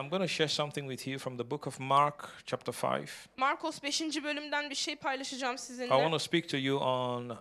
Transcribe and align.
I'm 0.00 0.08
going 0.08 0.22
to 0.22 0.28
share 0.28 0.48
something 0.48 0.86
with 0.86 1.08
you 1.08 1.18
from 1.18 1.36
the 1.36 1.44
book 1.44 1.66
of 1.66 1.80
Mark, 1.80 2.30
chapter 2.46 2.72
5. 2.72 3.28
Markos 3.36 3.82
5. 3.82 4.22
bölümden 4.22 4.70
bir 4.70 4.74
şey 4.74 4.96
paylaşacağım 4.96 5.56
I 5.56 5.88
want 5.88 6.12
to 6.12 6.18
speak 6.18 6.48
to 6.48 6.56
you 6.56 6.78
on 6.78 7.38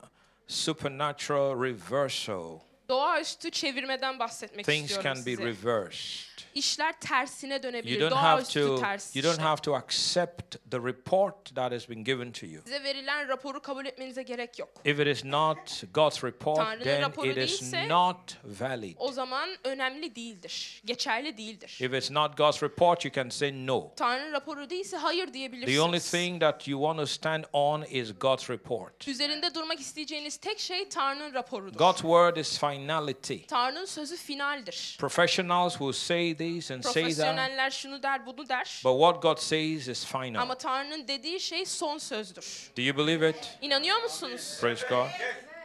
supernatural 0.48 1.64
reversal. 1.64 2.60
Doğaüstü 2.90 3.52
çevirmeden 3.52 4.20
bahsetmek 4.20 4.66
Things 4.66 4.82
istiyorum 4.92 5.04
can 5.04 5.26
be 5.26 5.30
size. 5.30 5.46
reversed. 5.46 6.28
İşler 6.56 7.00
tersine 7.00 7.54
You 7.54 7.64
dönebilir. 7.64 8.00
don't 8.02 8.14
have 8.16 8.38
Doğaüstü 8.38 8.62
to 8.68 8.80
ters 8.80 9.16
you 9.16 9.24
don't 9.24 9.34
işler. 9.34 9.46
have 9.48 9.62
to 9.62 9.76
accept 9.76 10.56
the 10.72 10.78
report 10.78 11.56
that 11.56 11.72
has 11.72 11.90
been 11.90 12.04
given 12.04 12.32
to 12.32 12.46
you. 12.46 12.62
Size 12.64 12.84
verilen 12.84 13.28
raporu 13.28 13.62
kabul 13.62 13.86
etmenize 13.86 14.24
gerek 14.24 14.60
yok. 14.60 14.70
If 14.86 15.00
it 15.00 15.08
is 15.08 15.26
not 15.26 15.84
God's 15.94 16.24
report, 16.24 16.58
Tanrı'nın 16.58 16.84
then 16.84 17.02
raporu 17.02 17.28
it 17.28 17.38
is 17.38 17.62
değilse- 17.62 17.90
not 17.90 18.38
valid. 18.44 18.96
O 19.00 19.12
zaman 19.12 19.50
önemli 19.64 20.16
değildir. 20.16 20.82
Geçerli 20.86 21.38
değildir. 21.38 21.78
If 21.82 21.94
it's 21.94 22.12
not 22.12 22.38
God's 22.38 22.64
report, 22.64 23.06
you 23.06 23.14
can 23.14 23.30
say 23.30 23.68
no. 23.68 23.94
Tanrı 23.96 24.32
raporu 24.32 24.70
değilse 24.70 24.98
hayır 24.98 25.26
The 25.26 25.30
only 25.30 25.34
diyebilirsiniz. 25.34 26.12
thing 26.12 26.42
that 26.42 26.68
you 26.68 26.82
want 26.82 27.00
to 27.00 27.14
stand 27.14 27.44
on 27.54 27.82
is 27.84 28.20
God's 28.20 28.50
report. 28.50 29.08
Üzerinde 29.08 29.54
durmak 29.56 29.80
isteyeceğiniz 29.80 30.38
tek 30.38 30.60
şey 30.60 30.90
Tanrı'nın 30.90 31.34
raporudur. 31.34 31.78
God's 31.78 32.02
word 32.02 32.36
is 32.38 32.58
finality. 32.82 33.36
Tanrı'nın 33.48 33.86
sözü 33.86 34.18
finaldir. 34.18 34.96
Professionals 35.00 35.72
will 35.78 35.92
say 35.92 36.38
this 36.38 36.72
and 36.72 36.84
say 36.84 36.94
that, 36.94 36.94
Profesyoneller 36.94 37.72
şunu 37.72 38.04
der, 38.04 38.26
bunu 38.26 38.50
der. 38.50 38.82
but 38.84 39.00
what 39.00 39.22
God 39.22 39.38
says 39.38 39.88
is 39.88 40.06
final. 40.06 40.42
Ama 40.42 40.56
Tanrı'nın 40.56 41.08
dediği 41.08 41.40
şey 41.40 41.66
son 41.66 41.98
sözdür. 41.98 42.72
Do 42.78 42.82
you 42.82 42.98
believe 42.98 43.30
it? 43.30 43.58
İnanıyor 43.62 44.04
musunuz? 44.04 44.58
Praise 44.62 44.88
God. 44.88 45.08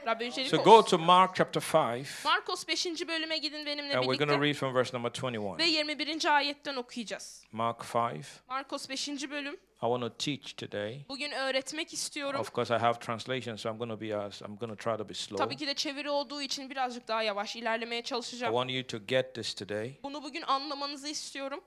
Rabbi 0.07 0.25
yücelik 0.25 0.51
So 0.51 0.57
olsun. 0.57 0.73
go 0.73 0.85
to 0.85 0.98
Mark 0.98 1.37
chapter 1.37 1.62
5, 1.62 2.25
Markos 2.25 2.69
5. 2.69 2.87
bölüme 3.09 3.38
gidin 3.38 3.66
benimle 3.66 3.97
and 3.97 4.05
we're 4.05 4.24
going 4.24 4.30
to 4.30 4.41
birlikte 4.43 4.47
read 4.47 4.55
from 4.55 4.74
verse 4.74 4.97
number 4.97 5.10
ve 5.59 5.65
21. 5.65 6.07
21. 6.07 6.24
ayetten 6.37 6.77
okuyacağız. 6.77 7.43
Mark 7.52 7.95
5. 7.95 8.27
Markos 8.49 8.88
5. 8.88 9.09
bölüm. 9.30 9.57
I 9.83 9.87
want 9.87 10.03
to 10.03 10.11
teach 10.11 10.57
today. 10.57 11.05
Bugün 11.09 11.30
öğretmek 11.30 11.93
istiyorum. 11.93 12.41
Of 12.41 12.55
course, 12.55 12.77
I 12.77 12.79
have 12.79 12.99
translation, 12.99 13.57
so 13.57 13.71
I'm 13.71 13.79
going 13.79 13.91
to 13.91 14.01
be 14.01 14.16
as 14.16 14.43
I'm 14.43 14.57
going 14.57 14.79
to 14.79 14.91
try 14.91 14.97
to 14.97 15.09
be 15.09 15.15
slow. 15.15 15.45
Tabii 15.45 15.57
ki 15.57 15.66
de 15.66 15.74
çeviri 15.74 16.11
olduğu 16.11 16.43
için 16.43 16.71
birazcık 16.71 17.09
daha 17.09 17.23
yavaş 17.23 17.57
ilerlemeye 17.57 18.02
çalışacağım. 18.02 18.55
I 18.55 18.57
want 18.57 18.71
you 18.71 19.01
to 19.01 19.07
get 19.07 19.35
this 19.35 19.55
today. 19.55 19.95
Bunu 20.02 20.23
bugün 20.23 20.43
anlamanızı 20.43 21.09
istiyorum. 21.09 21.61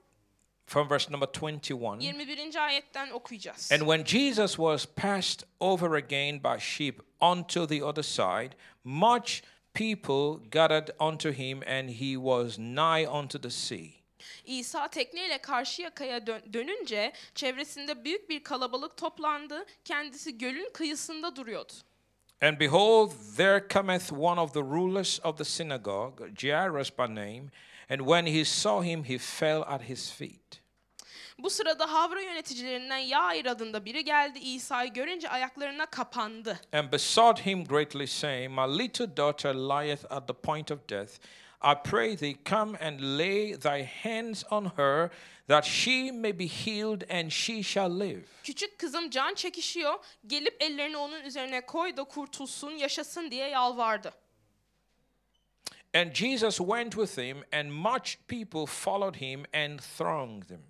From 0.65 0.89
verse 0.89 1.11
number 1.11 1.27
21. 1.41 2.01
21. 2.01 2.65
ayetten 2.65 3.11
okuyacağız. 3.11 3.71
And 3.71 3.79
when 3.79 4.03
Jesus 4.05 4.51
was 4.51 4.85
passed 4.85 5.47
over 5.59 5.91
again 5.91 6.43
by 6.43 6.59
sheep 6.59 6.99
unto 7.21 7.67
the 7.67 7.83
other 7.83 8.03
side, 8.03 8.49
much 8.83 9.41
people 9.73 10.49
gathered 10.49 10.89
unto 10.99 11.31
him, 11.31 11.61
and 11.67 11.89
he 11.89 12.15
was 12.15 12.57
nigh 12.59 13.05
unto 13.07 13.39
the 13.39 13.49
sea. 13.49 14.04
İsa 14.45 14.87
tekneyle 14.87 15.37
karşı 15.37 15.81
yakaya 15.81 16.27
dön- 16.27 16.53
dönünce 16.53 17.13
çevresinde 17.35 18.03
büyük 18.05 18.29
bir 18.29 18.43
kalabalık 18.43 18.97
toplandı. 18.97 19.65
Kendisi 19.85 20.37
gölün 20.37 20.69
kıyısında 20.73 21.35
duruyordu. 21.35 21.73
And 22.41 22.59
behold, 22.59 23.11
there 23.37 23.67
cometh 23.73 24.13
one 24.13 24.41
of 24.41 24.53
the 24.53 24.59
rulers 24.61 25.19
of 25.25 25.37
the 25.37 25.43
synagogue, 25.43 26.35
Jairus 26.37 26.91
by 26.97 27.03
name, 27.03 27.43
and 27.89 27.99
when 27.99 28.25
he 28.25 28.45
saw 28.45 28.89
him, 28.89 29.03
he 29.03 29.17
fell 29.17 29.61
at 29.61 29.81
his 29.81 30.11
feet. 30.11 30.61
Bu 31.39 31.49
sırada 31.49 31.93
Havra 31.93 32.21
yöneticilerinden 32.21 32.97
Yair 32.97 33.45
adında 33.45 33.85
biri 33.85 34.03
geldi. 34.03 34.39
İsa'yı 34.39 34.93
görünce 34.93 35.29
ayaklarına 35.29 35.85
kapandı. 35.85 36.59
and 36.73 36.91
besought 36.91 37.45
him 37.45 37.65
greatly, 37.65 38.07
saying, 38.07 38.51
My 38.59 38.79
little 38.83 39.17
daughter 39.17 39.53
lieth 39.55 40.05
at 40.11 40.27
the 40.27 40.33
point 40.33 40.71
of 40.71 40.89
death. 40.89 41.11
I 41.65 41.73
pray 41.89 42.15
thee, 42.15 42.37
come 42.49 42.77
and 42.81 43.17
lay 43.17 43.53
thy 43.53 43.83
hands 44.03 44.43
on 44.51 44.71
her, 44.77 45.09
that 45.47 45.65
she 45.65 46.11
may 46.11 46.39
be 46.39 46.47
healed, 46.47 47.03
and 47.09 47.31
she 47.31 47.63
shall 47.63 47.99
live. 47.99 48.21
Küçük 48.43 48.79
kızım 48.79 49.09
can 49.09 49.33
çekişiyor. 49.33 49.93
Gelip 50.27 50.63
ellerini 50.63 50.97
onun 50.97 51.21
üzerine 51.21 51.65
koy 51.65 51.97
da 51.97 52.03
kurtulsun, 52.03 52.71
yaşasın 52.71 53.31
diye 53.31 53.47
yalvardı. 53.47 54.13
And 55.95 56.13
Jesus 56.13 56.57
went 56.57 56.91
with 56.91 57.17
him, 57.17 57.43
and 57.53 57.69
much 57.71 58.17
people 58.27 58.65
followed 58.65 59.15
him 59.15 59.43
and 59.53 59.79
thronged 59.97 60.49
him. 60.49 60.61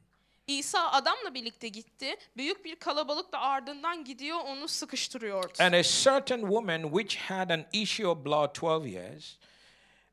İsa 0.48 0.92
adamla 0.92 1.34
birlikte 1.34 1.68
gitti. 1.68 2.16
Büyük 2.38 2.66
bir 2.66 2.76
kalabalık 2.76 3.32
da 3.32 3.40
ardından 3.40 4.04
gidiyor 4.04 4.38
onu 4.38 4.68
sıkıştırıyordu. 4.68 5.54
And 5.60 5.74
a 5.74 5.84
certain 5.84 6.42
woman 6.42 6.82
which 6.82 7.18
had 7.18 7.50
an 7.50 7.66
issue 7.74 8.08
of 8.08 8.26
blood 8.26 8.54
twelve 8.54 8.90
years, 8.90 9.38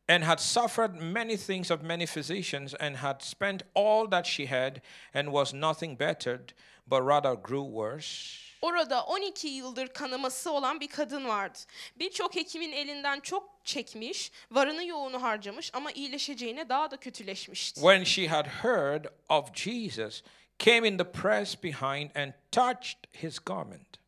and 0.08 0.24
had 0.24 0.38
suffered 0.40 1.00
many 1.00 1.36
things 1.36 1.70
of 1.70 1.82
many 1.82 2.06
physicians, 2.06 2.74
and 2.80 2.96
had 2.96 3.22
spent 3.22 3.62
all 3.74 4.10
that 4.10 4.26
she 4.26 4.46
had, 4.46 4.80
and 5.14 5.28
was 5.28 5.54
nothing 5.54 5.98
bettered, 6.00 6.52
but 6.86 7.02
rather 7.02 7.34
grew 7.34 7.64
worse. 7.64 8.38
Orada 8.62 9.02
12 9.04 9.48
yıldır 9.48 9.88
kanaması 9.88 10.52
olan 10.52 10.80
bir 10.80 10.88
kadın 10.88 11.28
vardı. 11.28 11.58
Birçok 11.98 12.36
hekimin 12.36 12.72
elinden 12.72 13.20
çok 13.20 13.48
çekmiş, 13.64 14.32
varını 14.50 14.84
yoğunu 14.84 15.22
harcamış 15.22 15.70
ama 15.74 15.92
iyileşeceğine 15.92 16.68
daha 16.68 16.90
da 16.90 16.96
kötüleşmişti. 16.96 17.80
when 17.80 18.04
she 18.04 18.28
had 18.28 18.46
heard 18.46 19.04
of 19.28 19.54
Jesus, 19.54 20.22
came 20.58 20.88
in 20.88 20.98
the 20.98 21.12
press 21.12 21.62
behind 21.62 22.10
and 22.16 22.32
touched 22.52 22.98
his 23.22 23.38
garment. 23.38 23.98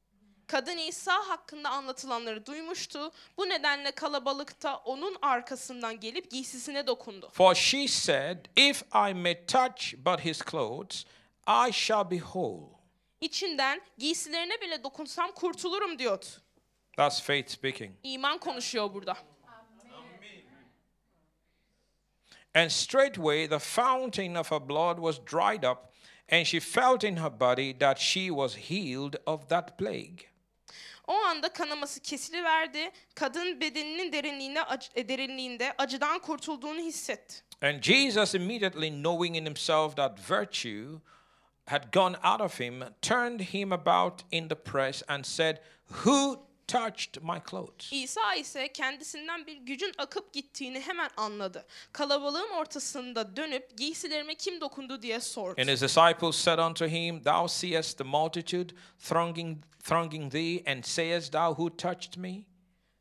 Kadın 0.46 0.78
İsa 0.78 1.28
hakkında 1.28 1.70
anlatılanları 1.70 2.46
duymuştu. 2.46 3.12
Bu 3.38 3.48
nedenle 3.48 3.90
kalabalıkta 3.90 4.76
onun 4.76 5.16
arkasından 5.22 6.00
gelip 6.00 6.30
giysisine 6.30 6.86
dokundu. 6.86 7.30
For 7.32 7.54
she 7.54 7.88
said, 7.88 8.36
If 8.56 8.82
I 8.82 9.14
may 9.14 9.46
touch 9.46 9.94
but 9.96 10.20
his 10.24 10.42
clothes, 10.50 11.04
I 11.68 11.72
shall 11.72 12.10
be 12.10 12.18
whole. 12.18 12.74
İçinden 13.20 13.80
giysilerine 13.98 14.60
bile 14.60 14.84
dokunsam 14.84 15.32
kurtulurum 15.32 15.98
diyordu. 15.98 16.26
That's 16.96 17.22
faith 17.22 17.50
speaking. 17.50 17.94
İman 18.02 18.38
konuşuyor 18.38 18.94
burada. 18.94 19.16
And 22.54 22.70
straightway 22.70 23.48
the 23.48 23.58
fountain 23.58 24.34
of 24.36 24.50
her 24.50 24.68
blood 24.68 24.98
was 24.98 25.18
dried 25.18 25.64
up, 25.64 25.92
and 26.28 26.46
she 26.46 26.60
felt 26.60 27.04
in 27.04 27.16
her 27.16 27.40
body 27.40 27.78
that 27.78 27.98
she 27.98 28.30
was 28.30 28.54
healed 28.54 29.16
of 29.26 29.48
that 29.48 29.76
plague. 29.78 30.33
O 31.06 31.14
anda 31.14 31.48
kanaması 31.48 32.00
kesiliverdi. 32.00 32.90
Kadın 33.14 33.60
bedeninin 33.60 34.12
derinliğine, 34.12 34.60
e, 34.94 35.08
derinliğinde 35.08 35.74
acıdan 35.78 36.18
kurtulduğunu 36.18 36.80
hissetti. 36.80 37.34
And 37.62 37.82
Jesus, 37.82 38.34
immediately 38.34 38.90
knowing 38.90 39.36
in 39.36 39.46
himself 39.46 39.96
that 39.96 40.30
virtue 40.30 41.00
had 41.66 41.92
gone 41.92 42.16
out 42.22 42.40
of 42.40 42.60
him, 42.60 42.82
turned 43.02 43.40
him 43.40 43.72
about 43.72 44.24
in 44.30 44.48
the 44.48 44.54
press 44.54 45.02
and 45.08 45.24
said, 45.24 45.60
Who 46.04 46.38
touched 46.68 47.22
my 47.22 47.38
clothes? 47.50 47.92
İsa 47.92 48.34
ise 48.34 48.72
kendisinden 48.72 49.46
bir 49.46 49.56
gücün 49.56 49.92
akıp 49.98 50.32
gittiğini 50.32 50.80
hemen 50.80 51.10
anladı. 51.16 51.66
Kalabalığın 51.92 52.50
ortasında 52.50 53.36
dönüp 53.36 53.78
giysilerime 53.78 54.34
kim 54.34 54.60
dokundu 54.60 55.02
diye 55.02 55.20
sordu. 55.20 55.60
And 55.60 55.68
his 55.68 55.82
disciples 55.82 56.36
said 56.36 56.58
unto 56.58 56.86
him, 56.86 57.22
Thou 57.22 57.48
seest 57.48 57.98
the 57.98 58.04
multitude 58.04 58.74
thronging, 58.98 59.58
thronging 59.84 60.32
thee, 60.32 60.62
and 60.72 60.84
sayest 60.84 61.32
thou, 61.32 61.54
Who 61.54 61.76
touched 61.76 62.16
me? 62.16 62.42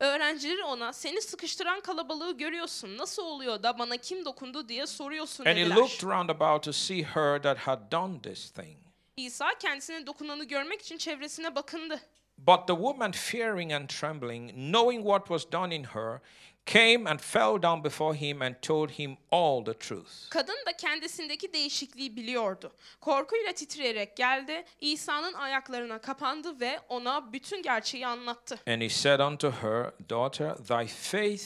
Öğrencileri 0.00 0.64
ona 0.64 0.92
seni 0.92 1.22
sıkıştıran 1.22 1.80
kalabalığı 1.80 2.36
görüyorsun. 2.36 2.98
Nasıl 2.98 3.22
oluyor 3.22 3.62
da 3.62 3.78
bana 3.78 3.96
kim 3.96 4.24
dokundu 4.24 4.68
diye 4.68 4.86
soruyorsun 4.86 5.44
And 5.44 5.56
he 5.56 5.60
dediler. 5.60 5.76
looked 5.76 6.02
round 6.02 6.28
about 6.28 6.62
to 6.62 6.72
see 6.72 7.02
her 7.02 7.42
that 7.42 7.58
had 7.58 7.92
done 7.92 8.22
this 8.22 8.50
thing. 8.50 8.76
İsa 9.16 9.58
kendisine 9.58 10.06
dokunanı 10.06 10.44
görmek 10.44 10.82
için 10.82 10.98
çevresine 10.98 11.54
bakındı. 11.54 12.00
But 12.38 12.66
the 12.66 12.74
woman, 12.74 13.12
fearing 13.12 13.72
and 13.72 13.88
trembling, 13.88 14.52
knowing 14.56 15.02
what 15.02 15.28
was 15.28 15.52
done 15.52 15.72
in 15.72 15.84
her, 15.84 16.20
came 16.66 17.06
and 17.06 17.20
fell 17.20 17.62
down 17.62 17.82
before 17.84 18.14
him 18.14 18.42
and 18.42 18.54
told 18.62 18.90
him 18.90 19.16
all 19.30 19.64
the 19.64 19.74
truth. 19.74 20.30
Kadın 20.30 20.66
da 20.66 20.76
kendisindeki 20.76 21.52
değişikliği 21.52 22.16
biliyordu. 22.16 22.72
Korkuyla 23.00 23.52
titreyerek 23.52 24.16
geldi, 24.16 24.64
İsa'nın 24.80 25.32
ayaklarına 25.32 25.98
kapandı 25.98 26.60
ve 26.60 26.80
ona 26.88 27.32
bütün 27.32 27.62
gerçeği 27.62 28.06
anlattı. 28.06 28.58
And 28.66 28.82
he 28.82 28.88
said 28.88 29.20
unto 29.20 29.50
her, 29.50 29.90
Daughter, 30.10 30.54
thy 30.56 30.86
faith 30.86 31.44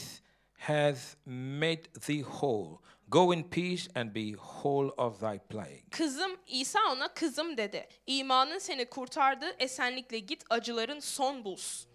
hath 0.57 1.15
made 1.25 1.83
thee 1.83 2.23
whole. 2.23 2.77
Go 3.09 3.33
in 3.33 3.43
peace 3.43 3.87
and 3.95 4.15
be 4.15 4.33
whole 4.33 4.89
of 4.97 5.19
thy 5.19 5.39
plague. 5.49 5.83
Kızım, 5.91 6.31
İsa 6.47 6.79
ona 6.91 7.13
kızım 7.13 7.57
dedi. 7.57 7.87
İmanın 8.07 8.57
seni 8.59 8.85
kurtardı, 8.85 9.55
esenlikle 9.59 10.19
git 10.19 10.43
acıların 10.49 10.99
son 10.99 11.45
bulsun. 11.45 11.89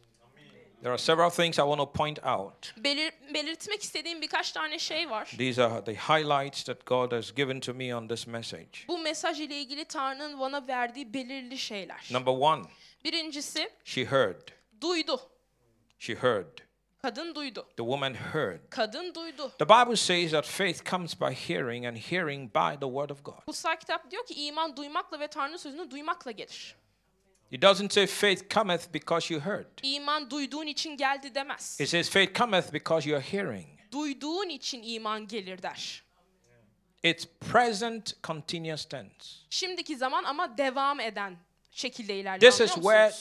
There 0.81 0.91
are 0.93 0.99
several 0.99 1.31
things 1.31 1.59
I 1.59 1.63
want 1.63 1.79
to 1.79 1.93
point 1.93 2.19
out. 2.27 2.75
Belir- 2.85 3.35
belirtmek 3.35 3.83
istediğim 3.83 4.21
birkaç 4.23 4.53
tane 4.53 4.79
şey 4.79 5.11
var. 5.11 5.25
These 5.39 5.65
are 5.65 5.85
the 5.85 5.95
highlights 5.95 6.65
that 6.65 6.87
God 6.87 7.13
has 7.13 7.35
given 7.35 7.61
to 7.61 7.75
me 7.75 7.97
on 7.97 8.09
this 8.09 8.27
message. 8.27 8.71
Bu 8.89 8.99
mesaj 8.99 9.41
ile 9.41 9.57
ilgili 9.61 9.85
Tanrı'nın 9.85 10.41
bana 10.41 10.67
verdiği 10.69 11.15
belirli 11.15 11.59
şeyler. 11.59 12.09
Number 12.13 12.33
one, 12.33 12.63
Birincisi, 13.05 13.71
she 13.85 14.05
heard. 14.05 14.49
duydu. 14.81 15.21
She 15.99 16.15
heard. 16.15 16.59
Kadın 17.05 17.35
duydu. 17.35 17.67
The 17.69 17.77
woman 17.77 18.15
heard. 18.15 18.61
Kadın 18.71 19.15
duydu. 19.15 19.53
The 19.59 19.69
Bible 19.69 19.97
says 19.97 20.31
that 20.31 20.47
faith 20.47 20.91
comes 20.91 21.21
by 21.21 21.35
hearing, 21.35 21.87
and 21.87 21.97
hearing 21.97 22.55
by 22.55 22.81
the 22.81 22.87
word 22.87 23.11
of 23.11 23.25
God. 23.25 23.45
Kutsal 23.47 23.77
kitap 23.77 24.11
diyor 24.11 24.27
ki 24.27 24.35
iman 24.47 24.77
duymakla 24.77 25.21
ve 25.21 25.29
Tanrı'nın 25.29 25.57
sözünü 25.57 25.91
duymakla 25.91 26.31
gelir. 26.31 26.77
It 27.51 27.63
doesn't 27.63 27.93
say 27.93 28.07
faith 28.07 28.55
cometh 28.55 28.95
because 28.95 29.35
you 29.35 29.43
heard. 29.43 29.67
İman 29.83 30.31
duyduğun 30.31 30.67
için 30.67 30.97
geldi 30.97 31.35
demez. 31.35 31.81
It 31.81 31.89
says 31.89 32.11
faith 32.11 32.39
cometh 32.39 32.73
because 32.73 33.11
you 33.11 33.19
are 33.19 33.27
hearing. 33.33 33.67
Duyduğun 33.93 34.49
için 34.49 34.83
iman 34.83 35.27
gelir 35.27 35.63
der. 35.63 36.03
It's 37.03 37.27
present 37.53 38.23
continuous 38.23 38.85
tense. 38.85 39.29
Şimdiki 39.51 39.97
zaman 39.97 40.25
ama 40.25 40.59
devam 40.59 41.01
eden 41.01 41.37
şekilde 41.71 42.17
ilerliyor. 42.17 42.53
This 42.53 42.61
is 42.61 42.75
where 42.75 43.13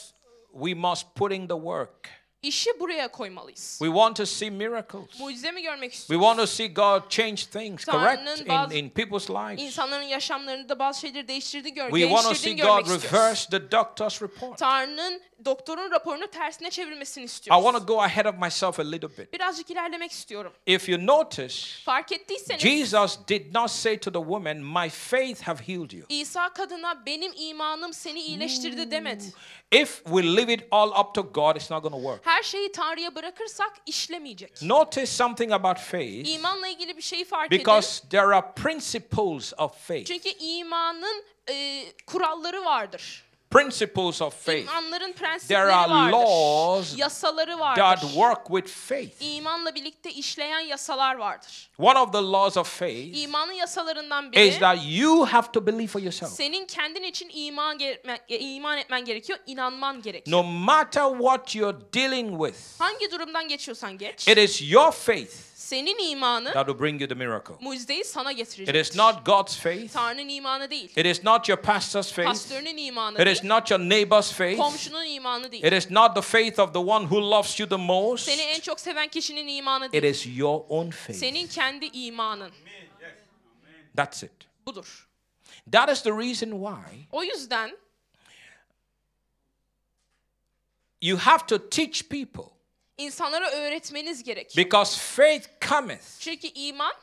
we 0.54 0.74
must 0.74 1.16
put 1.16 1.32
in 1.32 1.48
the 1.48 1.56
work. 1.56 2.23
İşi 2.44 2.80
buraya 2.80 3.08
koymalıyız. 3.08 3.78
We 3.80 3.88
want 3.88 4.18
to 4.18 4.26
see 4.26 4.50
miracles. 4.50 5.20
Mucize 5.20 5.52
mi 5.52 5.62
görmek 5.62 5.92
We 5.92 5.98
istiyoruz? 5.98 6.26
want 6.26 6.40
to 6.40 6.48
see 6.48 6.68
God 6.68 7.10
change 7.10 7.36
things, 7.36 7.86
correct, 7.86 8.40
in, 8.72 8.78
in 8.78 8.90
people's 8.90 9.30
lives. 9.30 9.62
İnsanların 9.62 10.04
yaşamlarında 10.04 10.80
bazı 10.80 11.00
şeyleri 11.00 11.28
değiştirdi 11.28 11.74
gör, 11.74 11.90
We 11.90 12.02
want 12.02 12.24
to 12.24 12.36
see 12.36 12.54
God 12.54 12.90
reverse 12.90 13.50
the 13.50 13.72
doctor's 13.72 14.22
report. 14.22 14.58
Tanrı'nın 14.58 15.22
doktorun 15.46 15.92
raporunu 15.92 16.28
tersine 16.28 16.70
çevirmesini 16.70 17.24
I 17.24 17.26
istiyoruz. 17.26 17.64
want 17.64 17.88
to 17.88 17.94
go 17.94 18.02
ahead 18.02 18.26
of 18.26 18.36
myself 18.42 18.80
a 18.80 18.84
little 18.84 19.18
bit. 19.18 19.34
Birazcık 19.34 19.70
ilerlemek 19.72 20.12
istiyorum. 20.12 20.54
If 20.66 20.90
you 20.90 21.06
notice, 21.08 21.56
Fark 21.86 22.12
ettiyseniz 22.12 22.62
Jesus 22.62 23.20
did 23.28 23.56
not 23.56 23.72
say 23.72 24.00
to 24.00 24.12
the 24.12 24.20
woman, 24.20 24.58
My 24.58 24.90
faith 24.90 25.42
have 25.42 25.64
healed 25.68 25.92
you. 25.92 26.06
İsa 26.10 26.50
kadına 26.54 27.06
benim 27.06 27.32
imanım 27.36 27.94
seni 27.94 28.20
iyileştirdi 28.22 28.92
demedi. 28.92 29.24
If 29.72 30.04
we 30.06 30.24
leave 30.36 30.54
it 30.54 30.64
all 30.72 30.90
up 31.00 31.16
to 31.16 31.22
God, 31.34 31.56
it's 31.56 31.72
not 31.72 31.84
going 31.84 31.96
to 31.96 32.02
work. 32.02 32.26
Her 32.26 32.44
şeyi 32.44 32.72
Tanrı'ya 32.72 33.16
bırakırsak 33.16 33.74
işlemeyecek. 33.86 34.62
Notice 34.62 35.06
something 35.06 35.52
about 35.52 35.78
faith 35.78 36.28
İmanla 36.30 36.68
ilgili 36.68 36.98
bir 36.98 37.02
şeyi 37.02 37.26
fark 37.26 37.48
edin. 37.54 37.58
because 37.60 38.08
there 38.10 38.36
are 38.36 38.46
principles 38.56 39.54
of 39.58 39.78
faith. 39.88 40.06
Çünkü 40.06 40.30
imanın 40.30 41.24
e, 41.50 41.84
kuralları 42.08 42.66
vardır. 42.66 43.24
Principles 43.54 44.22
of 44.22 44.46
faith 44.46 44.62
İmanların 44.64 45.00
There 45.00 45.14
prensipleri 45.14 45.60
are 45.74 45.92
vardır. 45.92 46.12
laws 46.18 46.98
Yasaları 46.98 47.60
vardır. 47.60 47.82
that 47.82 48.02
work 48.02 48.48
with 48.48 48.68
faith. 48.88 49.22
İmanla 49.22 49.76
birlikte 49.76 50.12
işleyen 50.12 50.60
yasalar 50.60 51.16
vardır. 51.16 51.70
One 51.80 52.00
of 52.00 52.12
the 52.14 52.22
laws 52.22 52.58
of 52.58 52.80
faith 52.80 53.18
İmanın 53.18 53.52
yasalarından 53.52 54.26
is 54.26 54.32
biri 54.34 54.60
that 54.60 54.78
you 54.86 55.26
have 55.26 55.52
to 55.54 55.66
believe 55.66 55.88
for 55.88 56.00
yourself. 56.02 56.32
senin 56.32 56.66
kendin 56.66 57.04
için 57.04 57.30
iman 57.34 57.78
gerekme- 57.78 58.20
e, 58.30 58.40
iman 58.40 58.78
etmen 58.78 59.06
gerekiyor, 59.06 59.40
inanman 59.46 60.02
gerekiyor. 60.02 60.38
No 60.38 60.44
matter 60.44 61.10
what 61.18 61.56
you're 61.56 61.78
dealing 61.94 62.46
with, 62.46 62.82
Hangi 62.82 63.12
durumdan 63.12 63.48
geçiyorsan 63.48 63.98
geç. 63.98 64.28
it 64.28 64.38
is 64.38 64.72
your 64.72 64.92
faith 64.92 65.32
Senin 65.74 66.12
imanı 66.12 66.54
that 66.54 66.66
will 66.68 66.80
bring 66.82 67.02
you 67.02 67.08
the 67.08 67.16
miracle. 67.16 67.56
mucizeyi 67.62 68.04
sana 68.06 68.32
It 68.32 68.38
getirecek. 68.38 68.76
is 68.76 68.96
not 68.96 69.26
God's 69.26 69.58
faith. 69.60 69.94
Tanrı'nın 69.94 70.28
imanı 70.30 70.70
değil. 70.70 70.92
It 70.98 71.06
is 71.06 71.24
not 71.24 71.50
your 71.50 71.62
pastor's 71.62 72.12
faith. 72.14 72.28
Pastörünün 72.30 72.78
imanı 72.78 73.14
It 73.20 73.26
değil. 73.26 73.38
is 73.38 73.44
not 73.44 73.72
your 73.72 73.80
neighbor's 73.82 74.32
faith. 74.34 74.58
Komşunun 74.58 75.06
imanı 75.06 75.52
değil. 75.52 75.64
It 75.64 75.74
is 75.74 75.92
not 75.92 76.16
the 76.16 76.22
faith 76.22 76.60
of 76.60 76.74
the 76.74 76.80
one 76.80 77.04
who 77.06 77.30
loves 77.32 77.60
you 77.60 77.70
the 77.70 77.76
most. 77.76 78.26
Seni 78.26 78.42
en 78.42 78.60
çok 78.60 78.80
seven 78.80 79.08
kişinin 79.08 79.48
imanı 79.48 79.86
It 79.86 79.94
değil. 79.94 80.04
is 80.04 80.38
your 80.38 80.62
own 80.70 80.90
faith. 80.90 81.20
Senin 81.20 81.48
kendi 81.48 81.86
imanın. 81.86 82.52
That's 83.96 84.24
it. 84.24 84.32
Budur. 84.66 85.08
That 85.72 85.90
is 85.90 86.02
the 86.04 86.12
reason 86.12 86.50
why 86.52 87.08
O 87.12 87.24
yüzden 87.24 87.78
you 91.02 91.18
have 91.18 91.48
to 91.48 91.58
teach 91.70 92.10
people 92.10 92.53
insanlara 92.98 93.50
öğretmeniz 93.52 94.24
gerekiyor. 94.24 94.66
because 94.66 94.98
faith 95.00 95.48
cometh 95.70 96.20
Çünkü 96.20 96.48
iman 96.48 96.94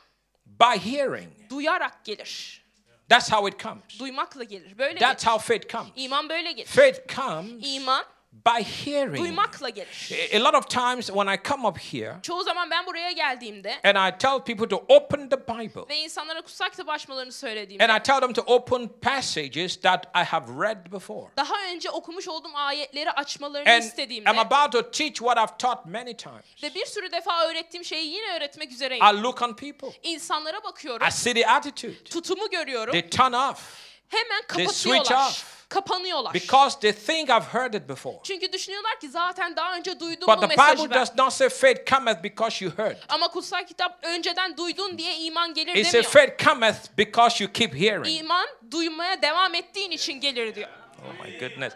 by 0.45 0.91
hearing. 0.91 1.31
duyarak 1.49 2.05
gelir. 2.05 2.61
That's 3.09 3.31
how 3.31 3.49
it 3.49 3.59
comes. 3.59 3.99
Duymakla 3.99 4.43
gelir. 4.43 4.77
Böyle 4.77 4.99
That's 4.99 5.23
gelir. 5.25 5.33
how 5.35 5.47
faith 5.57 5.71
comes. 5.71 5.91
İman 5.95 6.29
böyle 6.29 6.51
gelir. 6.51 6.67
Faith 6.67 7.15
comes 7.15 7.53
İman 7.63 8.05
by 8.33 8.63
hearing. 8.63 9.17
duymakla 9.23 9.69
gelir. 9.69 9.87
A 10.35 10.43
lot 10.43 10.53
of 10.55 10.67
times 10.69 11.07
when 11.07 11.27
I 11.27 11.37
come 11.43 11.67
up 11.67 11.77
here 11.77 12.15
Çoğu 12.21 12.43
zaman 12.43 12.69
ben 12.71 12.85
buraya 12.85 13.11
geldiğimde 13.11 13.79
and 13.83 14.13
I 14.13 14.17
tell 14.17 14.39
people 14.39 14.67
to 14.67 14.85
open 14.87 15.29
the 15.29 15.47
Bible 15.47 15.81
ve 15.89 15.97
insanlara 15.97 16.41
kutsal 16.41 16.69
kitap 16.69 16.89
açmalarını 16.89 17.27
and 17.27 17.31
söylediğimde 17.31 17.83
I 17.97 18.03
tell 18.03 18.19
them 18.19 18.33
to 18.33 18.41
open 18.41 18.87
passages 19.01 19.81
that 19.81 20.05
I 20.15 20.23
have 20.23 20.45
read 20.67 20.91
before. 20.91 21.27
daha 21.37 21.53
önce 21.73 21.89
okumuş 21.89 22.27
olduğum 22.27 22.55
ayetleri 22.55 23.11
açmalarını 23.11 23.69
And 23.69 23.83
istediğimde 23.83 24.29
I'm 24.31 24.39
about 24.39 24.71
to 24.71 24.91
teach 24.91 25.13
what 25.13 25.37
I've 25.37 25.57
taught 25.57 25.85
many 25.85 26.17
times. 26.17 26.63
ve 26.63 26.73
bir 26.75 26.85
sürü 26.85 27.11
defa 27.11 27.47
öğrettiğim 27.47 27.85
şeyi 27.85 28.13
yine 28.13 28.35
öğretmek 28.37 28.71
üzereyim. 28.71 29.05
I 29.05 29.21
look 29.23 29.41
on 29.41 29.53
people. 29.53 29.89
İnsanlara 30.03 30.63
bakıyorum, 30.63 31.07
I 31.07 31.11
see 31.11 31.33
the 31.33 31.47
attitude. 31.47 32.03
tutumu 32.03 32.49
görüyorum, 32.49 32.91
They 32.91 33.09
turn 33.09 33.33
off 33.33 33.90
hemen 34.11 34.41
They 34.55 34.67
switch 34.67 34.97
kapatıyorlar. 34.97 35.27
off. 35.29 35.51
Kapanıyorlar. 35.69 36.33
because 36.33 36.79
they 36.79 36.91
think 36.91 37.29
I've 37.29 37.45
heard 37.53 37.73
it 37.73 37.89
before. 37.89 38.17
Çünkü 38.23 38.53
düşünüyorlar 38.53 38.99
ki 38.99 39.09
zaten 39.09 39.55
daha 39.55 39.75
önce 39.75 39.99
duydum 39.99 40.27
But 40.27 40.37
bu 40.37 40.41
the 40.41 40.47
mesajı 40.47 40.83
Bible 40.83 40.89
ben. 40.95 40.99
does 41.01 41.17
not 41.17 41.33
say 41.33 41.49
faith 41.49 41.89
cometh 41.89 42.23
because 42.23 42.65
you 42.65 42.73
heard. 42.77 42.97
Ama 43.09 43.27
kutsal 43.27 43.67
kitap 43.67 43.99
önceden 44.03 44.57
duydun 44.57 44.97
diye 44.97 45.15
iman 45.17 45.53
gelir 45.53 45.75
It 45.75 45.87
says 45.87 45.93
demiyor. 45.93 46.11
faith 46.11 46.43
cometh 46.45 46.77
because 46.97 47.43
you 47.43 47.53
keep 47.53 47.73
hearing. 47.75 48.07
İman 48.19 48.47
duymaya 48.71 49.21
devam 49.21 49.55
ettiğin 49.55 49.91
için 49.91 50.13
gelir 50.13 50.55
diyor. 50.55 50.69
Oh 51.05 51.25
my 51.25 51.39
goodness. 51.39 51.73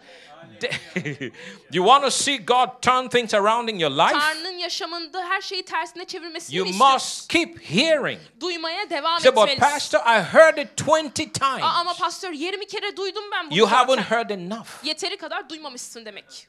you 1.72 1.84
want 1.86 2.04
to 2.04 2.12
see 2.12 2.38
God 2.38 2.82
turn 2.82 3.10
things 3.10 3.34
around 3.34 3.70
in 3.70 3.80
your 3.80 3.92
life? 3.92 4.14
Tanrı'nın 4.14 4.58
yaşamında 4.58 5.30
her 5.30 5.42
şeyi 5.42 5.66
tersine 5.66 6.06
çevirmesini 6.06 6.58
You 6.58 6.66
must 6.66 7.28
keep 7.30 7.62
hearing. 7.62 8.20
Duymaya 8.42 8.90
devam 8.90 9.20
Say, 9.20 9.36
but 9.36 9.50
etmelisin. 9.50 9.60
Pastor, 9.60 10.00
I 10.00 10.22
heard 10.24 10.58
it 10.58 10.70
20 10.88 11.12
Aa, 11.42 11.80
ama 11.80 11.84
times. 11.94 12.00
pastör 12.00 12.32
20 12.32 12.68
kere 12.68 12.98
duydum 12.98 13.24
ben 13.32 13.50
bunu 13.50 13.58
You 13.60 13.68
zaten. 13.70 13.78
haven't 13.78 14.12
heard 14.12 14.30
enough. 14.30 14.68
Yeteri 14.84 15.18
kadar 15.18 15.50
duymamışsın 15.50 16.06
demek. 16.06 16.48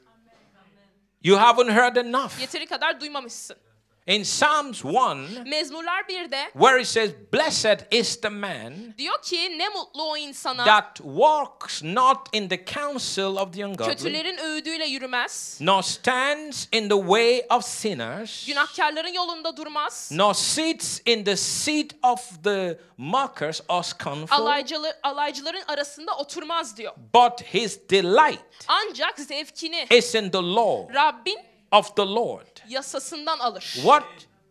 You 1.23 1.39
haven't 1.39 1.69
heard 1.71 1.95
enough. 1.95 2.39
Yeteri 2.41 2.65
kadar 2.65 3.01
duymamışsın. 3.01 3.57
In 4.07 4.23
Psalms 4.23 4.85
1, 4.85 5.43
Mezmurlar 5.45 6.07
1'de 6.09 6.37
where 6.53 6.77
it 6.79 6.87
says, 6.87 7.13
Blessed 7.31 7.83
is 7.91 8.15
the 8.21 8.29
man 8.29 8.93
diyor 8.97 9.21
ki 9.21 9.49
ne 9.57 9.67
mutlu 9.67 10.01
o 10.01 10.15
insana 10.17 10.63
that 10.65 11.01
walks 11.03 11.83
not 11.83 12.29
in 12.31 12.47
the 12.47 12.57
counsel 12.57 13.37
of 13.37 13.51
the 13.51 13.63
ungodly, 13.63 13.95
kötülerin 13.95 14.37
öğüdüyle 14.37 14.85
yürümez, 14.85 15.57
nor 15.61 15.81
stands 15.81 16.67
in 16.71 16.89
the 16.89 16.97
way 16.97 17.41
of 17.49 17.65
sinners, 17.65 18.45
günahkarların 18.47 19.13
yolunda 19.13 19.57
durmaz, 19.57 20.09
nor 20.13 20.33
sits 20.33 21.01
in 21.05 21.23
the 21.23 21.37
seat 21.37 21.93
of 22.03 22.43
the 22.43 22.79
mockers 22.97 23.61
or 23.69 23.83
scornful, 23.83 24.35
alaycılar, 24.35 24.93
alaycıların 25.03 25.63
arasında 25.67 26.15
oturmaz 26.17 26.77
diyor. 26.77 26.93
but 27.13 27.41
his 27.41 27.89
delight 27.89 28.39
Ancak 28.67 29.19
zevkini 29.19 29.87
is 29.91 30.15
in 30.15 30.29
the 30.29 30.41
law 30.41 30.93
Rabbin 30.93 31.37
of 31.71 31.95
the 31.95 32.05
Lord. 32.05 32.56
Yasasından 32.69 33.39
alır. 33.39 33.61
What 33.75 34.03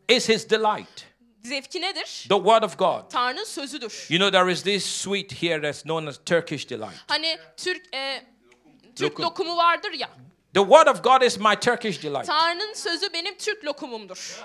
is 0.09 0.29
his 0.29 0.51
delight? 0.51 1.07
Zevki 1.43 1.81
nedir? 1.81 2.27
The 2.29 2.37
word 2.37 2.63
of 2.63 2.79
God. 2.79 3.11
Tanrı'nın 3.11 3.45
sözüdür. 3.45 4.07
You 4.09 4.19
know, 4.19 4.39
there 4.41 4.53
is 4.53 4.63
this 4.63 4.87
sweet 4.87 5.43
here 5.43 5.63
that's 5.63 5.83
known 5.83 6.07
as 6.07 6.19
Turkish 6.27 6.71
delight. 6.71 6.97
Hani 7.09 7.39
Türk 7.57 7.95
e, 7.95 8.23
Türk 8.97 9.11
Lokum. 9.11 9.25
lokumu 9.25 9.57
vardır 9.57 9.93
ya. 9.93 10.09
The 10.55 10.63
word 10.63 10.87
of 10.87 11.05
God 11.05 11.23
is 11.23 11.39
my 11.39 11.55
Turkish 11.61 12.03
delight. 12.03 12.27
Tanrı'nın 12.27 12.75
sözü 12.75 13.13
benim 13.13 13.37
Türk 13.39 13.65
lokumumdur. 13.65 14.41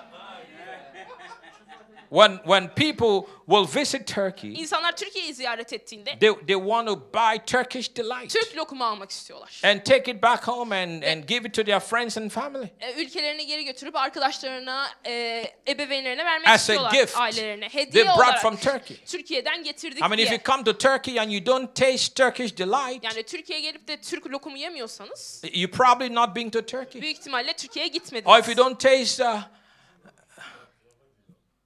When, 2.13 2.37
when 2.37 2.67
people 2.75 3.31
will 3.49 3.65
visit 3.81 4.07
Turkey, 4.15 4.53
İnsanlar 4.53 4.95
Türkiye'yi 4.95 5.33
ziyaret 5.33 5.73
ettiğinde 5.73 6.19
they, 6.19 6.29
they 6.47 6.55
want 6.55 6.87
to 6.87 6.99
buy 7.13 7.37
Turkish 7.45 7.95
delight 7.95 8.29
Türk 8.33 8.57
lokumu 8.57 8.85
almak 8.85 9.11
istiyorlar. 9.11 9.61
and 9.63 9.79
take 9.85 10.11
it 10.11 10.23
back 10.23 10.47
home 10.47 10.75
and, 10.83 11.03
and 11.03 11.23
give 11.27 11.47
it 11.47 11.53
to 11.53 11.63
their 11.63 11.79
friends 11.79 12.17
and 12.17 12.29
family. 12.29 12.67
E, 12.79 12.93
ülkelerine 13.01 13.43
geri 13.43 13.65
götürüp 13.65 13.95
arkadaşlarına, 13.95 14.87
e, 15.05 15.43
ebeveynlerine 15.67 16.25
vermek 16.25 16.47
As 16.47 16.53
a 16.53 16.55
istiyorlar 16.73 16.91
gift 16.91 17.17
ailelerine. 17.17 17.69
they 17.69 17.81
Hediye 17.81 18.05
brought 18.05 18.17
olarak 18.19 18.41
from 18.41 18.55
Turkey. 18.57 18.97
Türkiye'den 19.05 19.63
getirdik 19.63 19.97
I 19.99 20.01
mean, 20.01 20.13
if 20.13 20.17
diye. 20.29 20.31
you 20.31 20.39
come 20.55 20.63
to 20.63 20.77
Turkey 20.77 21.19
and 21.19 21.31
you 21.31 21.45
don't 21.45 21.75
taste 21.75 22.13
Turkish 22.23 22.57
delight, 22.57 23.03
Yani 23.03 23.23
Türkiye'ye 23.23 23.61
gelip 23.71 23.87
de 23.87 24.01
Türk 24.01 24.27
lokumu 24.31 24.57
yemiyorsanız 24.57 25.41
you're 25.53 25.71
probably 25.71 26.15
not 26.15 26.35
been 26.35 26.49
to 26.49 26.61
Turkey. 26.65 27.01
büyük 27.01 27.17
ihtimalle 27.17 27.53
Türkiye'ye 27.53 27.89
Or 27.89 27.93
gitmediniz. 27.93 28.39
if 28.39 28.47
you 28.47 28.57
don't 28.57 28.79
taste, 28.79 29.23
uh, 29.25 29.39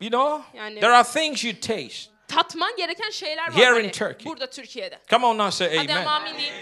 you 0.05 0.12
know, 0.12 0.41
Yani- 0.53 0.79
there 0.81 0.93
are 0.93 1.03
things 1.03 1.43
you 1.43 1.53
taste. 1.53 2.09
Tatman 2.27 2.75
gereken 2.77 3.09
şeyler 3.09 3.47
var 3.47 3.55
Here 3.57 3.65
hani 3.74 3.83
in 3.88 3.91
Turkey. 3.91 4.25
burada 4.25 4.50
Türkiye'de. 4.50 5.00
Come 5.09 5.25
on 5.25 5.38
now, 5.38 5.51
say 5.51 5.77
Hadi 5.77 5.91
amen. 5.93 6.05
amin 6.05 6.33
deyin. 6.38 6.53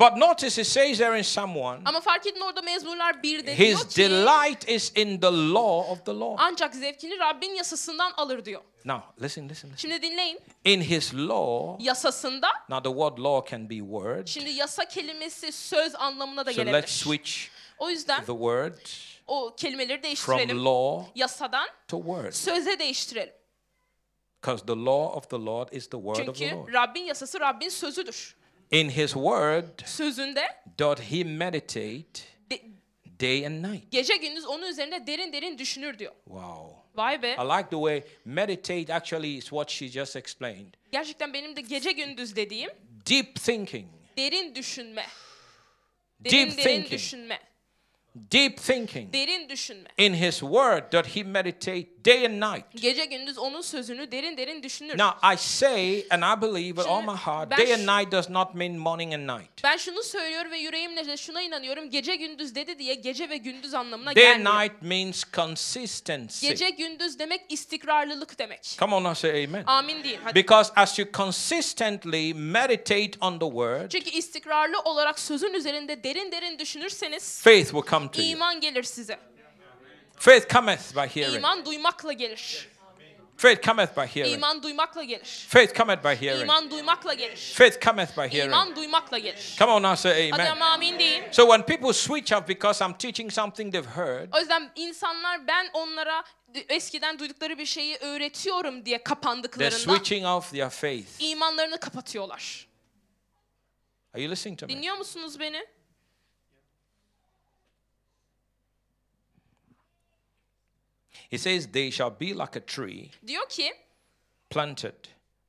But 0.00 0.16
notice 0.16 0.60
it 0.60 0.66
says 0.66 0.98
there 0.98 1.18
in 1.18 1.22
someone, 1.22 1.80
Ama 1.84 2.00
fark 2.00 2.26
edin 2.26 2.40
orada 2.40 2.62
mezmurlar 2.62 3.14
1'de 3.22 3.46
diyor 3.46 3.56
his 3.56 3.88
ki 3.88 4.02
delight 4.02 4.68
is 4.68 4.92
in 4.96 5.20
the 5.20 5.30
law 5.30 5.90
of 5.92 6.04
the 6.06 6.12
Lord. 6.20 6.38
ancak 6.42 6.74
zevkini 6.74 7.18
Rabbin 7.18 7.54
yasasından 7.54 8.12
alır 8.16 8.44
diyor. 8.44 8.62
Now, 8.84 9.00
listen, 9.22 9.48
listen, 9.48 9.70
listen. 9.70 9.76
Şimdi 9.88 10.02
dinleyin. 10.02 10.40
In 10.64 10.80
his 10.80 11.14
law, 11.14 11.84
Yasasında 11.84 12.48
now 12.68 12.82
the 12.90 12.98
word 12.98 13.18
law 13.18 13.50
can 13.50 13.70
be 13.70 13.74
word. 13.78 14.26
şimdi 14.26 14.50
yasa 14.50 14.84
kelimesi 14.84 15.52
söz 15.52 15.94
anlamına 15.94 16.46
da 16.46 16.52
So 16.52 16.60
let's 16.60 16.66
gelebilir. 16.70 16.88
switch 16.88 17.32
O 17.78 17.90
yüzden 17.90 18.18
the 18.20 18.26
word. 18.32 18.78
O 19.28 19.56
kelimeleri 19.56 19.96
from 20.14 20.38
değiştirelim. 20.38 20.64
law 20.64 21.12
Yasadan 21.14 21.68
to 21.88 21.98
word. 22.02 22.32
söze 22.32 22.78
değiştirelim. 22.78 23.34
Because 24.42 24.66
the 24.66 24.72
law 24.76 25.16
of 25.16 25.30
the 25.30 25.36
Lord 25.36 25.72
is 25.72 25.86
the 25.90 25.96
word 25.98 26.28
of 26.28 26.34
the 26.38 26.44
Çünkü 26.44 26.54
Lord. 26.56 26.72
Rabbin 26.72 27.02
yasası 27.04 27.40
Rabbin 27.40 27.68
sözüdür. 27.68 28.36
In 28.70 28.88
his 28.90 29.12
word 29.12 29.86
Sözünde 29.86 30.42
doth 30.78 31.00
he 31.00 31.24
meditate 31.24 32.22
de- 32.50 32.62
day 33.20 33.46
and 33.46 33.64
night. 33.64 33.92
gece 33.92 34.16
gündüz 34.16 34.46
onun 34.46 34.66
üzerinde 34.66 35.06
derin 35.06 35.32
derin 35.32 35.58
düşünür 35.58 35.98
diyor. 35.98 36.12
Wow. 36.24 36.76
Vay 36.94 37.22
be. 37.22 37.28
I 37.32 37.58
like 37.58 37.68
the 37.70 37.76
way 37.76 38.02
meditate 38.24 38.94
actually 38.94 39.36
is 39.36 39.44
what 39.44 39.70
she 39.70 39.88
just 39.88 40.16
explained. 40.16 40.74
Gerçekten 40.92 41.32
benim 41.32 41.56
de 41.56 41.60
gece 41.60 41.92
gündüz 41.92 42.36
dediğim 42.36 42.70
Deep 43.10 43.34
thinking. 43.44 43.86
derin 44.16 44.54
düşünme. 44.54 45.06
Deep 46.20 46.32
Derin 46.32 46.50
derin 46.56 46.62
thinking. 46.64 46.90
düşünme. 46.92 47.38
Deep 48.14 48.58
thinking. 48.60 49.12
Derin 49.12 49.48
düşünme. 49.48 49.88
In 49.96 50.14
his 50.14 50.42
word 50.42 50.92
doth 50.92 51.06
he 51.06 51.24
meditate 51.24 51.97
day 52.04 52.26
and 52.26 52.34
night. 52.54 52.64
Gece 52.74 53.04
gündüz 53.04 53.38
onun 53.38 53.60
sözünü 53.60 54.12
derin 54.12 54.36
derin 54.36 54.62
düşünür. 54.62 54.98
Now 54.98 55.34
I 55.34 55.36
say 55.36 56.06
and 56.10 56.22
I 56.22 56.42
believe 56.42 56.68
with 56.76 56.88
all 56.88 57.02
my 57.02 57.16
heart, 57.16 57.50
day 57.58 57.74
and 57.74 58.00
night 58.00 58.12
does 58.12 58.30
not 58.30 58.54
mean 58.54 58.72
morning 58.72 59.14
and 59.14 59.38
night. 59.40 59.64
Ben 59.64 59.76
şunu 59.76 60.02
söylüyorum 60.02 60.50
ve 60.50 60.58
yüreğimle 60.58 61.06
de 61.06 61.16
şuna 61.16 61.42
inanıyorum. 61.42 61.90
Gece 61.90 62.16
gündüz 62.16 62.54
dedi 62.54 62.78
diye 62.78 62.94
gece 62.94 63.28
ve 63.30 63.36
gündüz 63.36 63.74
anlamına 63.74 64.14
Day 64.16 64.32
and 64.32 64.36
gelmiyor. 64.44 64.62
night 64.62 64.82
means 64.82 65.24
consistency. 65.32 66.48
Gece 66.48 66.70
gündüz 66.70 67.18
demek 67.18 67.40
istikrarlılık 67.48 68.38
demek. 68.38 68.76
Come 68.78 68.94
on 68.94 69.04
now 69.04 69.28
say 69.30 69.44
amen. 69.44 69.64
Amin 69.66 70.04
deyin. 70.04 70.18
Hadi. 70.24 70.34
Because 70.34 70.72
as 70.76 70.98
you 70.98 71.08
consistently 71.16 72.34
meditate 72.34 73.10
on 73.20 73.38
the 73.38 73.46
word, 73.46 73.90
Çünkü 73.90 74.10
istikrarlı 74.10 74.80
olarak 74.80 75.18
sözün 75.18 75.52
üzerinde 75.54 76.04
derin 76.04 76.32
derin 76.32 76.58
düşünürseniz 76.58 77.42
faith 77.42 77.64
will 77.70 77.90
come 77.90 78.10
to 78.10 78.20
you. 78.22 78.30
iman 78.30 78.60
gelir 78.60 78.82
size. 78.82 79.18
Faith 80.18 80.48
cometh 80.52 80.94
by 80.94 81.20
hearing. 81.20 81.36
İman 81.36 81.64
duymakla 81.66 82.12
gelir. 82.12 82.68
Faith 83.36 83.62
cometh 83.62 83.96
by 83.96 84.00
hearing. 84.20 84.34
İman 84.34 84.62
duymakla 84.62 85.02
gelir. 85.02 85.46
Faith 85.48 85.74
cometh 85.74 86.04
by 86.04 86.26
hearing. 86.26 86.42
İman 86.42 86.70
duymakla 86.70 87.14
gelir. 87.14 87.36
Faith 87.54 87.80
cometh 87.84 88.16
by 88.16 88.20
hearing. 88.22 88.44
İman 88.44 88.76
duymakla 88.76 89.18
gelir. 89.18 89.54
Come 89.58 89.72
on 89.72 89.82
now 89.82 89.96
say 89.96 90.30
Hadi 90.30 90.42
amen. 90.42 90.52
ama 90.52 90.66
amin 90.66 90.98
deyin. 90.98 91.24
So 91.32 91.42
when 91.46 91.62
people 91.66 91.92
switch 91.92 92.32
up 92.32 92.48
because 92.48 92.84
I'm 92.84 92.92
teaching 92.94 93.32
something 93.32 93.72
they've 93.72 93.90
heard, 93.90 94.32
O 94.32 94.38
yüzden 94.40 94.70
insanlar 94.74 95.46
ben 95.46 95.70
onlara 95.72 96.24
eskiden 96.68 97.18
duydukları 97.18 97.58
bir 97.58 97.66
şeyi 97.66 97.96
öğretiyorum 97.96 98.74
diye 98.74 98.96
they're 98.96 99.04
kapandıklarında 99.04 99.78
switching 99.78 100.26
off 100.26 100.50
their 100.50 100.70
faith. 100.70 101.08
imanlarını 101.18 101.80
kapatıyorlar. 101.80 102.68
Are 104.14 104.22
you 104.22 104.30
listening 104.32 104.58
to 104.60 104.66
me? 104.66 104.72
Dinliyor 104.72 104.96
musunuz 104.96 105.40
beni? 105.40 105.66
He 111.30 111.38
says, 111.38 111.66
They 111.72 111.90
shall 111.90 112.10
be 112.20 112.26
like 112.34 112.56
a 112.56 112.66
tree 112.66 113.10
Diyor 113.26 113.48
ki 113.48 113.72
planted 114.50 114.94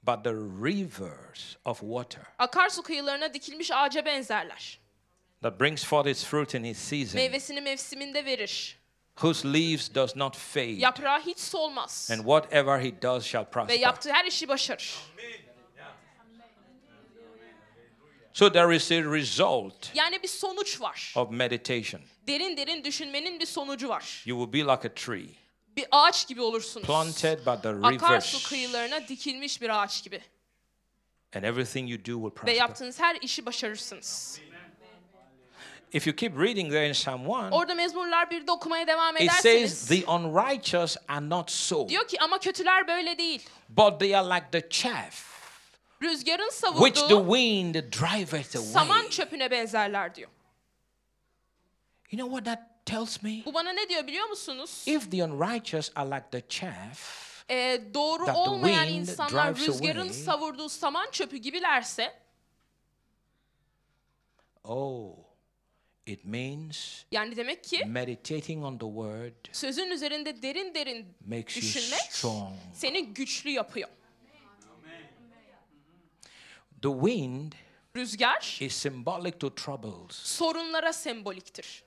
by 0.04 0.16
the 0.24 0.34
rivers 0.64 1.58
of 1.66 1.80
water 1.80 2.24
akarsu 2.40 2.84
kıyılarına 2.84 3.34
dikilmiş 3.34 3.72
ağaca 3.72 4.06
benzerler. 4.06 4.80
that 5.42 5.60
brings 5.60 5.84
forth 5.86 6.08
its 6.08 6.24
fruit 6.26 6.56
in 6.56 6.64
its 6.64 6.80
season, 6.80 7.16
Meyvesini 7.22 7.62
mevsiminde 7.62 8.26
verir. 8.26 8.78
whose 9.16 9.48
leaves 9.54 9.96
does 9.96 10.16
not 10.16 10.36
fade, 10.38 10.66
Yaprağı 10.80 11.22
hiç 11.22 11.40
solmaz. 11.40 12.10
and 12.12 12.20
whatever 12.20 12.80
he 12.84 13.02
does 13.02 13.26
shall 13.26 13.46
Ve 13.46 13.50
prosper. 13.52 13.80
yaptığı 13.80 14.12
her 14.14 14.26
işi 14.26 14.48
başarır. 14.48 14.96
So 18.34 18.50
there 18.52 18.76
is 18.76 18.92
a 18.92 19.02
result 19.04 19.92
Yani 19.96 20.24
bir 20.24 20.28
sonuç 20.28 20.82
var. 20.82 21.14
of 21.16 21.32
meditation. 21.32 22.02
Derin 22.28 22.58
derin 22.58 22.84
düşünmenin 22.84 23.40
bir 23.40 23.46
sonucu 23.46 23.90
var. 23.90 24.24
You 24.26 24.46
will 24.46 24.54
be 24.54 24.72
like 24.74 24.88
a 24.88 24.94
tree 24.96 25.30
Bir 25.80 25.88
ağaç 25.92 26.28
gibi 26.28 26.42
olursunuz. 26.42 26.88
planted 26.88 27.40
by 27.40 27.62
the 27.62 27.70
Akarsu 27.70 28.38
rivers, 28.38 28.48
kıyılarına 28.50 29.08
dikilmiş 29.08 29.62
bir 29.62 29.84
ağaç 29.84 30.04
gibi. 30.04 30.22
and 31.36 31.44
everything 31.44 31.90
you 31.90 32.00
do 32.00 32.06
will 32.06 32.26
Ve 32.26 32.34
prosper. 32.36 32.54
yaptığınız 32.56 33.00
her 33.00 33.16
işi 33.22 33.46
başarırsınız. 33.46 34.40
If 35.94 36.08
you 36.08 36.16
keep 36.16 36.38
reading 36.40 36.72
there 36.72 36.88
in 36.88 36.94
Psalm 36.94 37.26
1, 37.26 37.30
Orada 37.52 37.76
Mezmurlar 37.76 38.26
1'de 38.28 38.52
okumaya 38.52 38.88
devam 38.88 39.18
it 39.18 39.32
says, 39.32 39.46
ederseniz 39.46 39.88
The 39.88 40.12
unrighteous 40.12 40.98
are 41.08 41.30
not 41.30 41.52
so, 41.52 41.90
diyor 41.90 42.08
ki 42.08 42.18
ama 42.22 42.40
kötüler 42.40 42.88
böyle 42.88 43.18
değil. 43.18 43.50
but 43.70 44.00
they 44.00 44.16
are 44.16 44.36
like 44.36 44.46
the 44.52 44.70
chaff 44.70 45.30
Rüzgarın 46.02 46.50
which 46.50 46.94
the 46.94 47.00
savurduğu 47.08 47.36
wind 47.36 47.76
driveth 47.76 48.58
saman 48.74 48.98
away. 48.98 49.10
çöpüne 49.10 49.52
benzerler 49.52 50.16
diyor. 50.16 50.30
You 52.12 52.20
know 52.28 52.30
what 52.44 52.46
that 52.46 52.69
tells 52.90 53.24
me? 53.24 53.42
Bu 53.46 53.54
bana 53.54 53.72
ne 53.72 53.90
diyor 53.90 54.08
biliyor 54.08 54.28
musunuz? 54.28 54.84
If 54.88 55.12
the 55.12 55.24
unrighteous 55.26 55.92
are 55.96 56.10
like 56.10 56.30
the 56.32 56.44
chaff, 56.50 57.30
Ee, 57.50 57.82
doğru 57.94 58.26
that 58.26 58.36
the 58.36 58.42
olmayan 58.42 58.86
wind 58.86 59.00
insanlar 59.00 59.56
rüzgarın 59.56 60.00
away. 60.02 60.14
savurduğu 60.14 60.70
saman 60.70 61.12
çöpü 61.12 61.38
gibilerse 61.38 62.20
oh, 64.64 65.16
it 66.06 66.26
means 66.26 67.04
yani 67.12 67.36
demek 67.38 67.64
ki 67.64 67.86
meditating 67.86 68.64
on 68.66 68.78
the 68.78 68.86
word 68.86 69.54
sözün 69.56 69.92
üzerinde 69.92 70.42
derin 70.42 70.74
derin 70.76 71.06
makes 71.26 71.56
you 71.58 71.62
düşünmek 71.62 72.00
strong. 72.14 72.54
seni 72.74 73.06
güçlü 73.14 73.50
yapıyor. 73.50 73.90
The 76.82 76.90
wind 76.90 77.54
Rüzgar 77.96 78.58
is 78.62 78.74
symbolic 78.76 79.40
to 79.40 79.56
troubles. 79.56 80.16
sorunlara 80.16 80.94
semboliktir. 80.94 81.84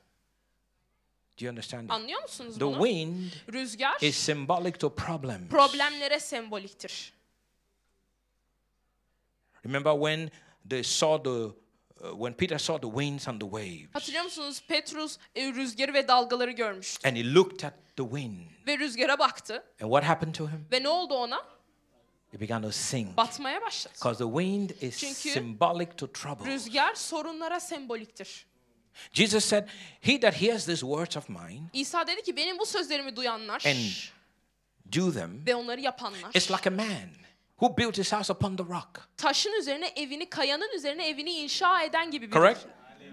Do 1.38 1.44
you 1.44 1.50
understand? 1.50 1.88
that? 1.88 1.96
Anlıyor 1.96 2.22
musunuz 2.22 2.54
The 2.54 2.60
bunu? 2.66 2.84
wind 2.86 3.32
Rüzgar 3.52 3.96
is 4.00 4.16
symbolic 4.16 4.72
to 4.78 4.94
problems. 4.94 5.48
problemlere 5.50 6.20
semboliktir. 6.20 7.12
Remember 9.64 9.92
when 9.94 10.30
they 10.70 10.82
saw 10.82 11.18
the 11.22 11.30
uh, 12.00 12.12
when 12.16 12.32
Peter 12.34 12.58
saw 12.58 12.78
the 12.78 12.88
winds 12.90 13.28
and 13.28 13.40
the 13.40 13.46
waves 13.46 13.88
Hatırlıyor 13.92 14.24
musunuz? 14.24 14.62
Petrus 14.68 15.18
e, 15.34 15.52
rüzgarı 15.52 15.94
ve 15.94 16.08
dalgaları 16.08 16.50
görmüştü. 16.50 17.08
and 17.08 17.16
he 17.16 17.34
looked 17.34 17.64
at 17.64 17.74
the 17.96 18.02
wind 18.02 18.40
Ve 18.66 18.78
rüzgara 18.78 19.18
baktı. 19.18 19.54
and 19.80 19.90
what 19.90 20.04
happened 20.04 20.34
to 20.34 20.48
him? 20.48 20.66
Ve 20.72 20.82
ne 20.82 20.88
oldu 20.88 21.14
ona? 21.14 21.42
He 22.32 22.40
began 22.40 22.62
to 22.62 22.72
sink 22.72 23.16
Batmaya 23.16 23.60
başladı. 23.62 23.94
because 23.94 24.24
the 24.24 24.30
wind 24.42 24.70
is 24.82 24.98
Çünkü 24.98 25.30
symbolic 25.30 25.90
to 25.96 26.12
trouble. 26.12 26.46
Rüzgar 26.52 26.94
sorunlara 26.94 27.60
semboliktir. 27.60 28.46
Jesus 29.12 29.44
said, 29.44 29.68
"He 30.00 30.20
that 30.20 30.34
hears 30.42 30.66
these 30.66 30.80
words 30.80 31.16
of 31.16 31.28
mine 31.28 31.60
İsa 31.72 32.06
dedi 32.06 32.22
ki 32.22 32.36
benim 32.36 32.58
bu 32.58 32.66
sözlerimi 32.66 33.16
duyanlar 33.16 33.62
and 33.66 33.76
do 34.96 35.12
them 35.12 35.46
ve 35.46 35.54
onları 35.54 35.80
yapanlar 35.80 36.30
is 36.34 36.50
like 36.50 36.70
a 36.70 36.72
man 36.72 37.08
who 37.60 37.76
built 37.78 37.98
his 37.98 38.12
house 38.12 38.32
upon 38.32 38.56
the 38.56 38.64
rock." 38.64 39.08
taşın 39.16 39.52
üzerine 39.60 39.86
evini, 39.96 40.30
kayanın 40.30 40.76
üzerine 40.76 41.08
evini 41.08 41.30
inşa 41.30 41.82
eden 41.82 42.10
gibi 42.10 42.26
biri. 42.26 42.32
Correct. 42.34 42.60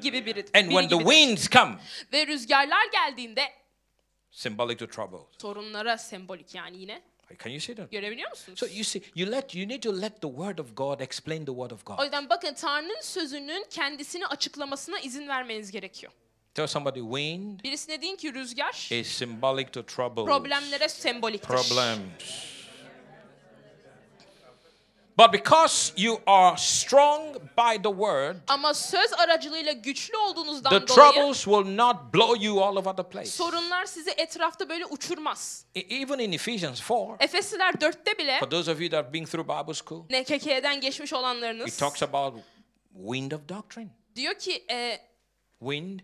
Gibi 0.01 0.25
biri. 0.25 0.39
And 0.53 0.69
biri 0.69 0.69
when 0.69 0.89
the 0.89 0.97
winds 0.97 1.49
come, 1.49 1.75
Ve 2.13 2.27
rüzgarlar 2.27 2.85
geldiğinde 2.91 3.43
symbolic 4.31 4.77
to 4.77 4.87
trouble. 4.87 5.17
sorunlara 5.41 5.97
sembolik 5.97 6.55
yani 6.55 6.77
yine. 6.77 7.01
Can 7.37 7.51
you 7.51 7.59
see 7.59 7.75
that? 7.75 7.91
Görebiliyor 7.91 8.29
musunuz? 8.29 8.59
So 8.59 8.65
you 8.65 8.83
see, 8.83 9.01
you 9.15 9.31
let 9.31 9.55
you 9.55 9.67
need 9.67 9.81
to 9.83 10.01
let 10.01 10.21
the 10.21 10.29
word 10.29 10.59
of 10.59 10.75
God 10.75 10.99
explain 11.01 11.39
the 11.45 11.51
word 11.51 11.71
of 11.71 11.81
O 11.89 11.95
God. 11.95 12.03
yüzden 12.03 12.29
bakın 12.29 12.53
Tanrı'nın 12.53 13.01
sözünün 13.01 13.65
kendisini 13.69 14.27
açıklamasına 14.27 14.99
izin 14.99 15.27
vermeniz 15.27 15.71
gerekiyor. 15.71 16.11
Tell 16.53 16.67
somebody, 16.67 16.99
wind 16.99 17.63
Birisine 17.63 18.01
deyin 18.01 18.15
ki 18.15 18.33
rüzgar 18.33 18.87
is 18.91 19.07
symbolic 19.07 19.71
to 19.71 19.85
trouble. 19.85 20.25
problemlere 20.25 20.89
semboliktir. 20.89 21.47
Problems. 21.47 22.58
But 25.19 25.33
because 25.33 25.93
you 25.97 26.21
are 26.25 26.57
strong 26.57 27.35
by 27.35 27.77
the 27.83 27.89
word, 27.89 28.35
Ama 28.47 28.73
söz 28.73 29.13
aracılığıyla 29.13 29.71
güçlü 29.71 30.17
olduğunuzdan 30.17 30.69
the 30.69 30.87
dolayı 30.87 31.11
troubles 31.13 31.37
will 31.43 31.75
not 31.77 31.95
blow 32.13 32.45
you 32.45 32.63
all 32.63 32.75
over 32.75 32.95
the 32.95 33.03
place. 33.09 33.25
sorunlar 33.25 33.85
sizi 33.85 34.09
etrafta 34.11 34.69
böyle 34.69 34.85
uçurmaz. 34.85 35.65
E- 35.75 35.95
Even 35.95 36.19
in 36.19 36.31
Ephesians 36.31 36.89
4, 36.89 37.21
Efesliler 37.23 37.73
4'te 37.73 38.17
bile 38.17 38.39
for 38.39 38.49
those 38.49 38.71
of 38.71 38.81
you 38.81 38.89
that 38.89 39.03
have 39.05 39.13
been 39.13 39.25
through 39.25 39.47
Bible 39.47 39.73
school, 39.73 40.03
NKK'den 40.09 40.81
geçmiş 40.81 41.11
it 41.11 41.17
olanlarınız 41.17 41.77
talks 41.77 42.03
about 42.03 42.33
wind 42.93 43.31
of 43.31 43.49
doctrine. 43.49 43.87
diyor 44.15 44.33
ki 44.33 44.65
e, 44.71 44.99
Wind, 45.59 45.99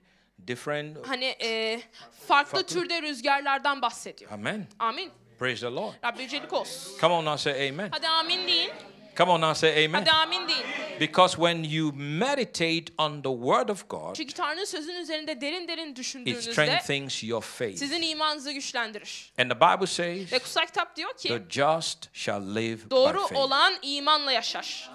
different. 0.48 1.07
hani 1.07 1.25
e, 1.25 1.81
farklı 2.27 2.51
Farklı. 2.51 2.63
türde 2.63 3.01
rüzgarlardan 3.01 3.81
bahsediyor. 3.81 4.31
Amen. 4.31 4.67
Amin. 4.79 5.12
Praise 5.39 5.62
the 5.67 5.75
Lord. 5.75 5.93
Rabbi 6.03 6.22
yücelik 6.22 6.53
olsun. 6.53 6.98
Come 7.01 7.13
on 7.13 7.25
now, 7.25 7.38
say 7.38 7.69
amen. 7.69 7.89
Hadi 7.91 8.07
amin 8.07 8.48
deyin. 8.48 8.72
Come 9.17 9.31
on 9.31 9.41
now, 9.41 9.53
say 9.53 9.86
amen. 9.86 10.01
Hadi 10.01 10.12
amin 10.12 10.48
deyin. 10.48 10.65
Because 11.00 11.36
when 11.36 11.63
you 11.63 11.91
meditate 11.95 12.86
on 12.98 13.22
the 13.22 13.29
word 13.29 13.69
of 13.69 13.89
God, 13.89 14.15
Çünkü 14.15 14.34
Tanrı'nın 14.34 14.65
sözün 14.65 14.95
üzerinde 14.95 15.41
derin 15.41 15.67
derin 15.67 15.91
it 15.91 15.98
düşündüğünüzde 15.98 16.51
strengthens 16.51 17.24
your 17.24 17.41
faith. 17.41 17.77
sizin 17.77 18.01
imanınızı 18.01 18.51
güçlendirir. 18.51 19.31
And 19.38 19.51
the 19.51 19.55
Bible 19.60 19.88
says, 19.88 20.31
Ve 20.34 20.39
kutsal 20.39 20.65
kitap 20.65 20.95
diyor 20.95 21.17
ki 21.17 21.27
the 21.29 21.41
just 21.50 22.10
shall 22.15 22.55
live 22.55 22.86
by 22.86 22.89
doğru 22.91 23.19
faith. 23.27 23.36
olan 23.41 23.74
imanla 23.81 24.31
yaşar. 24.31 24.89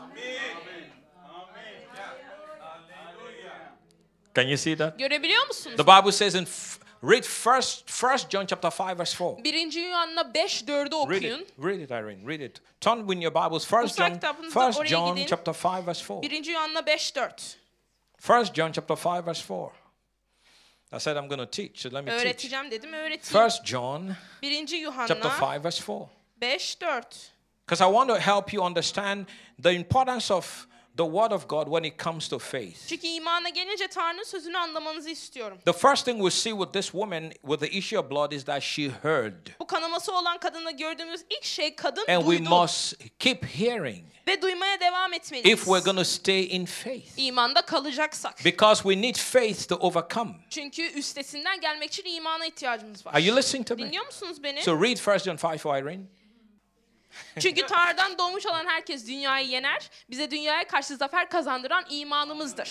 Can 4.34 4.48
you 4.48 4.56
see 4.56 4.76
that? 4.76 4.98
Görebiliyor 4.98 5.46
musunuz? 5.46 5.76
The 5.76 5.86
Bible 5.86 6.12
says 6.12 6.34
in 6.34 6.44
F- 6.44 6.79
Read 7.02 7.24
first, 7.24 7.88
first 7.88 8.28
John 8.28 8.46
chapter 8.46 8.70
5, 8.70 8.98
verse 8.98 9.14
4. 9.14 9.36
1. 9.36 9.44
Yuhanna 9.70 10.34
5 10.34 10.66
4'ü 10.66 11.08
Read 11.08 11.22
okuyun. 11.22 11.40
it. 11.40 11.52
Read 11.56 11.80
it, 11.80 11.90
Irene. 11.90 12.24
Read 12.26 12.40
it. 12.42 12.60
Turn 12.80 13.10
in 13.10 13.22
your 13.22 13.30
Bibles. 13.30 13.64
First 13.64 13.98
Kutsal 13.98 14.20
John, 14.20 14.50
first 14.50 14.78
oraya 14.80 14.86
John 14.86 15.16
gidin. 15.16 15.26
chapter 15.26 15.52
5, 15.54 15.84
verse 15.84 16.00
4. 16.02 16.20
1. 16.20 16.42
Yuhanna 16.44 16.82
5 16.86 17.00
4. 17.14 17.28
First 18.18 18.54
John 18.54 18.72
chapter 18.72 18.96
5, 18.96 19.24
verse 19.24 19.40
4. 19.40 19.72
I 20.92 20.98
said 20.98 21.16
I'm 21.16 21.28
going 21.28 21.38
to 21.38 21.46
teach, 21.46 21.82
so 21.82 21.88
let 21.88 22.04
me 22.04 22.10
teach. 22.10 22.24
Öğreteceğim 22.24 22.70
dedim 22.70 22.92
öğreteyim. 22.92 23.44
First 23.44 23.64
John 23.64 24.16
1. 24.42 24.66
chapter 24.66 24.76
Yuhanna 24.76 25.40
5, 25.40 25.64
verse 25.64 25.80
4. 25.80 26.08
5 26.40 26.80
4. 26.80 27.30
Because 27.66 27.80
I 27.80 27.86
want 27.86 28.10
to 28.10 28.18
help 28.18 28.52
you 28.52 28.62
understand 28.62 29.26
the 29.62 29.70
importance 29.72 30.30
of 30.30 30.66
the 30.96 31.04
Word 31.04 31.32
of 31.32 31.48
God 31.48 31.64
when 31.66 31.84
it 31.84 31.98
comes 31.98 32.28
to 32.28 32.38
faith. 32.38 32.88
Çünkü 32.88 33.06
imana 33.06 33.48
gelince 33.48 33.88
Tanrı'nın 33.88 34.22
sözünü 34.24 34.58
anlamanızı 34.58 35.10
istiyorum. 35.10 35.58
The 35.64 35.72
first 35.72 36.04
thing 36.04 36.18
we 36.18 36.30
see 36.30 36.50
with 36.50 36.72
this 36.72 36.84
woman 36.90 37.30
with 37.30 37.60
the 37.60 37.78
issue 37.78 37.98
of 37.98 38.10
blood 38.10 38.32
is 38.32 38.44
that 38.44 38.62
she 38.62 38.90
heard. 39.02 39.46
Bu 39.60 39.66
kanaması 39.66 40.12
olan 40.12 40.38
kadında 40.38 40.70
gördüğümüz 40.70 41.20
ilk 41.30 41.44
şey 41.44 41.76
kadın 41.76 42.04
And 42.08 42.20
we 42.24 42.38
duydu. 42.38 42.50
must 42.50 42.94
keep 43.18 43.44
hearing 43.44 44.04
Ve 44.28 44.42
duymaya 44.42 44.80
devam 44.80 45.12
etmeliyiz. 45.12 45.58
if 45.60 45.64
we're 45.64 45.84
going 45.84 45.98
to 45.98 46.04
stay 46.04 46.56
in 46.56 46.64
faith. 46.66 47.06
İmanda 47.18 47.62
kalacaksak. 47.62 48.44
Because 48.44 48.82
we 48.82 49.02
need 49.02 49.16
faith 49.16 49.68
to 49.68 49.74
overcome. 49.76 50.30
Çünkü 50.50 50.82
üstesinden 50.82 51.60
gelmek 51.60 51.92
için 51.92 52.04
imana 52.04 52.46
ihtiyacımız 52.46 53.06
var. 53.06 53.12
Are 53.14 53.22
you 53.22 53.36
listening 53.36 53.66
to 53.66 53.74
me? 53.76 53.82
Dinliyor 53.82 54.06
musunuz 54.06 54.42
beni? 54.42 54.62
So 54.62 54.82
read 54.82 54.96
1 55.18 55.18
John 55.24 55.52
5 55.52 55.60
for 55.60 55.76
Irene. 55.78 56.02
Çünkü 57.40 57.66
Tanrı'dan 57.66 58.18
doğmuş 58.18 58.46
olan 58.46 58.66
herkes 58.66 59.06
dünyayı 59.06 59.46
yener. 59.48 59.90
Bize 60.10 60.30
dünyaya 60.30 60.64
karşı 60.68 60.96
zafer 60.96 61.28
kazandıran 61.30 61.84
imanımızdır. 61.88 62.70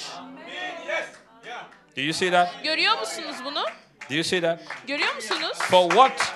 Do 1.97 2.01
you 2.01 2.13
see 2.13 2.31
that? 2.31 2.63
Görüyor 2.63 2.99
musunuz 2.99 3.35
bunu? 3.45 3.63
Do 4.09 4.13
you 4.15 4.23
see 4.23 4.41
that? 4.41 4.59
Görüyor 4.87 5.15
musunuz? 5.15 5.57
For 5.57 5.89
what? 5.89 6.33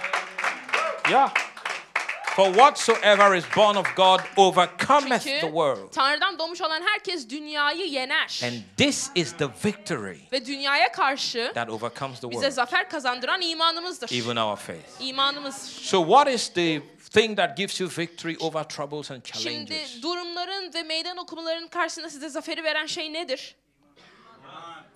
Yeah. 1.12 1.33
For 2.36 2.45
whatsoever 2.45 3.36
is 3.36 3.43
born 3.55 3.75
of 3.75 3.95
God 3.95 4.19
overcometh 4.38 5.24
the 5.24 5.29
Çünkü 5.29 5.45
world. 5.45 5.91
Tanrı'dan 5.93 6.39
doğmuş 6.39 6.62
olan 6.62 6.81
herkes 6.81 7.29
dünyayı 7.29 7.86
yener. 7.86 8.41
And 8.43 8.53
this 8.77 9.10
is 9.15 9.38
the 9.38 9.48
victory 9.65 10.17
Ve 10.31 10.45
dünyaya 10.45 10.91
karşı 10.91 11.51
that 11.55 11.69
overcomes 11.69 12.19
the 12.19 12.29
bize 12.29 12.39
world, 12.41 12.55
zafer 12.55 12.89
kazandıran 12.89 13.41
imanımızdır. 13.41 14.12
even 14.12 14.36
our 14.36 14.55
faith. 14.57 14.81
İmanımız. 15.00 15.55
So, 15.81 16.03
what 16.05 16.27
is 16.27 16.50
the 16.53 16.81
thing 17.13 17.38
that 17.38 17.58
gives 17.58 17.82
you 17.82 17.89
victory 17.98 18.38
over 18.39 18.63
troubles 18.63 19.12
and 19.12 19.24
challenges? 19.24 19.43
Şimdi 19.91 20.01
durumların 20.03 20.74
ve 20.74 20.84
meydan 20.84 21.17
okumaların 21.17 21.67
karşısında 21.67 22.10
size 22.10 22.29
zaferi 22.29 22.63
veren 22.63 22.86
şey 22.86 23.13
nedir? 23.13 23.55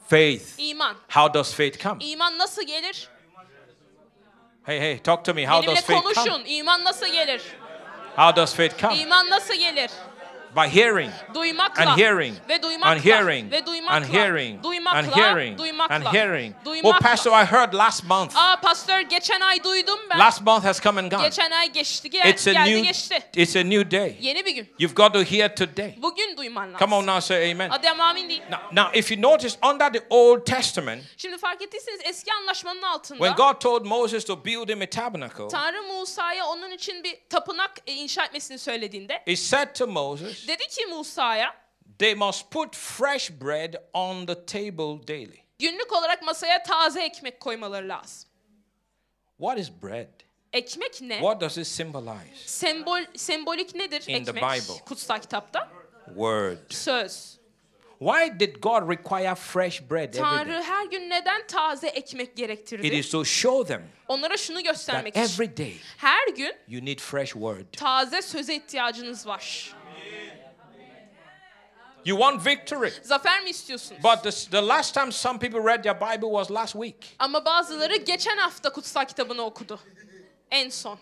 Faith. 0.07 0.43
İman. 0.57 0.95
How 1.09 1.33
does 1.33 1.53
faith 1.53 1.83
come? 1.83 2.05
İman 2.05 2.37
nasıl 2.37 2.63
gelir? 2.63 3.09
Hey, 4.63 4.79
hey, 4.79 4.99
talk 5.01 5.25
to 5.25 5.33
me. 5.33 5.45
How 5.47 5.61
Benimle 5.61 5.75
does 5.75 5.85
faith 5.85 6.03
come? 6.03 6.13
konuşun. 6.13 6.45
İman 6.45 6.83
nasıl 6.83 7.07
gelir? 7.07 7.41
How 8.15 8.41
does 8.41 8.55
faith 8.55 8.81
come? 8.81 8.97
İman 8.97 9.29
nasıl 9.29 9.53
gelir? 9.53 9.91
By 10.55 10.67
hearing. 10.67 11.11
And 11.77 11.89
hearing. 11.97 12.33
And 12.83 12.99
hearing. 12.99 13.53
And 13.53 14.05
hearing. 14.05 14.59
And 14.93 15.05
hearing. 15.05 15.59
And 15.89 16.07
hearing. 16.07 16.55
Oh. 16.83 16.93
Pastor, 16.99 17.31
I 17.31 17.45
heard 17.45 17.73
last 17.73 18.03
month. 18.03 18.33
Ah, 18.35 18.47
Aa 18.47 18.61
pastör 18.61 19.01
geçen 19.01 19.41
ay 19.41 19.63
duydum 19.63 19.99
ben. 20.09 20.19
Last 20.19 20.41
month 20.41 20.65
has 20.65 20.79
come 20.79 20.99
and 21.01 21.11
gone. 21.11 21.23
Geçen 21.23 21.51
ay 21.51 21.71
geçti. 21.71 22.09
Gel, 22.09 22.29
It's 22.29 22.47
a 22.47 22.53
geldi 22.53 22.69
new 22.69 22.81
geçti. 22.81 23.23
it's 23.35 23.55
a 23.55 23.63
new 23.63 23.91
day. 23.91 24.17
Yeni 24.21 24.45
bir 24.45 24.51
gün. 24.55 24.67
You've 24.79 24.95
got 24.95 25.13
to 25.13 25.23
hear 25.23 25.55
today. 25.55 25.95
Bugün 25.97 26.37
duyman 26.37 26.73
lazım. 26.73 26.79
Come 26.79 26.95
on 26.95 27.05
now, 27.05 27.21
say 27.21 27.51
amen. 27.51 27.69
Hadi 27.69 27.89
ama 27.89 28.03
amin 28.05 28.29
deyin. 28.29 28.43
Now, 28.51 28.59
now, 28.83 28.99
if 28.99 29.11
you 29.11 29.21
notice 29.21 29.57
under 29.71 29.93
the 29.93 30.05
Old 30.09 30.45
Testament, 30.45 31.03
Şimdi 31.17 31.37
fark 31.37 31.61
ettiyseniz 31.61 31.99
eski 32.03 32.33
anlaşmanın 32.33 32.81
altında 32.81 33.19
when 33.19 33.35
God 33.35 33.61
told 33.61 33.85
Moses 33.85 34.25
to 34.25 34.45
build 34.45 34.69
him 34.69 34.81
a 34.81 34.85
tabernacle, 34.89 35.47
Tanrı 35.47 35.83
Musa'ya 35.83 36.45
onun 36.45 36.71
için 36.71 37.03
bir 37.03 37.17
tapınak 37.29 37.71
inşa 37.85 38.25
etmesini 38.25 38.59
söylediğinde 38.59 39.21
he 39.25 39.35
said 39.35 39.75
to 39.75 39.87
Moses, 39.87 40.46
dedi 40.47 40.67
ki 40.67 40.85
Musa'ya 40.85 41.55
they 41.99 42.13
must 42.15 42.51
put 42.51 42.75
fresh 42.75 43.31
bread 43.41 43.75
on 43.93 44.25
the 44.25 44.45
table 44.45 45.07
daily. 45.07 45.37
günlük 45.59 45.93
olarak 45.93 46.23
masaya 46.23 46.63
taze 46.63 47.01
ekmek 47.03 47.39
koymaları 47.39 47.89
lazım. 47.89 48.29
What 49.37 49.59
is 49.59 49.71
bread? 49.83 50.07
Ekmek 50.53 51.01
ne? 51.01 51.15
What 51.19 51.41
does 51.41 51.57
it 51.57 51.67
symbolize? 51.67 52.35
Sembol 52.45 52.99
sembolik 53.15 53.75
nedir 53.75 54.01
In 54.07 54.25
the 54.25 54.31
ekmek? 54.31 54.43
Bible. 54.43 54.85
Kutsal 54.85 55.19
kitapta 55.21 55.69
Word. 56.05 56.57
söz. 56.69 57.37
Why 57.99 58.39
did 58.39 58.61
God 58.61 58.89
require 58.89 59.35
fresh 59.35 59.81
bread 59.89 60.13
every 60.13 60.21
Tanrı 60.21 60.49
day? 60.53 60.63
her 60.63 60.85
gün 60.85 61.09
neden 61.09 61.47
taze 61.47 61.87
ekmek 61.87 62.37
gerektirdi? 62.37 62.87
It 62.87 62.93
is 62.93 63.09
to 63.11 63.25
show 63.25 63.73
them 63.73 63.83
Onlara 64.07 64.37
şunu 64.37 64.57
that 64.57 64.65
göstermek 64.65 65.15
için. 65.17 65.21
every 65.21 65.57
day 65.57 65.77
Her 65.97 66.27
gün 66.35 66.53
you 66.67 66.85
need 66.85 66.99
fresh 66.99 67.31
word. 67.33 67.73
taze 67.77 68.21
söze 68.21 68.55
ihtiyacınız 68.55 69.27
var. 69.27 69.73
You 72.07 72.17
want 72.17 72.45
victory. 72.45 72.91
Zafer 73.03 73.43
mi 73.43 73.49
istiyorsunuz? 73.49 74.01
But 74.03 74.23
the, 74.23 74.51
the 74.51 74.61
last 74.61 74.93
time 74.93 75.11
some 75.11 75.39
people 75.39 75.59
read 75.59 75.83
their 75.83 75.93
Bible 75.93 76.29
was 76.29 76.49
last 76.49 76.73
week. 76.73 77.15
Ama 77.19 77.45
bazıları 77.45 77.95
geçen 77.95 78.37
hafta 78.37 78.73
kutsal 78.73 79.05
kitabını 79.05 79.41
okudu. 79.41 79.79
En 80.51 80.69
son. 80.69 80.99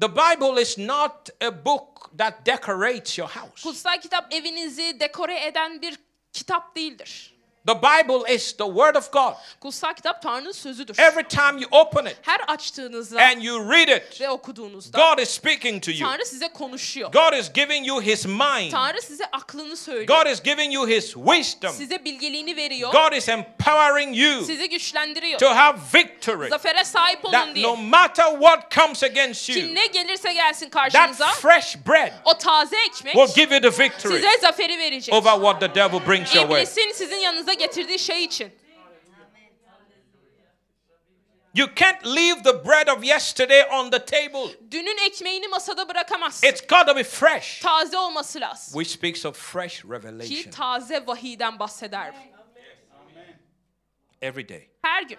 The 0.00 0.08
Bible 0.08 0.62
is 0.62 0.78
not 0.78 1.30
a 1.40 1.64
book 1.64 2.10
that 2.18 2.46
decorates 2.46 3.18
your 3.18 3.28
house. 3.28 3.62
Kutsal 3.62 4.00
kitap 4.00 4.34
evinizi 4.34 5.00
dekore 5.00 5.46
eden 5.46 5.82
bir 5.82 5.98
kitap 6.32 6.76
değildir. 6.76 7.35
The 7.66 7.74
Bible 7.74 8.34
is 8.34 8.52
the 8.52 8.66
Word 8.66 8.94
of 8.96 9.12
God. 9.12 9.34
Kutsal 9.60 9.94
kitap 9.94 10.22
Tanrı'nın 10.22 10.52
sözüdür. 10.52 10.98
Every 10.98 11.28
time 11.28 11.60
you 11.60 11.68
open 11.70 12.06
it 12.06 12.16
Her 12.22 12.40
açtığınızda 12.48 13.22
and 13.22 13.42
you 13.42 13.72
read 13.72 13.88
it, 13.88 14.20
ve 14.20 14.30
okuduğunuzda 14.30 14.98
God 14.98 15.18
is 15.18 15.30
speaking 15.30 15.84
to 15.84 15.90
you. 15.90 16.10
Tanrı 16.10 16.26
size 16.26 16.48
konuşuyor. 16.48 17.12
God 17.12 17.32
is 17.38 17.52
giving 17.52 17.86
you 17.86 18.02
His 18.02 18.26
mind. 18.26 18.70
Tanrı 18.70 19.02
size 19.02 19.24
aklını 19.32 19.76
söylüyor. 19.76 20.06
God 20.06 20.30
is 20.30 20.42
giving 20.42 20.74
you 20.74 20.88
His 20.88 21.14
wisdom. 21.14 21.72
Size 21.72 22.04
bilgeliğini 22.04 22.56
veriyor. 22.56 22.92
God 22.92 23.12
is 23.12 23.28
empowering 23.28 24.18
you 24.18 24.44
Sizi 24.44 24.68
güçlendiriyor. 24.68 25.38
to 25.38 25.48
have 25.48 25.78
victory. 25.94 26.48
Zafere 26.48 26.84
sahip 26.84 27.24
olun 27.24 27.32
That 27.32 27.54
diye. 27.54 27.66
no 27.66 27.76
matter 27.76 28.26
what 28.30 28.70
comes 28.74 29.02
against 29.02 29.48
you, 29.48 29.74
ne 29.74 29.86
gelirse 29.86 30.32
gelsin 30.32 30.70
that 30.70 30.92
karşınıza 30.92 31.26
fresh 31.26 31.76
bread 31.86 32.12
o 32.24 32.38
taze 32.38 32.76
ekmek 32.76 33.14
will 33.14 33.34
give 33.34 33.54
you 33.54 33.72
the 33.72 33.82
victory 33.84 34.14
size 34.14 34.38
zaferi 34.40 34.78
verecek. 34.78 35.14
over 35.14 35.34
what 35.34 35.60
the 35.60 35.74
devil 35.74 36.06
brings 36.06 36.34
your 36.34 36.46
way. 36.48 36.62
İblisin 36.62 36.92
sizin 36.94 37.16
yanınıza 37.16 37.55
getirdiği 37.58 37.98
şey 37.98 38.24
için. 38.24 38.52
You 41.54 41.68
can't 41.76 42.04
leave 42.04 42.42
the 42.42 42.64
bread 42.64 42.88
of 42.88 43.04
yesterday 43.04 43.62
on 43.72 43.90
the 43.90 44.04
table. 44.04 44.70
Dünün 44.70 45.06
ekmeğini 45.06 45.48
masada 45.48 45.88
bırakamazsın. 45.88 46.46
It's 46.46 46.60
got 46.60 46.86
to 46.86 46.96
be 46.96 47.04
fresh. 47.04 47.60
Taze 47.60 47.98
olması 47.98 48.40
lazım. 48.40 48.82
Which 48.82 48.98
speaks 48.98 49.26
of 49.26 49.52
fresh 49.52 49.84
revelation. 49.84 50.42
Ki 50.42 50.50
taze 50.50 51.06
vahiden 51.06 51.58
bahseder. 51.58 52.14
every 54.22 54.48
day. 54.48 54.68
Her 54.84 55.02
gün. 55.02 55.18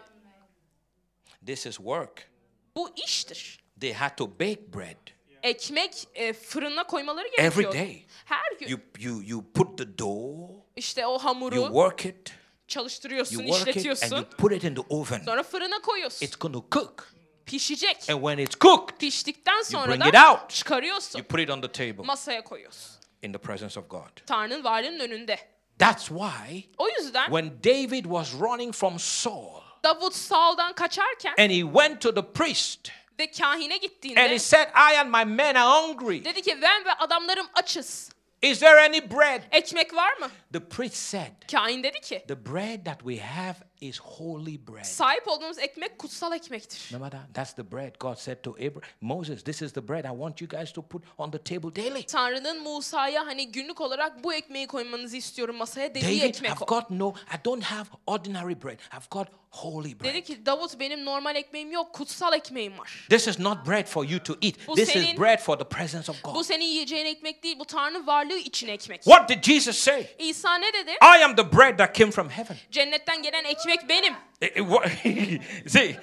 This 1.46 1.66
is 1.66 1.78
work. 1.78 2.30
Bu 2.76 2.90
iştir. 3.06 3.60
They 3.80 3.94
had 3.94 4.18
to 4.18 4.28
bake 4.40 4.74
bread 4.74 5.17
Ekmek 5.44 6.08
e, 6.16 6.34
fırına 6.34 6.84
koymaları 6.84 7.28
every 7.28 7.42
gerekiyor. 7.62 7.74
day. 7.74 8.06
Her 8.26 8.58
gün. 8.60 8.68
You 8.68 8.80
you 9.00 9.22
you 9.24 9.44
put 9.54 9.78
the 9.78 9.98
dough, 9.98 10.50
işte 10.76 11.08
o 11.08 11.18
hamuru 11.20 11.56
you 11.56 11.66
work 11.68 12.06
it, 12.06 12.34
çalıştırıyorsun, 12.68 13.36
you 13.36 13.44
work 13.46 13.62
it, 13.62 13.68
and 13.68 13.70
işletiyorsun. 13.76 14.16
you 14.16 14.26
put 14.38 14.52
it 14.52 14.64
in 14.64 14.76
the 14.76 14.82
oven. 14.90 15.22
Sonra 15.26 15.44
fırına 15.44 15.82
koyuyorsun. 15.82 16.26
It's 16.26 16.38
to 16.38 16.66
cook, 16.72 17.14
Pişecek. 17.46 18.10
and 18.10 18.20
when 18.20 18.38
it's 18.38 18.58
cooked, 18.60 18.98
Piştikten 19.00 19.62
sonra 19.62 19.92
bring 19.92 20.02
da 20.04 20.08
it 20.10 20.16
out. 20.16 20.50
çıkarıyorsun. 20.50 21.20
you 21.20 21.28
put 21.28 21.40
it 21.40 21.50
on 21.50 21.62
the 21.62 21.72
table 21.72 22.04
Masaya 22.06 22.44
koyuyorsun. 22.44 22.92
in 23.22 23.32
the 23.34 23.40
presence 23.40 23.80
of 23.80 23.90
God. 23.90 24.26
Tanrı'nın 24.26 24.64
varlığının 24.64 25.00
önünde. 25.00 25.38
That's 25.80 26.08
why 26.08 26.64
O 26.78 26.88
yüzden 26.90 27.26
when 27.26 27.64
David 27.64 28.04
was 28.04 28.34
running 28.34 28.74
from 28.76 29.00
Saul 29.00 29.62
Davut 29.84 30.14
Saul'dan 30.16 30.74
kaçarken 30.74 31.36
and 31.40 31.52
he 31.52 31.62
went 31.62 32.02
to 32.02 32.14
the 32.16 32.22
priest 32.34 32.90
ve 33.20 33.32
kahine 33.32 33.74
and 33.74 33.82
gittiğinde 33.82 34.30
he 34.30 34.40
said, 34.40 34.68
I 34.70 34.98
and 35.00 35.10
my 35.10 35.34
men 35.36 35.56
are 35.56 35.88
hungry. 35.88 36.26
dedi 36.26 36.42
ki 36.42 36.58
ben 36.62 36.86
ve 36.86 36.94
adamlarım 36.94 37.48
açız. 37.54 38.10
Is 38.42 38.60
there 38.60 38.82
any 38.86 39.12
bread? 39.12 39.44
Ekmek 39.52 39.94
var 39.96 40.18
mı? 40.18 40.28
The 40.54 40.60
priest 40.60 40.96
said, 40.96 41.32
Kahin 41.52 41.84
dedi 41.84 42.02
ki 42.02 42.24
The 42.28 42.46
bread 42.46 42.86
that 42.86 43.00
we 43.00 43.18
have 43.20 43.56
is 43.82 44.00
holy 44.00 44.68
bread. 44.68 44.84
sahip 44.86 45.28
olduğumuz 45.28 45.60
ekmek 45.60 46.00
kutsal 46.00 46.34
ekmektir. 46.34 46.90
No 46.94 47.00
matter, 47.00 47.20
that's 47.34 47.54
the 47.54 47.72
bread 47.72 47.96
God 48.00 48.16
said 48.16 48.44
to 48.44 48.52
Abraham, 48.52 48.82
Moses, 49.02 49.44
this 49.44 49.62
is 49.62 49.74
the 49.74 49.88
bread 49.88 50.06
I 50.06 50.10
want 50.10 50.42
you 50.42 50.50
guys 50.50 50.72
to 50.74 50.82
put 50.82 51.04
on 51.18 51.32
the 51.32 51.38
table 51.44 51.76
daily. 51.76 52.04
Tanrı'nın 52.06 52.64
Musa'ya 52.64 53.26
hani 53.26 53.52
günlük 53.52 53.82
olarak 53.82 54.24
bu 54.24 54.34
ekmeği 54.34 54.68
koymanızı 54.68 55.18
istiyorum 55.18 55.56
masaya 55.56 55.96
dediği 55.96 56.22
David, 56.22 56.30
ekmek 56.30 56.52
I've 56.52 56.64
o. 56.64 56.66
got 56.66 56.90
no, 56.90 57.10
I 57.10 57.46
don't 57.46 57.64
have 57.64 57.90
ordinary 58.08 58.64
bread. 58.64 58.80
I've 58.80 59.08
got 59.12 59.28
holy 59.50 60.00
bread. 60.00 60.14
Dedi 60.14 60.24
ki 60.24 60.46
Davut 60.46 60.80
benim 60.80 61.06
normal 61.06 61.36
ekmeğim 61.36 61.72
yok 61.72 61.94
kutsal 61.94 62.34
ekmeğim 62.34 62.78
var. 62.80 63.06
This 63.10 63.28
is 63.28 63.40
not 63.40 63.66
bread 63.68 63.88
for 63.88 64.06
you 64.06 64.24
to 64.24 64.34
eat. 64.42 64.56
Bu 64.68 64.76
This 64.76 64.88
is 64.90 64.94
senin- 64.94 65.18
bread 65.20 65.40
for 65.40 65.58
the 65.60 65.64
presence 65.70 66.12
of 66.12 66.24
Bu 66.24 66.34
God. 66.34 66.44
senin 66.44 66.66
yiyeceğin 66.66 67.06
ekmek 67.06 67.44
değil 67.44 67.60
bu 67.60 67.66
Tanrı 67.66 68.08
varlığı 68.08 68.38
için 68.38 68.68
ekmek. 68.68 69.04
What 69.04 69.30
did 69.30 69.44
Jesus 69.44 69.78
say? 69.78 70.06
İsa 70.20 70.56
ne 70.58 70.74
dedi? 70.74 70.92
I 70.92 71.24
am 71.24 71.36
the 71.36 71.52
bread 71.58 71.78
that 71.78 71.96
came 71.96 72.12
from 72.12 72.30
heaven. 72.30 72.58
Cennetten 72.72 73.22
gelen 73.24 73.44
ekmek 73.44 73.90
benim. 73.90 74.14
İt 74.42 74.56
wa- 74.58 74.90
See, 75.70 75.96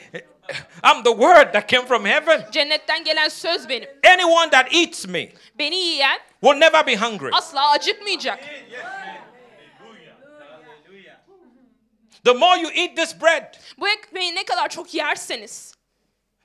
I'm 0.85 1.02
the 1.04 1.11
word 1.11 1.52
that 1.52 1.68
came 1.68 1.87
from 1.87 2.04
heaven. 2.07 2.46
Cennetten 2.52 3.04
gelen 3.04 3.28
söz 3.28 3.68
benim. 3.68 3.88
Anyone 4.14 4.50
that 4.50 4.74
eats 4.74 5.07
me 5.07 5.28
Beni 5.59 5.76
yiyen 5.76 6.18
will 6.40 6.59
never 6.61 6.87
be 6.87 6.96
hungry. 6.96 7.30
asla 7.33 7.70
acıkmayacak. 7.70 8.38
The 12.24 12.32
more 12.32 12.60
you 12.60 12.70
eat 12.74 12.96
this 12.96 13.20
bread, 13.20 13.54
Bu 13.78 13.88
ekmeği 13.88 14.34
ne 14.34 14.44
kadar 14.44 14.68
çok 14.68 14.94
yerseniz 14.94 15.74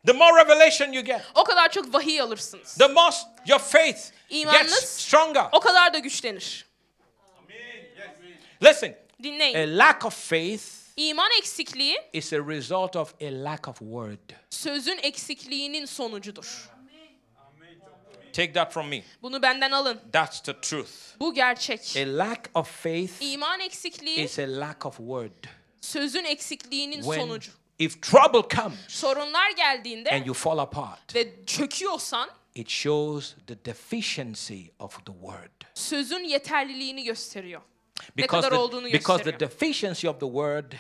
the 0.06 0.14
more 0.14 0.42
revelation 0.44 0.92
you 0.92 1.04
get. 1.04 1.22
o 1.36 1.44
kadar 1.44 1.72
çok 1.72 1.94
vahiy 1.94 2.22
alırsınız. 2.22 2.76
The 2.78 2.88
more 2.88 3.16
your 3.46 3.60
faith 3.60 4.00
İmanınız 4.30 4.70
gets 4.70 4.86
stronger. 5.06 5.46
o 5.52 5.60
kadar 5.60 5.94
da 5.94 6.00
güçlenir. 6.00 6.66
Listen, 8.64 8.96
Dinleyin. 9.24 9.56
a 9.56 9.78
lack 9.78 10.06
of 10.06 10.30
faith 10.30 10.64
İman 10.98 11.32
eksikliği 11.40 11.98
is 12.14 12.34
a 12.34 12.38
result 12.48 12.96
of 12.96 13.14
a 13.22 13.26
lack 13.26 13.68
of 13.68 13.80
word. 13.80 14.30
sözün 14.50 15.00
eksikliğinin 15.04 15.86
sonucudur. 15.86 16.70
Take 18.34 18.54
that 18.54 18.74
from 18.74 18.88
me. 18.88 19.04
Bunu 19.22 19.42
benden 19.42 19.72
alın. 19.72 20.02
That's 20.14 20.42
the 20.42 20.62
truth. 20.62 20.90
Bu 21.20 21.34
gerçek. 21.34 21.94
A 21.98 22.18
lack 22.18 22.50
of 22.54 22.84
faith 22.84 23.12
İman 23.22 23.60
eksikliği 23.60 24.18
is 24.20 24.40
a 24.40 24.42
lack 24.44 24.86
of 24.86 24.98
word. 24.98 25.44
Sözün 25.82 26.24
eksikliğinin 26.24 27.02
When 27.02 27.20
sonucu. 27.20 27.52
if 27.80 28.02
trouble 28.02 28.56
comes 28.56 28.80
Sorunlar 28.88 29.52
geldiğinde 29.52 30.10
and 30.12 30.26
you 30.26 30.34
fall 30.34 30.58
apart, 30.58 31.16
ve 31.16 31.46
çöküyorsan 31.46 32.30
it 32.56 32.70
shows 32.70 33.36
the 33.48 33.66
deficiency 33.66 34.62
of 34.80 35.06
the 35.06 35.12
word. 35.14 35.62
sözün 35.74 36.24
yeterliliğini 36.24 37.04
gösteriyor. 37.04 37.62
Ne 38.18 38.24
Because 38.24 38.42
kadar 38.42 38.50
the, 38.50 38.56
olduğunu 38.56 38.92
because 38.94 39.24
the 39.24 39.30
gösteriyor. 39.32 39.52
deficiency 39.52 40.08
of 40.08 40.20
the 40.20 40.26
word 40.26 40.72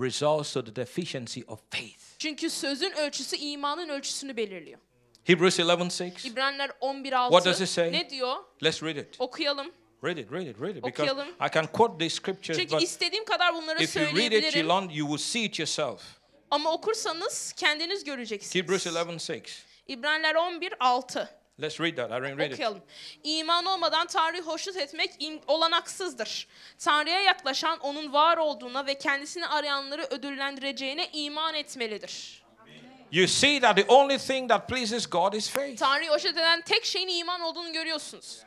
results 0.00 0.52
to 0.52 0.64
the 0.64 0.76
deficiency 0.76 1.40
of 1.46 1.60
faith. 1.70 2.02
Çünkü 2.18 2.50
sözün 2.50 2.92
ölçüsü 2.92 3.36
imanın 3.36 3.88
ölçüsünü 3.88 4.36
belirliyor. 4.36 4.78
Hebrews 5.24 5.58
11:6. 5.58 6.28
İbraniler 6.28 6.68
What 6.68 7.44
does 7.44 7.60
11.6 7.60 7.62
it 7.62 7.68
say? 7.68 7.92
ne 7.92 8.10
diyor? 8.10 8.36
Let's 8.64 8.82
read 8.82 8.96
it. 8.96 9.16
Okuyalım. 9.18 9.72
Read 10.04 10.16
it, 10.16 10.32
read 10.32 10.46
it, 10.46 10.60
read 10.60 10.76
it. 10.76 10.84
Because 10.84 11.12
Okuyalım. 11.12 11.28
I 11.28 11.50
can 11.54 11.66
quote 11.66 11.98
these 11.98 12.16
scriptures, 12.16 12.58
Çünkü 12.58 12.72
but 12.74 12.82
istediğim 12.82 13.24
kadar 13.24 13.54
bunları 13.54 13.82
if 13.82 13.96
you 13.96 14.04
read 14.04 14.10
it, 14.10 14.16
söyleyebilirim. 14.16 14.66
Yolande, 14.66 14.94
you 14.94 15.08
will 15.08 15.32
see 15.32 15.44
it 15.44 15.58
yourself. 15.58 16.02
Ama 16.50 16.72
okursanız 16.72 17.52
kendiniz 17.52 18.04
göreceksiniz. 18.04 18.54
Hebrews 18.54 18.86
11:6. 18.86 19.42
İbraniler 19.86 20.34
11.6 20.34 21.28
Let's 21.60 21.80
read 21.80 21.96
that. 21.96 22.10
I 22.10 22.24
didn't 22.24 22.38
read 22.38 22.46
it. 22.46 22.52
Okuyalım. 22.52 22.82
İman 23.24 23.64
olmadan 23.66 24.06
Tanrı'yı 24.06 24.42
hoşnut 24.42 24.76
etmek 24.76 25.10
im- 25.22 25.40
olanaksızdır. 25.46 26.48
Tanrı'ya 26.78 27.20
yaklaşan 27.20 27.78
onun 27.78 28.12
var 28.12 28.36
olduğuna 28.36 28.86
ve 28.86 28.98
kendisini 28.98 29.46
arayanları 29.46 30.02
ödüllendireceğine 30.10 31.08
iman 31.12 31.54
etmelidir. 31.54 32.42
You 33.12 33.28
see 33.28 33.60
that 33.60 33.76
the 33.76 33.84
only 33.88 34.18
thing 34.18 34.48
that 34.48 34.68
pleases 34.68 35.06
God 35.10 35.32
is 35.32 35.50
faith. 35.50 35.78
Tanrı'yı 35.78 36.10
hoşnut 36.10 36.32
eden 36.36 36.62
tek 36.62 36.84
şeyin 36.84 37.08
iman 37.08 37.40
olduğunu 37.40 37.72
görüyorsunuz. 37.72 38.38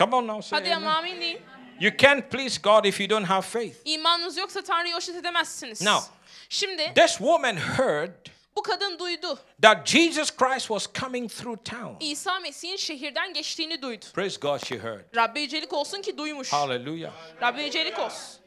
Come 0.00 0.16
on 0.16 0.26
now, 0.26 0.40
say 0.42 0.58
Hadi 0.58 0.74
ama 0.74 0.86
amen. 0.86 1.10
amin 1.12 1.20
deyin. 1.20 1.40
You 1.80 1.96
can't 1.98 2.30
please 2.30 2.58
God 2.62 2.84
if 2.84 3.00
you 3.00 3.10
don't 3.10 3.24
have 3.28 3.42
faith. 3.42 3.76
İmanınız 3.84 4.36
yoksa 4.36 4.62
Tanrı'yı 4.62 4.94
hoşnut 4.94 5.16
edemezsiniz. 5.16 5.82
Now. 5.82 6.06
Şimdi 6.48 6.92
This 6.94 7.10
woman 7.18 7.56
heard 7.56 8.26
bu 8.56 8.62
kadın 8.62 8.98
duydu. 8.98 9.38
that 9.62 9.86
Jesus 9.86 10.30
Christ 10.36 10.68
was 10.68 10.86
coming 11.00 11.30
through 11.32 11.64
town. 11.64 11.94
İsa 12.00 12.40
Mesih'in 12.40 12.76
şehirden 12.76 13.32
geçtiğini 13.32 13.82
duydu. 13.82 14.04
Praise 14.14 14.38
God, 14.40 14.64
she 14.66 14.78
heard. 14.78 15.16
Rabbe 15.16 15.40
yücelik 15.40 15.72
olsun 15.72 16.02
ki 16.02 16.18
duymuş. 16.18 16.52
Hallelujah. 16.52 17.12
Rabbe 17.42 17.62
yücelik 17.62 17.98
olsun. 17.98 18.40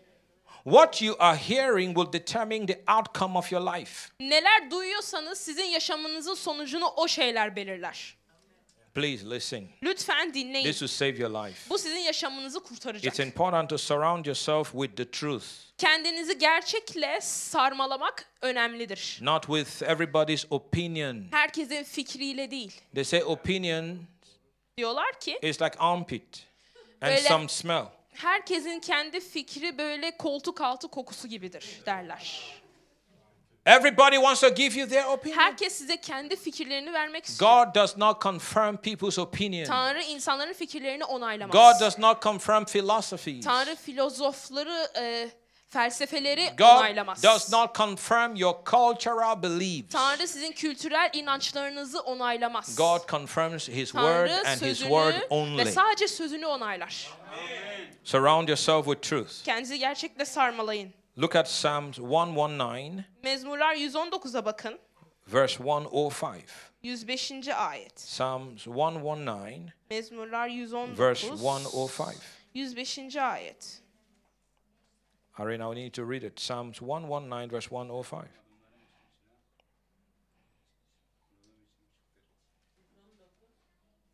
What 0.63 1.01
you 1.01 1.15
are 1.19 1.37
hearing 1.37 1.97
will 1.97 2.13
determine 2.13 2.65
the 2.65 2.83
outcome 2.97 3.37
of 3.37 3.51
your 3.51 3.77
life. 3.77 4.09
Neler 4.19 4.71
duyuyorsanız 4.71 5.37
sizin 5.37 5.65
yaşamınızın 5.65 6.33
sonucunu 6.33 6.87
o 6.87 7.07
şeyler 7.07 7.55
belirler. 7.55 8.15
Please 8.93 9.29
listen. 9.29 9.67
Lütfen 9.83 10.33
dinleyin. 10.33 10.63
This 10.65 10.79
will 10.79 10.87
save 10.87 11.17
your 11.21 11.45
life. 11.47 11.69
Bu 11.69 11.77
sizin 11.77 11.99
yaşamınızı 11.99 12.63
kurtaracak. 12.63 13.13
It's 13.13 13.19
important 13.27 13.69
to 13.69 13.77
surround 13.77 14.25
yourself 14.25 14.71
with 14.71 14.95
the 14.97 15.11
truth, 15.11 15.45
Kendinizi 15.77 16.37
gerçekle 16.37 17.19
sarmalamak 17.21 18.25
önemlidir. 18.41 19.19
not 19.21 19.43
with 19.45 19.83
everybody's 19.83 20.45
opinion. 20.49 21.25
Herkesin 21.31 21.83
fikriyle 21.83 22.51
değil. 22.51 22.71
They 22.95 23.03
say 23.03 23.23
opinion 23.23 23.97
Diyorlar 24.77 25.19
ki 25.19 25.39
is 25.41 25.61
like 25.61 25.79
armpit 25.79 26.45
and 27.01 27.11
Öyle. 27.11 27.21
some 27.21 27.47
smell. 27.49 27.85
herkesin 28.13 28.79
kendi 28.79 29.19
fikri 29.19 29.77
böyle 29.77 30.17
koltuk 30.17 30.61
altı 30.61 30.87
kokusu 30.87 31.27
gibidir 31.27 31.65
derler. 31.85 32.41
Everybody 33.65 34.15
wants 34.17 34.41
to 34.41 34.49
give 34.49 34.79
you 34.79 34.89
their 34.89 35.05
opinion. 35.05 35.39
Herkes 35.39 35.73
size 35.77 36.01
kendi 36.01 36.35
fikirlerini 36.35 36.93
vermek 36.93 37.25
istiyor. 37.25 37.65
God 37.65 37.75
does 37.75 37.97
not 37.97 38.21
confirm 38.21 38.77
people's 38.77 39.19
opinion. 39.19 39.65
Tanrı 39.65 40.01
insanların 40.01 40.53
fikirlerini 40.53 41.05
onaylamaz. 41.05 41.53
God 41.53 41.85
does 41.85 41.99
not 41.99 42.21
confirm 42.21 42.65
philosophies. 42.65 43.45
Tanrı 43.45 43.75
filozofları, 43.75 44.87
e, 44.97 45.29
felsefeleri 45.69 46.49
God 46.57 46.65
onaylamaz. 46.65 47.23
does 47.23 47.53
not 47.53 47.75
confirm 47.75 48.35
your 48.35 48.55
cultural 48.71 49.43
beliefs. 49.43 49.89
Tanrı 49.93 50.27
sizin 50.27 50.51
kültürel 50.51 51.09
inançlarınızı 51.13 51.99
onaylamaz. 51.99 52.75
God 52.75 53.09
confirms 53.09 53.69
His 53.69 53.91
word 53.91 54.27
Tanrı 54.27 54.47
and 54.47 54.61
His 54.61 54.79
word 54.79 55.13
ve 55.13 55.27
only. 55.29 55.71
sadece 55.71 56.07
sözünü 56.07 56.45
onaylar. 56.45 57.09
Surround 58.03 58.47
yourself 58.47 58.85
with 58.85 59.09
truth. 59.09 59.43
Kendinizi 59.45 59.79
gerçekle 59.79 60.25
sarmalayın. 60.25 60.93
Look 61.17 61.35
at 61.35 61.47
Psalms 61.47 61.99
119, 61.99 63.03
Mezmurlar 63.23 63.75
119'a 63.75 64.45
bakın. 64.45 64.79
verse 65.27 65.63
105. 65.63 66.43
105. 66.83 67.47
ayet. 67.49 67.95
Psalms 67.95 68.67
119, 68.67 69.71
Mezmurlar 69.89 70.47
119. 70.47 70.99
verse 70.99 71.27
105. 71.27 72.17
105. 72.53 73.15
ayet. 73.17 73.81
Arena, 75.37 75.69
we 75.69 75.75
need 75.75 75.93
to 75.93 76.03
read 76.03 76.23
it. 76.23 76.35
Psalms 76.37 76.81
119, 76.81 77.51
verse 77.51 77.69
105. 77.69 78.27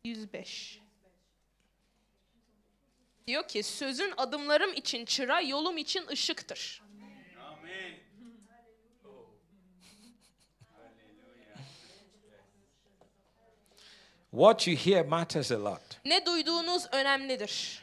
%105. 0.04 0.80
Diyor 3.26 3.48
ki 3.48 3.62
sözün 3.62 4.14
adımlarım 4.16 4.72
için 4.74 5.04
çıra, 5.04 5.40
yolum 5.40 5.76
için 5.78 6.06
ışıktır. 6.06 6.82
What 14.32 14.66
you 14.66 14.76
hear 14.76 15.04
matters 15.04 15.50
a 15.52 15.58
lot, 15.58 15.80
Ne 16.04 16.26
duyduğunuz 16.26 16.86
önemlidir. 16.92 17.82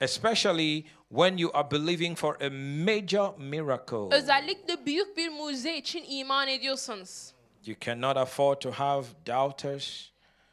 especially 0.00 0.84
when 1.08 1.38
you 1.38 1.50
are 1.54 1.70
believing 1.70 2.14
for 2.16 2.36
a 2.42 2.50
major 2.84 3.32
miracle. 3.38 4.08
Özellikle 4.16 4.86
büyük 4.86 5.16
bir 5.16 5.28
mucize 5.28 5.76
için 5.78 6.04
iman 6.08 6.48
ediyorsanız. 6.48 7.32
You 7.66 7.76
cannot 7.80 8.16
afford 8.16 8.60
to 8.60 8.70
have 8.70 9.04
doubters, 9.26 10.08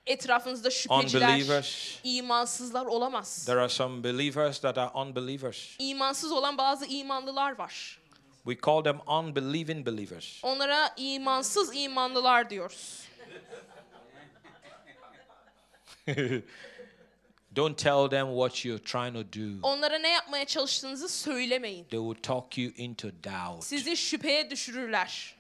Etrafınızda 0.06 0.70
şüpheciler, 0.72 1.28
unbelievers. 1.30 2.00
imansızlar 2.04 2.86
olamaz. 2.86 3.46
There 3.46 3.60
are 3.60 3.70
some 3.70 4.04
believers 4.04 4.60
that 4.60 4.78
are 4.78 4.92
unbelievers. 5.00 5.76
İmansız 5.80 6.32
olan 6.32 6.58
bazı 6.58 6.86
imanlılar 6.86 7.58
var. 7.60 8.00
We 8.46 8.56
call 8.56 8.84
them 8.84 9.00
unbelieving 9.08 9.86
believers. 9.86 10.40
Onlara 10.44 10.94
imansız 10.98 11.76
imanlılar 11.76 12.50
diyoruz. 12.50 13.02
Don't 17.56 17.78
tell 17.78 18.10
them 18.10 18.28
what 18.28 18.66
you're 18.66 18.84
trying 18.84 19.14
to 19.16 19.40
do. 19.40 19.68
Onlara 19.68 19.98
ne 20.00 20.10
yapmaya 20.10 20.46
çalıştığınızı 20.46 21.10
söylemeyin. 21.10 21.84
They 21.84 22.00
will 22.00 22.22
talk 22.24 22.58
you 22.58 22.72
into 22.76 23.08
doubt. 23.24 23.64
Sizi 23.64 23.98
şüpheye 23.98 24.50
düşürürler. 24.50 25.36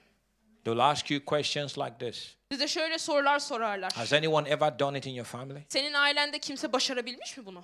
They'll 0.63 0.81
ask 0.81 1.11
you 1.11 1.25
questions 1.25 1.77
like 1.77 1.97
this 1.99 2.35
Size 2.51 2.67
şöyle 2.67 2.97
sorular 2.97 3.39
sorarlar. 3.39 3.91
Has 3.91 4.13
anyone 4.13 4.49
ever 4.49 4.79
done 4.79 4.97
it 4.97 5.05
in 5.05 5.11
your 5.11 5.25
family? 5.25 5.63
Senin 5.69 5.93
ailende 5.93 6.39
kimse 6.39 6.73
başarabilmiş 6.73 7.37
mi 7.37 7.45
bunu? 7.45 7.63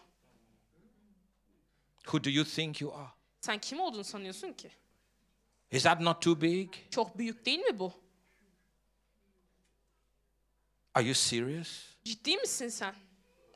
Who 2.04 2.23
do 2.23 2.30
you 2.30 2.45
think 2.45 2.82
you 2.82 2.93
are? 2.95 3.10
Sen 3.41 3.60
kim 3.60 3.80
olduğunu 3.80 4.04
sanıyorsun 4.04 4.54
ki? 4.54 4.69
Is 5.71 5.84
that 5.84 6.01
not 6.01 6.21
too 6.21 6.41
big? 6.41 6.69
Çok 6.89 7.17
büyük 7.17 7.45
değil 7.45 7.60
mi 7.60 7.79
bu? 7.79 7.93
Are 10.93 11.05
you 11.05 11.13
serious? 11.13 11.86
Ciddi 12.03 12.38
misin 12.38 12.69
sen? 12.69 12.95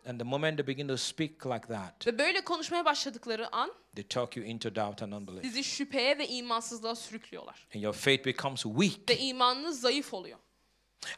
And 0.07 0.19
the 0.19 0.23
moment 0.25 0.57
they 0.57 0.67
begin 0.67 0.87
to 0.87 0.97
speak 0.97 1.45
like 1.45 1.67
that, 1.67 2.07
Ve 2.07 2.17
böyle 2.19 2.43
konuşmaya 2.43 2.85
başladıkları 2.85 3.55
an 3.55 3.71
they 3.95 4.07
talk 4.07 4.37
you 4.37 4.45
into 4.45 4.75
doubt 4.75 5.03
and 5.03 5.11
unbelief. 5.11 5.41
sizi 5.43 5.63
şüpheye 5.63 6.17
ve 6.17 6.27
imansızlığa 6.27 6.95
sürüklüyorlar. 6.95 7.67
And 7.75 7.83
your 7.83 7.93
faith 7.93 8.25
becomes 8.25 8.63
weak. 8.63 9.09
Ve 9.09 9.17
imanınız 9.17 9.81
zayıf 9.81 10.13
oluyor. 10.13 10.39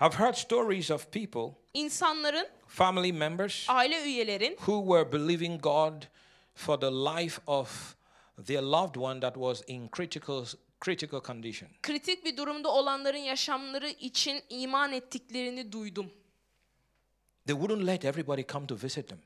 I've 0.02 0.16
heard 0.18 0.34
stories 0.36 0.92
of 0.92 1.12
people, 1.12 1.56
İnsanların, 1.74 2.48
family 2.68 3.12
members, 3.12 3.66
aile 3.70 4.04
üyelerin 4.04 4.56
who 4.56 4.82
were 4.82 5.12
believing 5.12 5.62
God 5.62 6.04
for 6.56 6.80
the 6.80 6.92
life 6.92 7.42
of 7.48 7.96
their 8.46 8.62
loved 8.62 8.96
one 8.96 9.20
that 9.20 9.34
was 9.34 9.64
in 9.68 9.88
critical 9.88 10.46
critical 10.86 11.22
condition. 11.24 11.70
Kritik 11.84 12.26
bir 12.26 12.38
durumda 12.38 12.70
olanların 12.72 13.18
yaşamları 13.18 13.90
için 13.90 14.44
iman 14.50 14.92
ettiklerini 14.94 15.72
duydum. 15.72 16.12
They 17.48 17.56
wouldn't 17.56 17.86
let 17.88 18.06
everybody 18.06 18.44
come 18.52 18.68
to 18.68 18.76
visit 18.84 19.08
them. 19.10 19.20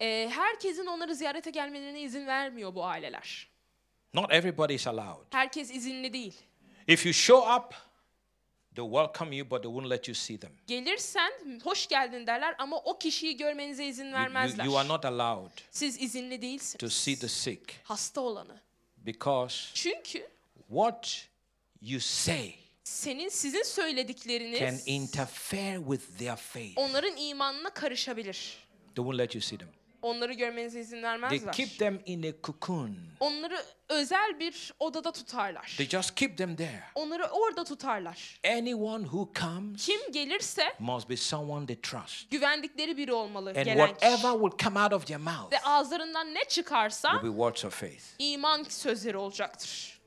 Ee, 0.00 0.28
herkesin 0.32 0.86
onları 0.86 1.14
ziyarete 1.14 1.50
gelmelerine 1.50 2.00
izin 2.00 2.26
vermiyor 2.26 2.74
bu 2.74 2.84
aileler. 2.86 3.48
Not 4.14 4.32
everybody 4.32 4.74
is 4.74 4.86
allowed. 4.86 5.26
Herkes 5.30 5.70
izinli 5.74 6.12
değil. 6.12 6.34
If 6.86 7.06
you 7.06 7.12
show 7.12 7.54
up, 7.54 7.74
they 8.74 8.84
welcome 8.84 9.36
you, 9.36 9.50
but 9.50 9.62
they 9.62 9.70
won't 9.72 9.90
let 9.90 10.08
you 10.08 10.14
see 10.14 10.38
them. 10.38 10.52
Gelirsen 10.66 11.32
hoş 11.64 11.86
geldin 11.86 12.26
derler 12.26 12.54
ama 12.58 12.76
o 12.78 12.98
kişiyi 12.98 13.36
görmenize 13.36 13.84
izin 13.86 14.04
You- 14.04 14.12
vermezler. 14.12 14.64
You, 14.64 14.72
you 14.72 14.78
are 14.80 14.88
not 14.88 15.04
allowed 15.04 15.50
Siz 15.70 16.00
izinli 16.02 16.36
to 16.36 16.42
değilsiniz. 16.42 16.92
see 16.92 17.16
the 17.16 17.28
sick 17.28 17.80
Hasta 17.84 18.20
olanı. 18.20 18.60
because 18.96 19.56
Çünkü 19.74 20.28
what 20.68 21.28
you 21.80 22.00
say 22.00 22.54
senin 22.84 23.28
sizin 23.28 23.58
can 23.58 23.64
söyledikleriniz 23.64 24.82
interfere 24.86 25.78
with 25.78 26.18
their 26.18 26.36
faith. 26.36 26.78
onların 26.78 27.16
imanına 27.16 27.70
karışabilir. 27.70 28.56
They 28.94 29.04
won't 29.04 29.18
let 29.18 29.34
you 29.34 29.42
see 29.42 29.58
them. 29.58 29.68
Onları 30.02 30.32
görmenize 30.32 30.80
izin 30.80 30.96
They 30.96 31.02
vermezler. 31.02 31.52
keep 31.52 31.78
them 31.78 32.00
in 32.06 32.22
a 32.22 32.32
cocoon. 32.44 32.96
Onları 33.20 33.62
özel 33.88 34.40
bir 34.40 34.72
odada 34.80 35.12
tutarlar. 35.12 35.74
They 35.76 35.88
just 35.88 36.14
keep 36.14 36.38
them 36.38 36.56
there. 36.56 36.82
Onları 36.94 37.24
orada 37.26 37.64
tutarlar. 37.64 38.40
Anyone 38.44 39.02
who 39.04 39.32
comes 39.40 39.86
Kim 39.86 40.12
gelirse 40.12 40.62
must 40.78 41.08
be 41.10 41.16
someone 41.16 41.66
they 41.66 41.80
trust. 41.80 42.30
güvendikleri 42.30 42.96
biri 42.96 43.12
olmalı 43.12 43.50
And 43.50 43.64
gelen 43.64 43.86
whatever 43.86 44.16
kişi. 44.16 44.38
will 44.50 44.64
come 44.64 44.80
out 44.80 44.92
of 44.92 45.06
their 45.06 45.18
mouth 45.20 45.52
Ve 45.52 45.60
ağızlarından 45.60 46.34
ne 46.34 46.44
çıkarsa 46.48 47.10
will 47.12 47.30
be 47.32 47.36
words 47.36 47.64
of 47.64 47.74
faith. 47.80 48.02
iman 48.18 48.62
sözleri 48.68 49.16
olacaktır. 49.16 49.97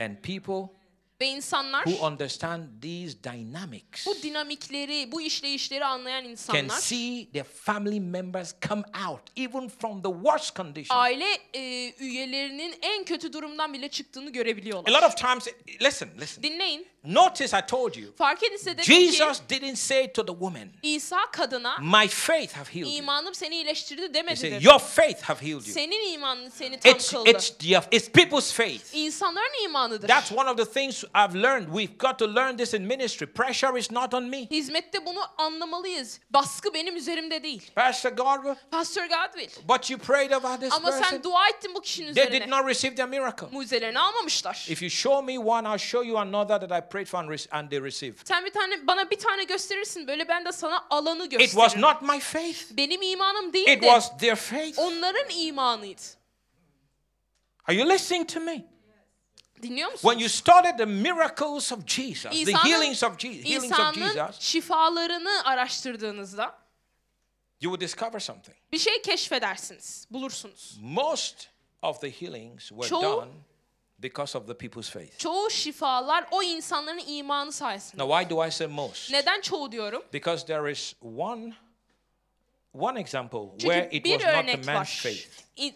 And 0.00 0.16
people 0.22 0.76
Ve 1.20 1.26
insanlar 1.26 1.84
who 1.86 2.06
understand 2.06 2.64
these 2.82 3.22
dynamics 3.24 4.06
bu 4.06 4.22
dinamikleri, 4.22 5.12
bu 5.12 5.20
işleyişleri 5.22 5.84
anlayan 5.84 6.22
can 6.22 6.30
insanlar 6.30 6.68
see 6.78 7.30
their 7.32 7.44
family 7.44 8.00
members 8.00 8.54
come 8.68 8.82
out 9.08 9.20
even 9.36 9.68
from 9.68 10.02
the 10.02 10.08
worst 10.12 10.56
condition. 10.56 10.98
aile 10.98 11.26
e, 11.54 11.92
üyelerinin 11.98 12.74
en 12.82 13.04
kötü 13.04 13.32
durumdan 13.32 13.72
bile 13.72 13.88
çıktığını 13.88 14.26
A 14.28 14.30
görebiliyorlar. 14.30 14.92
lot 14.92 15.02
of 15.02 15.16
times, 15.16 15.48
listen, 15.82 16.08
listen. 16.20 16.42
Dinleyin. 16.42 16.86
Notice 17.06 17.58
I 17.58 17.60
told 17.66 17.96
you, 17.96 18.12
Fark 18.16 18.42
edilse 18.42 18.70
dedi 18.78 18.82
ki 18.82 19.12
Jesus 19.12 19.40
didn't 19.48 19.76
say 19.78 20.12
to 20.12 20.26
the 20.26 20.32
woman, 20.32 20.68
İsa 20.82 21.16
kadına 21.32 21.78
My 21.80 22.08
faith 22.08 22.52
have 22.56 22.68
healed 22.74 22.86
you. 22.86 22.96
imanım 22.98 23.34
seni 23.34 23.54
iyileştirdi 23.54 24.02
He 24.02 24.14
demedi 24.14 24.36
said, 24.40 24.52
dedi. 24.52 24.66
Your 24.66 24.78
faith 24.78 25.22
have 25.22 25.40
healed 25.46 25.66
you. 25.66 25.74
Senin 25.74 26.12
imanın 26.14 26.48
seni 26.48 26.80
tam 26.80 26.92
It's, 26.92 27.10
kıldı. 27.10 27.30
it's, 27.30 27.50
the, 27.58 27.80
it's 27.96 28.08
people's 28.08 28.52
faith. 28.52 28.94
İnsanların 28.94 29.64
imanıdır. 29.64 30.08
That's 30.08 30.32
one 30.32 30.50
of 30.50 30.56
the 30.56 30.64
things 30.64 31.04
I've 31.04 31.42
learned. 31.42 31.66
We've 31.66 31.96
got 31.98 32.18
to 32.18 32.34
learn 32.34 32.56
this 32.56 32.74
in 32.74 32.82
ministry. 32.82 33.26
Pressure 33.26 33.78
is 33.78 33.90
not 33.90 34.14
on 34.14 34.24
me. 34.24 34.46
Hizmette 34.50 35.06
bunu 35.06 35.20
anlamalıyız. 35.38 36.20
Baskı 36.30 36.74
benim 36.74 36.96
üzerimde 36.96 37.42
değil. 37.42 37.70
Pastor 37.74 38.10
Godwin, 38.10 38.56
Pastor 38.70 39.02
Godwill. 39.02 39.48
but 39.68 39.90
you 39.90 40.00
prayed 40.00 40.30
about 40.30 40.60
this 40.60 40.72
Ama 40.72 40.92
sen 40.92 41.00
person. 41.02 41.22
dua 41.22 41.48
ettin 41.48 41.74
bu 41.74 41.80
kişinin 41.80 42.14
They 42.14 42.26
did 42.26 42.32
üzerine. 42.32 42.50
not 42.50 42.68
receive 42.68 42.94
their 42.94 43.08
miracle. 43.08 43.46
Mucizelerini 43.52 43.98
almamışlar. 43.98 44.66
If 44.70 44.82
you 44.82 44.90
show 44.90 45.22
me 45.32 45.38
one, 45.38 45.68
I'll 45.68 45.78
show 45.78 46.08
you 46.08 46.18
another 46.18 46.60
that 46.68 46.70
I 46.84 46.88
prayed 46.88 46.95
and, 47.14 47.30
re- 47.30 47.48
and 47.50 47.70
they 47.70 47.82
received. 47.82 48.18
Sen 48.28 48.44
bir 48.44 48.50
tane 48.52 48.86
bana 48.86 49.10
bir 49.10 49.18
tane 49.18 49.44
gösterirsin 49.44 50.06
böyle 50.06 50.28
ben 50.28 50.44
de 50.44 50.52
sana 50.52 50.86
alanı 50.90 51.24
It 51.26 51.30
was 51.32 51.52
gösteririm. 51.52 51.80
not 51.82 52.02
my 52.02 52.20
faith. 52.20 52.58
Benim 52.70 53.02
imanım 53.02 53.48
It 53.48 53.54
değildi. 53.54 53.80
was 53.80 54.18
their 54.18 54.36
faith. 54.36 54.78
Onların 54.78 55.30
imanıydı. 55.30 56.02
Are 57.68 57.74
you 57.76 57.88
listening 57.88 58.28
to 58.28 58.40
me? 58.40 58.64
Dinliyor 59.62 59.92
musun? 59.92 60.08
When 60.08 60.18
you 60.18 60.28
studied 60.28 60.78
the 60.78 60.84
miracles 60.84 61.72
of 61.72 61.86
Jesus, 61.86 62.32
the 62.32 62.38
İsa'nın, 62.40 62.70
healings 62.72 63.02
of, 63.04 63.12
Je- 63.18 63.44
healings 63.54 63.78
of 63.80 63.94
Jesus, 63.94 64.40
şifalarını 64.40 65.44
araştırdığınızda 65.44 66.58
you 67.60 67.72
will 67.78 67.80
discover 67.88 68.20
something. 68.20 68.56
bir 68.72 68.78
şey 68.78 69.02
keşfedersiniz, 69.02 70.06
bulursunuz. 70.10 70.76
Most 70.80 71.48
of 71.82 72.00
the 72.00 72.10
healings 72.20 72.68
were 72.68 72.88
Çoğu- 72.88 73.02
done 73.02 73.30
because 73.98 74.38
of 74.38 74.46
the 74.46 74.54
people's 74.54 74.90
faith. 74.90 75.18
Çoğu 75.18 75.50
şifalar 75.50 76.26
o 76.30 76.42
insanların 76.42 77.02
imanı 77.06 77.52
sayesinde. 77.52 78.02
Now, 78.02 78.18
why 78.18 78.36
do 78.36 78.46
I 78.46 78.50
say 78.50 78.66
most? 78.66 79.10
Neden 79.12 79.40
çoğu 79.40 79.72
diyorum? 79.72 80.02
Because 80.12 80.46
there 80.46 80.72
is 80.72 80.94
one 81.16 81.54
one 82.78 83.00
example 83.00 83.40
Çünkü 83.58 83.66
where 83.74 83.88
it 83.90 84.04
was 84.04 84.34
not 84.34 84.46
the 84.46 84.56
man's 84.56 84.66
var. 84.68 84.84
faith. 85.02 85.28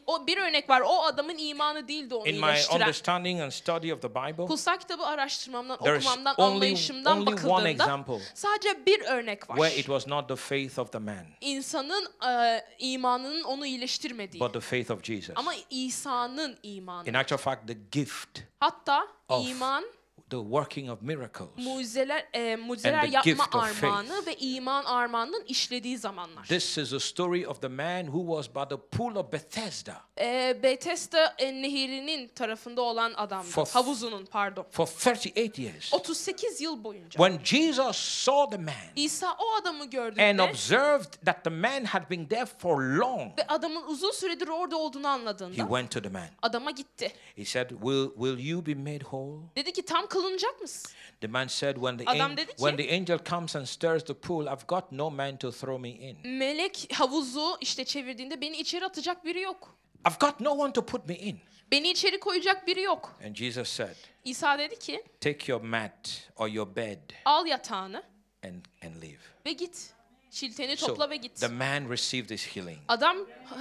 O 0.07 0.27
bir 0.27 0.39
örnek 0.39 0.71
var. 0.71 0.81
O 0.81 1.03
adamın 1.05 1.39
imanı 1.39 1.89
değildi 1.89 2.15
onu 2.15 2.29
In 2.29 2.35
my 2.35 2.41
iyileştiren. 2.47 2.81
understanding 2.81 3.41
and 3.41 3.51
study 3.51 3.93
of 3.93 4.03
the 4.03 4.11
Bible, 4.15 4.47
Kutsal 4.47 4.79
kitabı 4.79 5.03
araştırmamdan, 5.07 5.79
There's 5.79 6.07
okumamdan, 6.07 6.35
only- 6.37 6.43
anlayışımdan 6.55 7.17
only 7.17 7.27
one 7.29 7.37
bakıldığında 7.37 7.69
example 7.69 8.19
sadece 8.35 8.87
bir 8.87 9.01
örnek 9.01 9.51
var. 9.51 9.57
where 9.57 9.75
it 9.81 9.87
was 9.87 10.07
not 10.07 10.29
the 10.29 10.37
faith 10.37 10.79
of 10.79 10.93
the 10.93 10.99
man, 10.99 11.27
İnsanın 11.41 12.09
e, 12.29 12.65
imanının 12.79 13.43
onu 13.45 13.67
iyileştirmediği. 13.67 14.41
but 14.41 14.53
the 14.53 14.61
faith 14.61 14.91
of 14.91 15.05
Jesus. 15.05 15.33
Ama 15.37 15.53
İsa'nın 15.71 16.59
imanı. 16.63 17.09
In 17.09 17.15
actual 17.15 17.39
fact, 17.39 17.67
the 17.69 17.77
gift, 17.93 18.39
Hatta 18.61 19.07
of 19.29 19.49
iman 19.49 19.85
the 20.31 20.37
working 20.37 20.91
of 20.91 21.03
miracles, 21.03 21.51
mucizeler, 21.57 22.29
e, 22.33 22.57
mucizeler 22.57 22.99
And 22.99 23.09
the 23.09 23.15
yapma 23.17 23.31
gift 23.45 23.55
of 23.55 23.73
faith. 23.81 24.27
ve 24.27 24.35
iman 24.37 24.85
armağanının 24.85 25.45
işlediği 25.45 25.99
zamanlar. 25.99 26.45
This 26.47 26.79
is 26.79 26.93
a 26.93 27.01
story 27.01 27.47
of 27.49 27.61
the 27.63 27.69
man 27.69 28.05
who 28.07 28.21
was 28.37 28.49
by 28.55 28.69
the 28.75 28.81
pool 28.97 29.15
of 29.17 29.33
Bethesda 29.33 29.97
E, 30.21 30.59
Bethesda 30.63 31.35
e, 31.39 31.63
nehirinin 31.63 32.29
tarafında 32.29 32.83
olan. 32.83 33.11
For- 33.43 33.67
Havuzunun 33.67 34.27
pardon. 34.27 34.67
for 34.71 34.87
38 34.87 35.59
years. 35.59 35.95
38 35.95 36.61
yıl 36.61 36.85
boyunca. 36.85 37.17
When 37.19 37.39
Jesus 37.45 37.97
saw 37.97 38.57
the 38.57 38.63
man 38.63 38.75
İsa 38.97 39.37
o 39.39 39.61
adamı 39.61 39.83
and 39.83 39.91
gördüğünde 39.93 40.43
observed 40.43 41.13
that 41.25 41.45
the 41.45 41.51
man 41.51 41.85
had 41.85 42.11
been 42.11 42.27
there 42.29 42.47
for 42.47 42.83
long, 42.83 43.39
ve 43.39 43.47
adamın 43.49 43.83
uzun 43.87 44.11
süredir 44.11 44.49
orada 44.49 44.77
olduğunu 44.77 45.05
he 45.05 45.09
anladığında 45.09 45.57
went 45.57 45.91
to 45.91 46.03
the 46.03 46.09
man. 46.09 46.29
adama 46.43 46.71
gitti. 46.71 47.13
He 47.37 47.45
said, 47.45 47.71
"Will 47.71 48.09
will 48.15 48.39
you 48.51 48.67
be 48.67 48.75
made 48.75 48.99
whole?" 48.99 49.41
Dedi 49.57 49.73
ki 49.73 49.83
tam 49.83 50.07
kılınacak 50.23 50.61
mısın? 50.61 50.91
The 51.21 51.27
man 51.29 51.47
said, 51.47 51.75
"When 51.75 51.99
the 51.99 52.05
Adam 52.11 52.37
dedi 52.37 52.47
ki- 52.47 52.57
when 52.57 52.77
the 52.77 52.95
angel 52.97 53.19
comes 53.29 53.57
and 53.57 53.67
stirs 53.67 54.05
the 54.05 54.15
pool, 54.15 54.47
I've 54.47 54.67
got 54.69 54.93
no 54.93 55.11
man 55.11 55.37
to 55.37 55.51
throw 55.53 55.79
me 55.79 55.89
in. 55.89 56.29
Melek 56.39 56.89
havuzu 56.93 57.57
işte 57.61 57.85
çevirdiğinde 57.85 58.41
beni 58.41 58.57
içeri 58.57 58.85
atacak 58.85 59.25
biri 59.25 59.41
yok. 59.41 59.77
I've 60.09 60.27
got 60.27 60.41
no 60.41 60.51
one 60.51 60.73
to 60.73 60.87
put 60.87 61.09
me 61.09 61.17
in." 61.17 61.39
Beni 61.73 61.91
içeri 61.91 62.21
koyacak 62.21 62.67
biri 62.67 62.83
yok. 62.83 63.19
And 63.27 63.35
Jesus 63.37 63.69
said, 63.69 63.97
İsa 64.25 64.59
dedi 64.59 64.79
ki 64.79 65.05
"Take 65.21 65.53
your 65.53 65.61
mat 65.63 66.29
or 66.37 66.49
your 66.49 66.77
bed 66.77 66.99
al 67.25 67.47
yatağını 67.47 68.03
and 68.45 68.65
and 68.85 69.03
leave." 69.03 69.19
ve 69.47 69.53
git. 69.53 69.91
Çilteni 70.31 70.77
So 70.77 70.87
topla 70.87 71.11
ve 71.11 71.17
git. 71.17 71.41
the 71.41 71.49
man 71.49 71.91
received 71.91 72.31
his 72.31 72.47
healing 72.57 72.79
Adam 72.89 73.17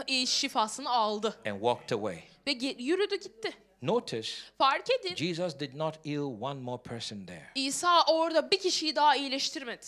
e, 0.07 0.25
şifasını 0.25 0.89
aldı 0.89 1.39
and 1.45 1.53
walked 1.61 1.91
away. 1.97 2.23
ve 2.47 2.51
yürüdü 2.83 3.15
gitti. 3.19 3.51
Notice 3.81 4.31
Fark 4.57 4.85
edin 4.99 5.15
Jesus 5.15 5.59
did 5.59 5.75
not 5.75 6.05
heal 6.05 6.41
one 6.41 6.59
more 6.59 6.81
person 6.83 7.25
there. 7.25 7.45
İsa 7.55 8.03
orada 8.05 8.51
bir 8.51 8.59
kişiyi 8.59 8.95
daha 8.95 9.15
iyileştirmedi. 9.15 9.85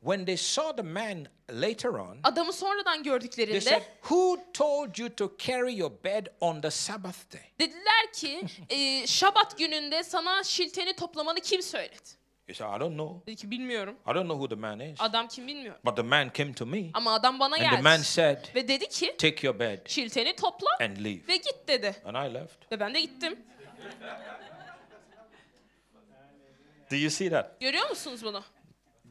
When 0.00 0.24
they 0.24 0.36
saw 0.36 0.76
the 0.76 0.82
man 0.82 1.26
later 1.50 1.88
on, 1.88 2.18
Adamı 2.24 2.52
sonradan 2.52 2.94
they 2.94 3.12
gördüklerinde 3.12 3.60
said, 3.60 3.82
Who 4.02 4.36
told 4.52 4.98
you 4.98 5.08
to 5.08 5.36
carry 5.38 5.76
your 5.78 5.92
bed 6.04 6.26
on 6.40 6.60
the 6.60 6.70
Sabbath 6.70 7.32
day? 7.32 7.42
dediler 7.58 8.12
ki 8.14 8.40
e, 8.68 9.06
Şabat 9.06 9.58
gününde 9.58 10.04
sana 10.04 10.44
şilteni 10.44 10.96
toplamanı 10.96 11.40
kim 11.40 11.62
söyledi? 11.62 12.19
He 12.50 12.54
said, 12.54 12.66
I 12.66 12.78
don't 12.80 12.96
know. 12.96 13.22
Dedi 13.26 13.36
ki 13.36 13.50
bilmiyorum. 13.50 13.96
I 14.06 14.12
don't 14.14 14.26
know 14.26 14.36
who 14.36 14.48
the 14.48 14.56
man 14.56 14.80
is. 14.80 15.00
Adam 15.00 15.28
kim 15.28 15.46
bilmiyorum. 15.46 15.80
But 15.84 15.96
the 15.96 16.02
man 16.02 16.30
came 16.30 16.52
to 16.54 16.66
me 16.66 16.90
Ama 16.94 17.14
adam 17.14 17.38
bana 17.40 17.54
and 17.56 17.76
the 17.76 17.82
man 17.82 17.98
geldi. 18.00 18.04
said, 18.04 18.48
Ve 18.54 18.68
dedi 18.68 18.88
ki 18.88 19.14
Take 19.18 19.46
your 19.46 19.58
bed 19.58 19.86
şilteni 19.86 20.36
topla 20.36 20.68
and 20.80 20.96
leave. 20.98 21.28
ve 21.28 21.36
git 21.36 21.68
dedi. 21.68 21.96
And 22.04 22.16
I 22.30 22.34
left. 22.34 22.72
Ve 22.72 22.80
ben 22.80 22.94
de 22.94 23.00
gittim. 23.00 23.38
Do 26.90 26.96
you 26.96 27.10
see 27.10 27.30
that? 27.30 27.60
Görüyor 27.60 27.88
musunuz 27.88 28.24
bunu? 28.24 28.42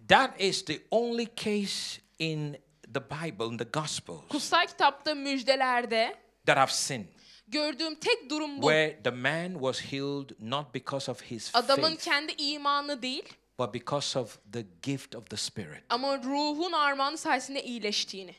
That 0.08 0.41
is 0.41 0.65
the 0.65 0.80
only 0.91 1.25
case 1.36 2.02
in 2.19 2.58
the 2.93 3.02
Bible, 3.10 3.45
in 3.45 3.58
the 3.58 3.63
Gospels, 3.73 4.28
Kutsal 4.30 4.67
kitapta 4.67 5.15
müjdelerde 5.15 6.15
that 6.45 6.58
I've 6.58 6.73
seen 6.75 7.08
gördüğüm 7.52 7.96
tek 7.96 8.30
durum 8.30 8.58
bu. 8.62 8.62
where 8.62 9.04
the 9.04 9.12
man 9.12 9.54
was 9.54 9.82
healed 9.82 10.30
not 10.40 10.74
because 10.74 11.12
of 11.12 11.22
his 11.24 11.56
Adamın 11.56 11.90
faith, 11.90 12.04
kendi 12.04 12.32
imanı 12.32 13.02
değil 13.02 13.24
but 13.60 13.74
because 13.74 14.20
of 14.20 14.38
the 14.54 14.66
gift 14.84 15.16
of 15.16 15.30
the 15.30 15.38
Spirit. 15.38 15.84
ama 15.90 16.18
ruhun 16.18 16.72
armağanı 16.72 17.18
sayesinde 17.18 17.64
iyileştiğini. 17.64 18.36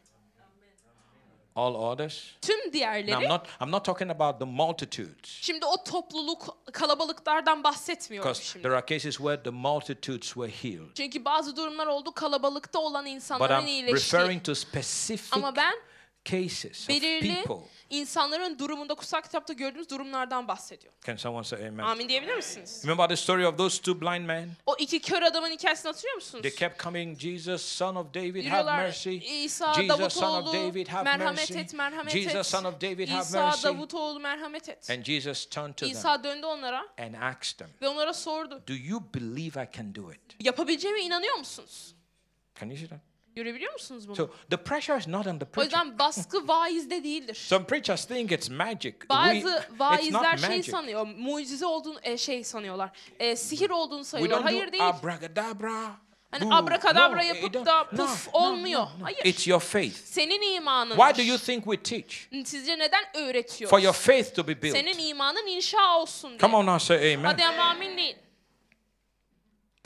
All 1.56 1.74
others. 1.74 2.24
Tüm 2.42 2.56
Now, 2.56 2.66
I'm 2.68 2.72
diğerleri 2.72 3.28
not. 3.28 3.46
I'm 3.62 3.70
not 3.70 3.84
talking 3.84 4.10
about 4.10 4.38
the 4.38 4.44
multitudes, 4.44 5.24
şimdi 5.40 5.64
o 5.64 5.84
topluluk 5.84 6.56
kalabalıklardan 6.72 7.64
bahsetmiyorum 7.64 8.28
because 8.30 8.44
şimdi. 8.52 8.62
there 8.62 8.74
are 8.76 8.86
cases 8.86 9.16
where 9.16 9.42
the 9.42 9.50
multitudes 9.50 10.26
were 10.28 10.50
healed. 10.52 10.94
Çünkü 10.94 11.24
bazı 11.24 11.56
durumlar 11.56 11.86
oldu 11.86 12.12
kalabalıkta 12.14 12.78
olan 12.78 13.04
But 13.04 13.12
insanların 13.12 13.60
I'm 13.62 13.66
iyileştiği. 13.68 14.20
referring 14.20 14.44
to 14.44 14.54
specific 14.54 15.28
Ama 15.32 15.56
ben 15.56 15.74
cases 16.24 16.82
of 16.82 16.88
belirli 16.88 17.34
people. 17.34 17.68
insanların 17.90 18.58
durumunda 18.58 18.94
kutsal 18.94 19.22
kitapta 19.22 19.52
gördüğümüz 19.52 19.90
durumlardan 19.90 20.48
bahsediyor. 20.48 20.92
Can 21.06 21.16
someone 21.16 21.44
say 21.44 21.68
amen? 21.68 21.84
Amin 21.84 22.08
diyebilir 22.08 22.36
misiniz? 22.36 22.82
Remember 22.84 23.08
the 23.08 23.16
story 23.16 23.46
of 23.46 23.58
those 23.58 23.82
two 23.82 24.00
blind 24.00 24.26
men? 24.26 24.50
O 24.66 24.76
iki 24.78 25.00
kör 25.00 25.22
adamın 25.22 25.50
hikayesini 25.50 25.86
hatırlıyor 25.86 26.14
musunuz? 26.14 26.42
They 26.42 26.54
kept 26.54 26.82
coming, 26.82 27.18
Jesus, 27.18 27.62
son 27.62 27.96
of 27.96 28.14
David, 28.14 28.46
have 28.46 28.82
mercy. 28.82 29.16
İsa 29.44 29.74
Jesus, 29.74 30.12
son 30.12 30.34
of 30.34 30.46
Davutoğlu 30.46 30.52
David, 30.52 30.86
have 30.86 31.04
merhamet 31.04 31.38
mercy. 31.38 31.58
et, 31.58 31.74
merhamet 31.74 32.12
Jesus, 32.12 32.34
et. 32.34 32.46
son 32.46 32.64
of 32.64 32.80
David, 32.80 33.08
have 33.08 33.22
İsa 33.22 33.46
mercy. 33.46 33.66
Davutoğlu 33.68 34.20
merhamet 34.20 34.68
et. 34.68 34.90
And 34.90 35.04
Jesus 35.04 35.46
turned 35.46 35.74
to 35.74 35.86
them 35.86 35.96
İsa 35.96 36.24
döndü 36.24 36.46
onlara 36.46 36.86
and 36.98 37.14
asked 37.14 37.58
them, 37.58 37.70
ve 37.82 37.88
onlara 37.88 38.12
sordu. 38.12 38.62
Do 38.68 38.74
you 38.74 39.02
believe 39.14 39.62
I 39.64 39.76
can 39.76 39.94
do 39.94 40.12
it? 40.12 40.20
Yapabileceğime 40.40 41.00
inanıyor 41.00 41.34
musunuz? 41.38 41.94
Can 42.60 42.66
you 42.66 42.76
see 42.78 42.88
that? 42.88 43.09
Görebiliyor 43.40 43.72
musunuz 43.72 44.08
bunu? 44.08 44.16
So 44.16 44.30
the 44.50 44.56
pressure 44.56 44.98
is 44.98 45.08
not 45.08 45.26
on 45.26 45.38
the 45.38 45.44
o 45.44 45.48
preacher. 45.48 45.64
yüzden 45.64 45.98
baskı 45.98 46.48
vaizde 46.48 47.04
değildir. 47.04 47.34
Some 47.34 47.64
preachers 47.66 48.04
think 48.04 48.32
it's 48.32 48.50
magic. 48.50 48.94
Bazı 49.08 49.64
vaizler 49.78 50.36
şey 50.36 50.62
sanıyor, 50.62 51.06
mucize 51.16 51.66
olduğunu 51.66 51.98
e, 52.02 52.18
şey 52.18 52.44
sanıyorlar. 52.44 52.90
E, 53.18 53.36
sihir 53.36 53.70
olduğunu 53.70 54.04
sayıyorlar. 54.04 54.42
Hayır 54.42 54.72
değil. 54.72 54.88
abracadabra. 54.88 55.90
Hani 56.30 56.54
abrakadabra 56.54 57.16
No, 57.16 57.22
yapıp 57.22 57.54
da 57.54 57.82
no, 57.82 57.96
puf 57.96 58.26
no, 58.34 58.40
olmuyor. 58.40 58.80
no, 58.80 58.90
no. 58.98 59.04
Hayır. 59.04 59.24
It's 59.24 59.48
your 59.48 59.60
faith. 59.60 59.94
Senin 59.94 60.54
imanın. 60.56 60.96
Why 60.96 61.18
do 61.18 61.22
you 61.22 61.38
think 61.38 61.64
we 61.64 61.82
teach? 61.82 62.44
Sizce 62.46 62.78
neden 62.78 63.16
öğretiyoruz? 63.16 63.70
For 63.70 63.78
your 63.80 63.94
faith 63.94 64.34
to 64.34 64.48
be 64.48 64.62
built. 64.62 64.76
Senin 64.76 64.98
imanın 64.98 65.46
inşa 65.46 65.96
olsun 65.98 66.30
diye. 66.30 66.38
Come 66.38 66.56
on 66.56 66.66
now, 66.66 66.84
say 66.86 67.14
amen. 67.14 67.24
Hadi 67.24 67.44
amin 67.44 67.96
değil. 67.96 68.16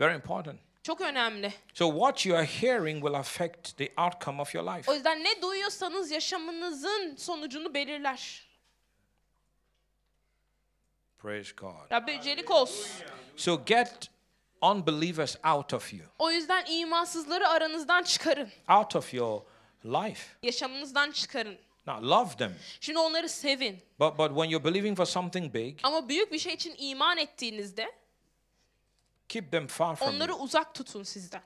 Very 0.01 0.15
important. 0.15 0.64
Çok 0.85 1.01
önemli. 1.01 1.53
So 1.75 1.91
what 1.91 2.27
you 2.27 2.37
are 2.39 2.47
hearing 2.47 3.03
will 3.03 3.15
affect 3.15 3.77
the 3.77 3.93
outcome 3.97 4.43
of 4.43 4.55
your 4.55 4.77
life. 4.77 4.91
O 4.91 4.95
yüzden 4.95 5.25
ne 5.25 5.43
duyuyorsanız 5.43 6.11
yaşamınızın 6.11 7.17
sonucunu 7.17 7.75
belirler. 7.75 8.47
Praise 11.19 11.53
God. 11.57 11.91
Rabbe 11.93 12.13
yücelik 12.13 12.51
olsun. 12.51 12.87
So 13.37 13.65
get 13.67 14.11
unbelievers 14.63 15.37
out 15.55 15.75
of 15.75 15.93
you, 15.95 16.03
O 16.19 16.31
yüzden 16.31 16.65
imansızları 16.69 17.49
aranızdan 17.49 18.03
çıkarın. 18.03 18.49
out 18.81 18.97
of 18.97 19.15
your 19.15 19.43
life. 19.85 20.23
Yaşamınızdan 20.43 21.11
çıkarın. 21.11 21.59
Now 21.87 22.07
love 22.09 22.31
them. 22.39 22.55
Şimdi 22.81 22.99
onları 22.99 23.29
sevin. 23.29 23.79
But 24.01 24.19
but 24.19 24.29
when 24.29 24.45
you're 24.51 24.65
believing 24.65 24.97
for 24.97 25.07
something 25.07 25.55
big, 25.55 25.79
Ama 25.83 26.09
büyük 26.09 26.33
bir 26.33 26.39
şey 26.39 26.55
için 26.55 26.75
iman 26.79 27.19
ettiğinizde 27.19 27.93
keep 29.35 29.51
them 29.53 29.67
far 29.67 29.97
from 29.97 30.09
onları 30.09 30.31
you. 30.31 30.41
uzak 30.41 30.75
tutun 30.75 31.03
sizden. 31.03 31.43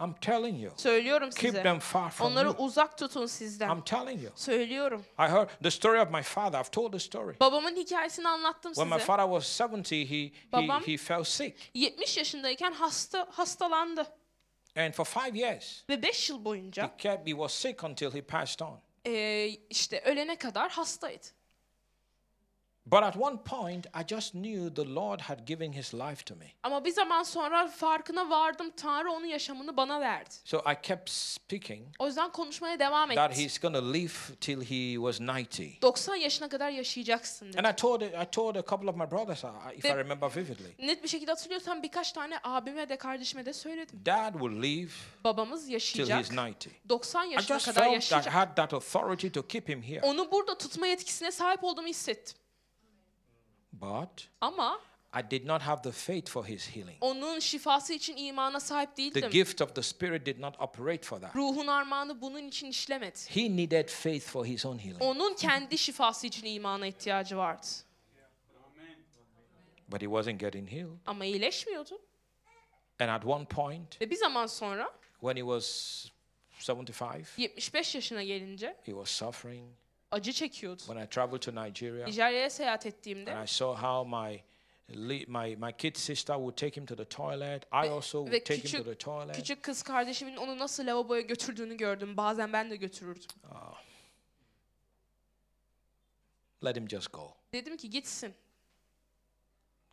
I'm 0.00 0.14
telling 0.20 0.62
you. 0.62 0.72
Söylüyorum 0.76 1.30
Keep 1.30 1.50
size. 1.50 1.62
them 1.62 1.78
far 1.78 2.10
from 2.10 2.26
Onları 2.32 2.46
you. 2.48 2.56
uzak 2.58 2.98
tutun 2.98 3.26
sizden. 3.26 3.68
I'm 3.70 3.84
telling 3.84 4.22
you. 4.22 4.32
Söylüyorum. 4.34 5.04
I 5.18 5.22
heard 5.22 5.48
the 5.62 5.70
story 5.70 6.00
of 6.00 6.10
my 6.10 6.22
father. 6.22 6.60
I've 6.60 6.70
told 6.70 6.92
the 6.92 6.98
story. 6.98 7.40
Babamın 7.40 7.76
hikayesini 7.76 8.28
anlattım 8.28 8.72
When 8.72 8.88
my 8.88 8.94
size. 8.94 9.06
father 9.06 9.24
was 9.24 9.60
70, 9.60 9.92
he 9.92 10.04
he, 10.10 10.32
Babam- 10.52 10.86
he 10.86 10.96
fell 10.96 11.24
sick. 11.24 11.70
70 11.74 12.16
yaşındayken 12.16 12.72
hasta 12.72 13.26
hastalandı. 13.30 14.06
And 14.76 14.92
for 14.92 15.04
five 15.04 15.38
years, 15.38 15.82
Ve 15.88 16.02
5 16.02 16.30
yıl 16.30 16.40
he 16.40 16.44
boyunca 16.44 16.96
kept 16.98 17.26
he 17.28 17.32
was 17.32 17.52
sick 17.52 17.84
until 17.84 18.10
he 18.10 18.22
passed 18.22 18.60
on. 18.66 18.80
eee, 19.04 19.48
işte 19.70 20.00
ölene 20.00 20.36
kadar 20.36 20.70
hastaydı. 20.70 21.26
But 22.86 23.02
at 23.02 23.16
one 23.16 23.36
point, 23.44 23.86
I 23.94 24.04
just 24.08 24.32
knew 24.32 24.74
the 24.74 24.94
Lord 24.94 25.20
had 25.20 25.46
given 25.46 25.72
his 25.72 25.94
life 25.94 26.24
to 26.24 26.34
me. 26.36 26.46
Ama 26.62 26.84
bir 26.84 26.90
zaman 26.92 27.22
sonra 27.22 27.68
farkına 27.68 28.30
vardım. 28.30 28.70
Tanrı 28.76 29.12
onun 29.12 29.26
yaşamını 29.26 29.76
bana 29.76 30.00
verdi. 30.00 30.30
So 30.44 30.58
I 30.58 30.82
kept 30.82 31.10
speaking 31.10 31.86
O 31.98 32.06
yüzden 32.06 32.32
konuşmaya 32.32 32.78
devam 32.78 33.08
that 33.14 33.30
etti. 33.32 33.42
he's 33.44 33.58
going 33.60 33.76
to 33.76 33.92
live 33.92 34.12
till 34.40 34.60
he 34.60 34.94
was 34.96 35.20
90. 35.20 35.66
90 35.82 36.14
yaşına 36.16 36.48
kadar 36.48 36.70
yaşayacaksın 36.70 37.48
dedi. 37.52 37.58
And 37.58 37.72
I 37.72 37.76
told 37.76 38.02
I 38.02 38.30
told 38.32 38.56
a 38.56 38.62
couple 38.62 38.90
of 38.90 38.96
my 38.96 39.10
brothers, 39.10 39.44
uh, 39.44 39.48
if 39.76 39.84
I 39.84 39.88
Ve- 39.88 39.96
remember 39.96 40.30
vividly, 40.36 40.86
Net 40.88 41.02
bir 41.02 41.08
şekilde 41.08 41.30
hatırlıyorsam 41.30 41.82
birkaç 41.82 42.12
tane 42.12 42.38
abime 42.44 42.88
de 42.88 42.96
kardeşime 42.96 43.46
de 43.46 43.52
söyledim. 43.52 44.00
Dad 44.06 44.32
will 44.32 44.62
live 44.62 44.90
Babamız 45.24 45.64
till 45.64 45.72
yaşayacak. 45.72 46.18
he's 46.18 46.30
90. 46.30 46.54
90 46.88 47.26
I 47.30 47.32
yaşına 47.32 47.54
just 47.58 47.66
kadar 47.66 47.82
felt 47.82 47.92
I 47.92 47.94
yaşayacak. 47.94 48.34
had 48.34 48.56
that 48.56 48.74
authority 48.74 49.28
to 49.28 49.46
keep 49.48 49.68
him 49.68 49.82
here. 49.82 50.00
Onu 50.02 50.32
burada 50.32 50.58
tutma 50.58 50.86
yetkisine 50.86 51.30
sahip 51.30 51.64
olduğumu 51.64 51.88
hissettim. 51.88 52.41
But 53.72 54.28
Ama 54.40 54.80
I 55.14 55.30
did 55.30 55.46
not 55.46 55.62
have 55.62 55.82
the 55.82 55.92
faith 55.92 56.28
for 56.30 56.46
his 56.46 56.68
healing. 56.76 56.96
onun 57.00 57.38
şifası 57.38 57.92
için 57.92 58.16
imana 58.16 58.60
sahip 58.60 58.96
The 58.96 59.02
değildim. 59.02 59.30
gift 59.30 59.62
of 59.62 59.74
the 59.74 59.82
Spirit 59.82 60.26
did 60.26 60.40
not 60.40 60.60
operate 60.60 61.02
for 61.02 61.20
that. 61.20 61.36
Ruhun 61.36 61.66
armağanı 61.66 62.20
bunun 62.20 62.48
için 62.48 62.66
işlemedi. 62.66 63.18
He 63.28 63.56
needed 63.56 63.88
faith 63.88 64.26
for 64.26 64.46
his 64.46 64.66
own 64.66 64.78
healing. 64.78 65.02
Onun 65.02 65.34
kendi 65.34 65.78
şifası 65.78 66.26
için 66.26 66.46
imana 66.46 66.86
ihtiyacı 66.86 67.36
vardı. 67.36 67.66
But 69.88 70.02
he 70.02 70.06
wasn't 70.06 70.40
getting 70.40 70.68
healed. 70.72 70.98
Ama 71.06 71.24
iyileşmiyordu. 71.24 72.00
And 73.00 73.08
at 73.08 73.26
one 73.26 73.44
point, 73.44 74.00
Ve 74.00 74.10
bir 74.10 74.16
zaman 74.16 74.46
sonra 74.46 74.94
when 75.20 75.36
he 75.36 75.40
was 75.42 76.06
75, 76.68 77.38
75 77.38 77.94
yaşına 77.94 78.22
gelince 78.22 78.66
he 78.82 78.92
was 78.92 79.10
suffering. 79.10 79.70
Acı 80.12 80.32
çekiyordu. 80.32 80.82
When 80.82 81.04
I 81.04 81.08
traveled 81.08 81.40
to 81.40 81.64
Nigeria, 81.64 82.06
Nijerya'ya 82.06 82.50
seyahat 82.50 82.86
ettiğimde 82.86 83.34
and 83.34 83.44
I 83.44 83.48
saw 83.48 83.86
how 83.86 84.08
my 84.08 84.42
my 85.26 85.56
my 85.56 85.72
kid 85.78 85.96
sister 85.96 86.34
would 86.34 86.56
take 86.56 86.80
him 86.80 86.86
to 86.86 86.96
the 86.96 87.04
toilet. 87.04 87.64
I 87.64 87.88
also 87.88 88.26
would 88.26 88.44
take 88.44 88.68
him 88.68 88.84
to 88.84 88.90
the 88.90 88.98
toilet. 88.98 89.36
küçük 89.36 89.62
kız 89.62 89.82
kardeşimin 89.82 90.36
onu 90.36 90.58
nasıl 90.58 90.86
lavaboya 90.86 91.20
götürdüğünü 91.20 91.76
gördüm. 91.76 92.16
Bazen 92.16 92.52
ben 92.52 92.70
de 92.70 92.76
götürürdüm. 92.76 93.30
Let 96.64 96.76
him 96.76 96.88
just 96.88 97.12
go. 97.12 97.34
Dedim 97.54 97.76
ki 97.76 97.90
gitsin. 97.90 98.34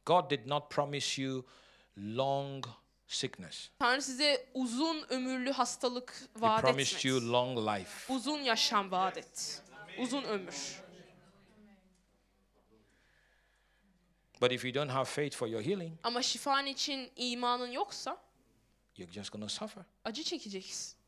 God 0.06 0.30
did 0.30 0.48
not 0.48 0.72
promise 0.72 1.22
you 1.22 1.46
long 1.98 2.66
sickness. 3.08 3.70
Tanrı 3.80 4.02
size 4.02 4.46
uzun 4.54 5.06
ömürlü 5.10 5.52
hastalık 5.52 6.30
He 6.36 6.42
vaat 6.42 6.62
promised 6.62 7.04
you 7.04 7.32
long 7.32 7.58
life. 7.58 8.14
Uzun 8.14 8.40
yaşam 8.40 8.92
vaat 8.92 9.18
etti. 9.18 9.69
Uzun 10.00 10.24
ömür. 10.24 10.82
But 14.42 14.52
if 14.52 14.66
you 14.66 14.74
don't 14.74 14.92
have 14.92 15.06
faith 15.06 15.36
for 15.36 15.48
your 15.48 15.62
healing, 15.62 16.00
Ama 16.04 16.22
şifan 16.22 16.66
için 16.66 17.12
imanın 17.16 17.72
yoksa 17.72 18.22
you're 18.98 19.14
just 19.14 19.32
to 19.32 19.50
suffer. 19.50 19.84
acı 20.06 20.24
çekeceksin. 20.24 21.00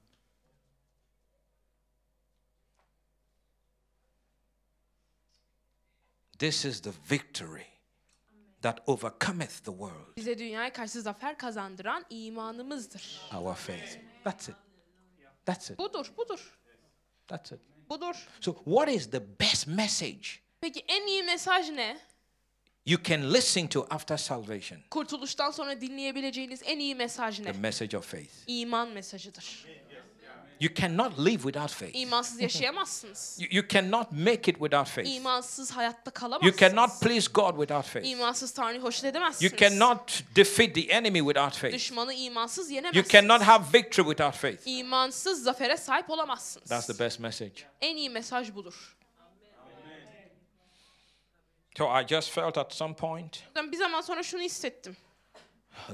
This 6.38 6.66
is 6.66 6.82
the 6.82 6.92
victory 7.10 7.68
that 8.62 8.82
overcometh 8.88 9.64
the 9.64 9.72
world. 9.72 10.16
Bize 10.18 10.38
dünyaya 10.40 10.74
karşı 10.74 11.02
zafer 11.02 11.38
kazandıran 11.38 12.06
imanımızdır. 12.10 13.22
Our 13.34 13.56
faith. 13.56 13.98
That's 14.24 14.50
it. 14.50 14.56
That's 15.46 15.70
it. 15.72 15.78
Budur, 15.78 16.12
budur, 16.18 16.58
That's 17.28 17.52
it. 17.52 17.60
Budur. 17.92 18.16
So, 18.40 18.54
what 18.66 18.90
is 18.90 19.08
the 19.08 19.20
best 19.40 19.68
message 19.68 20.42
Peki 20.62 20.84
en 20.88 21.08
iyi 21.08 21.24
mesaj 21.24 21.70
ne? 21.70 21.98
you 22.86 22.98
can 23.04 23.34
listen 23.34 23.68
to 23.68 23.86
after 23.90 24.18
salvation? 24.18 24.80
Kurtuluştan 24.90 25.52
sonra 25.52 25.82
dinleyebileceğiniz 25.82 26.62
en 26.66 26.80
iyi 26.80 26.96
mesaj 26.96 27.40
ne? 27.40 27.52
The 27.52 27.60
message 27.60 27.98
of 27.98 28.12
faith. 28.12 28.34
İman 28.48 28.90
mesajıdır. 28.90 29.66
You 30.62 30.70
cannot 30.76 31.18
live 31.18 31.42
without 31.42 31.72
faith. 31.72 31.96
İmansız 31.96 32.42
yaşayamazsınız. 32.42 33.38
You, 33.40 33.50
you 33.52 33.68
cannot 33.68 34.12
make 34.12 34.52
it 34.52 34.60
without 34.60 34.88
faith. 34.88 35.10
İmansız 35.10 35.72
hayatta 35.72 36.12
You 36.42 36.56
cannot 36.58 37.02
please 37.02 37.32
God 37.34 37.58
without 37.58 37.86
faith. 37.86 38.08
İmansız 38.08 38.54
Tanrı'yı 38.54 38.82
hoş 38.82 39.04
edemezsiniz. 39.04 39.52
You 39.52 39.60
cannot 39.60 40.24
defeat 40.36 40.76
the 40.76 40.82
enemy 40.82 41.20
without 41.20 41.54
faith. 41.54 41.76
Düşmanı 41.76 42.14
imansız 42.14 42.72
You 42.72 43.04
cannot 43.10 43.42
have 43.42 43.64
victory 43.74 44.08
without 44.08 44.36
faith. 44.36 44.62
İmansız 44.66 45.44
zafere 45.44 45.78
sahip 45.78 46.10
olamazsınız. 46.10 46.70
That's 46.70 46.88
the 46.88 47.00
best 47.00 47.20
message. 47.20 47.64
En 47.82 47.96
iyi 47.98 48.10
mesaj 48.10 48.56
budur. 48.56 48.98
So 51.78 52.00
I 52.02 52.08
just 52.08 52.30
felt 52.30 52.58
at 52.58 52.74
some 52.74 52.94
point, 52.94 53.44
Ben 53.56 53.72
bir 53.72 53.78
zaman 53.78 54.02
sonra 54.02 54.24
şunu 54.24 54.42
hissettim. 54.42 54.98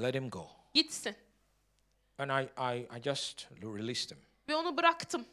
let 0.02 0.16
him 0.16 0.30
go. 0.30 0.48
Gitsin. 0.74 1.16
And 2.18 2.30
I, 2.30 2.50
I, 2.58 2.88
I 2.98 3.02
just 3.04 3.48
released 3.62 4.12
him. 4.12 4.27
Ve 4.50 4.56
onu 4.56 4.78
bıraktım. 4.78 5.26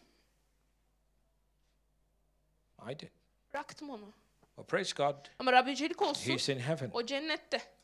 I 2.93 2.99
did. 2.99 3.09
Bıraktım 3.53 3.91
onu. 3.91 4.13
Well, 4.57 4.67
praise 4.67 4.95
God. 4.97 5.15
Ama 5.39 5.53
Rabbi 5.53 5.71
yücelik 5.71 6.03
olsun. 6.03 6.33
He's 6.33 6.49
in 6.49 6.59
heaven. 6.59 6.91
O 6.95 7.07
cennette. 7.07 7.75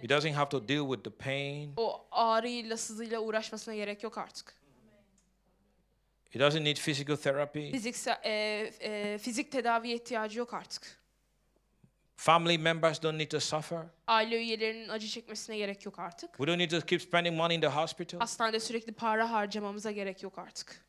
He 0.00 0.08
doesn't 0.08 0.34
have 0.34 0.48
to 0.48 0.68
deal 0.68 0.94
with 0.94 1.04
the 1.04 1.24
pain. 1.24 1.72
O 1.76 2.06
ağrıyla 2.10 2.76
sızıyla 2.76 3.20
uğraşmasına 3.20 3.74
gerek 3.74 4.02
yok 4.02 4.18
artık. 4.18 4.54
He 6.30 6.40
doesn't 6.40 6.62
need 6.62 6.76
physical 6.76 7.16
therapy. 7.16 7.70
Fiziksel, 7.70 8.20
e, 8.24 8.30
e, 8.80 9.18
fizik 9.18 9.52
tedaviye 9.52 9.94
ihtiyacı 9.94 10.38
yok 10.38 10.54
artık. 10.54 10.98
Family 12.16 12.58
members 12.58 13.02
don't 13.02 13.18
need 13.18 13.30
to 13.30 13.40
suffer. 13.40 13.86
Aile 14.06 14.36
üyelerinin 14.36 14.88
acı 14.88 15.08
çekmesine 15.08 15.56
gerek 15.56 15.86
yok 15.86 15.98
artık. 15.98 16.30
We 16.30 16.46
don't 16.46 16.58
need 16.58 16.70
to 16.70 16.80
keep 16.80 17.02
spending 17.02 17.36
money 17.36 17.56
in 17.56 17.60
the 17.60 17.66
hospital. 17.66 18.20
Hastanede 18.20 18.60
sürekli 18.60 18.92
para 18.92 19.32
harcamamıza 19.32 19.90
gerek 19.90 20.22
yok 20.22 20.38
artık. 20.38 20.84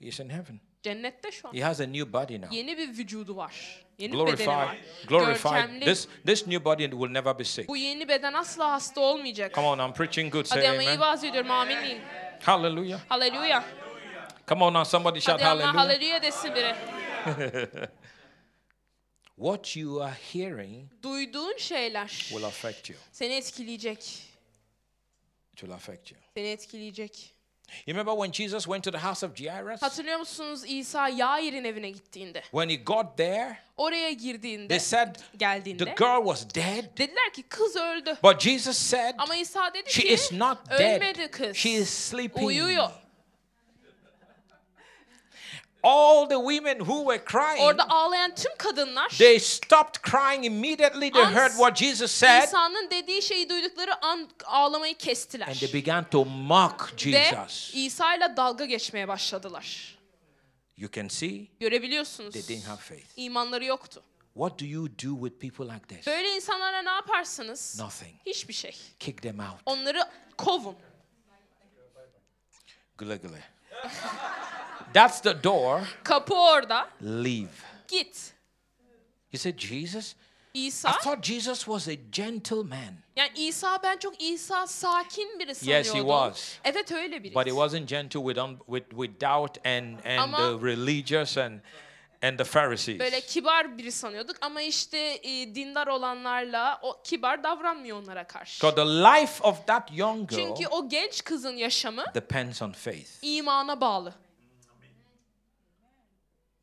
He's 0.00 0.20
in 0.20 0.28
heaven. 0.30 0.60
Cennette 0.82 1.30
şu 1.32 1.48
an. 1.48 1.54
He 1.54 1.60
has 1.62 1.80
a 1.80 1.86
new 1.86 2.12
body 2.12 2.40
now. 2.40 2.56
Yeni 2.56 2.78
bir 2.78 2.88
vücudu 2.88 3.36
var. 3.36 3.84
Yeni 3.98 4.12
bir 4.12 4.26
bedeni 4.26 4.46
var. 4.48 4.76
Glorified. 5.08 5.26
Glorified. 5.26 5.52
Görkemli. 5.52 5.84
This 5.84 6.08
this 6.26 6.46
new 6.46 6.64
body 6.64 6.90
will 6.90 7.10
never 7.12 7.38
be 7.38 7.44
sick. 7.44 7.68
Bu 7.68 7.76
yeni 7.76 8.08
beden 8.08 8.32
asla 8.32 8.72
hasta 8.72 9.00
olmayacak. 9.00 9.54
Come 9.54 9.66
on, 9.66 9.78
I'm 9.78 9.92
preaching 9.92 10.32
good. 10.32 10.44
Say 10.46 10.58
Hadi 10.58 10.70
ama 10.70 10.82
iyi 10.82 10.88
amen. 10.88 11.00
vaaz 11.00 11.24
ediyorum 11.24 11.50
amin 11.50 11.76
deyin. 11.82 12.00
Hallelujah. 12.42 13.00
Haleluya. 13.08 13.64
Come 14.48 14.64
on 14.64 14.74
now, 14.74 14.84
somebody 14.84 15.20
shout 15.20 15.40
Hadi 15.40 15.44
ama 15.44 15.74
hallelujah. 15.74 15.74
haleluya 15.74 16.22
desin 16.22 16.54
biri. 16.54 16.74
What 19.38 19.76
you 19.76 20.02
are 20.02 20.14
hearing 20.32 20.90
Duyduğun 21.02 21.56
şeyler 21.58 22.06
will 22.08 22.44
affect 22.44 22.90
you. 22.90 22.98
seni 23.12 23.34
etkileyecek. 23.34 23.98
It 25.52 25.58
will 25.60 25.72
affect 25.74 26.12
you. 26.12 26.20
Seni 26.34 26.46
etkileyecek. 26.48 27.34
You 27.86 27.94
remember 27.96 28.12
when 28.14 28.32
Jesus 28.32 28.64
went 28.64 28.84
to 28.84 28.90
the 28.90 28.98
house 28.98 29.26
of 29.26 29.36
Jairus? 29.36 29.82
Hatırlıyor 29.82 30.18
musunuz 30.18 30.62
İsa 30.66 31.08
Yair'in 31.08 31.64
evine 31.64 31.90
gittiğinde? 31.90 32.40
When 32.42 32.68
he 32.68 32.76
got 32.76 33.16
there, 33.16 33.58
Oraya 33.76 34.12
girdiğinde, 34.12 34.68
they 34.68 34.80
said 34.80 35.16
geldiğinde 35.36 35.84
the 35.84 35.90
girl 35.98 36.24
was 36.24 36.54
dead. 36.54 36.98
dediler 36.98 37.32
ki 37.32 37.42
kız 37.42 37.76
öldü. 37.76 38.16
But 38.22 38.40
Jesus 38.40 38.78
said 38.78 39.14
Ama 39.18 39.36
İsa 39.36 39.74
dedi 39.74 39.92
she 39.92 40.02
ki 40.02 40.08
is 40.08 40.32
not 40.32 40.58
ölmedi 40.70 41.18
dead. 41.18 41.30
kız. 41.30 41.56
She 41.56 41.70
is 41.70 41.90
sleeping. 41.90 42.46
Uyuyor. 42.46 42.90
All 45.82 46.28
the 46.28 46.34
women 46.34 46.78
who 46.78 46.98
were 46.98 47.24
crying, 47.24 47.60
Orada 47.60 47.90
ağlayan 47.90 48.34
tüm 48.34 48.52
kadınlar 48.58 49.08
they 49.08 49.40
stopped 49.40 50.10
crying 50.10 50.44
immediately. 50.44 51.12
They 51.12 51.24
heard 51.24 51.50
what 51.50 51.76
Jesus 51.76 52.10
said 52.10 52.42
İsa'nın 52.42 52.90
dediği 52.90 53.22
şeyi 53.22 53.48
duydukları 53.48 54.04
an 54.04 54.28
ağlamayı 54.44 54.94
kestiler. 54.96 55.48
and 55.48 55.56
they 55.56 55.72
began 55.72 56.10
to 56.10 56.24
mock 56.24 56.92
Ve 57.06 57.24
Jesus. 57.30 57.70
İsa 57.74 58.14
ile 58.14 58.36
dalga 58.36 58.64
geçmeye 58.64 59.08
başladılar. 59.08 59.98
You 60.76 60.90
can 60.90 61.08
see 61.08 61.46
Görebiliyorsunuz. 61.60 62.32
they 62.32 62.42
didn't 62.48 62.68
have 62.68 62.76
faith. 62.76 63.06
İmanları 63.16 63.64
yoktu. 63.64 64.02
What 64.34 64.60
do 64.60 64.64
you 64.64 64.88
do 64.88 65.28
with 65.28 65.40
people 65.40 65.74
like 65.74 65.86
this? 65.86 66.06
Böyle 66.06 66.36
insanlara 66.36 66.82
ne 66.82 66.90
yaparsınız? 66.90 67.80
Nothing. 67.80 68.14
Hiçbir 68.26 68.54
şey. 68.54 68.76
Kick 69.00 69.22
them 69.22 69.38
out. 69.38 69.60
Onları 69.66 70.02
kovun. 70.36 70.76
Güle 72.98 73.16
güle. 73.16 73.57
That's 74.94 75.20
the 75.20 75.42
door. 75.44 75.80
Kapı 76.04 76.34
orada. 76.34 76.88
Leave. 77.02 77.52
Git. 77.88 78.32
You 79.32 79.38
said, 79.38 79.58
Jesus? 79.58 80.14
İsa. 80.54 80.90
I 80.90 80.92
thought 81.02 81.22
Jesus 81.22 81.58
was 81.58 81.88
a 81.88 81.94
gentleman. 82.12 82.94
yani 83.16 83.30
İsa 83.36 83.82
ben 83.82 83.96
çok 83.98 84.22
İsa 84.22 84.66
sakin 84.66 85.38
biri 85.38 85.70
Yes, 85.70 85.94
he 85.94 85.98
was. 85.98 86.58
Evet 86.64 86.92
öyle 86.92 87.24
biri. 87.24 87.34
But 87.34 87.46
he 87.46 87.50
wasn't 87.50 87.88
gentle 87.88 88.20
with, 88.20 88.38
un, 88.38 88.58
with, 88.66 88.90
with 88.90 89.20
doubt 89.20 89.66
and, 89.66 89.98
and 90.04 90.18
Ama- 90.18 90.36
the 90.36 90.66
religious 90.66 91.38
and, 91.38 91.60
and 92.22 92.38
the 92.38 92.44
Pharisees. 92.44 92.98
Böyle 92.98 93.20
kibar 93.20 93.78
biri 93.78 93.92
sanıyorduk 93.92 94.36
ama 94.40 94.62
işte 94.62 94.98
e, 94.98 95.54
dindar 95.54 95.86
olanlarla 95.86 96.78
o 96.82 97.02
kibar 97.04 97.42
davranmıyor 97.44 98.02
onlara 98.02 98.26
karşı. 98.26 98.60
Because 98.62 98.76
the 98.76 98.86
life 98.88 99.44
of 99.44 99.66
that 99.66 99.90
young 99.92 100.30
girl 100.30 100.38
Çünkü 100.38 100.68
o 100.68 100.88
genç 100.88 101.24
kızın 101.24 101.56
yaşamı 101.56 102.04
depends 102.14 102.62
on 102.62 102.72
faith. 102.72 103.08
imana 103.22 103.80
bağlı. 103.80 104.14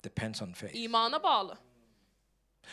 Depends 0.04 0.42
on 0.42 0.54
faith. 0.54 0.76
İmana 0.76 1.24
bağlı. 1.24 1.58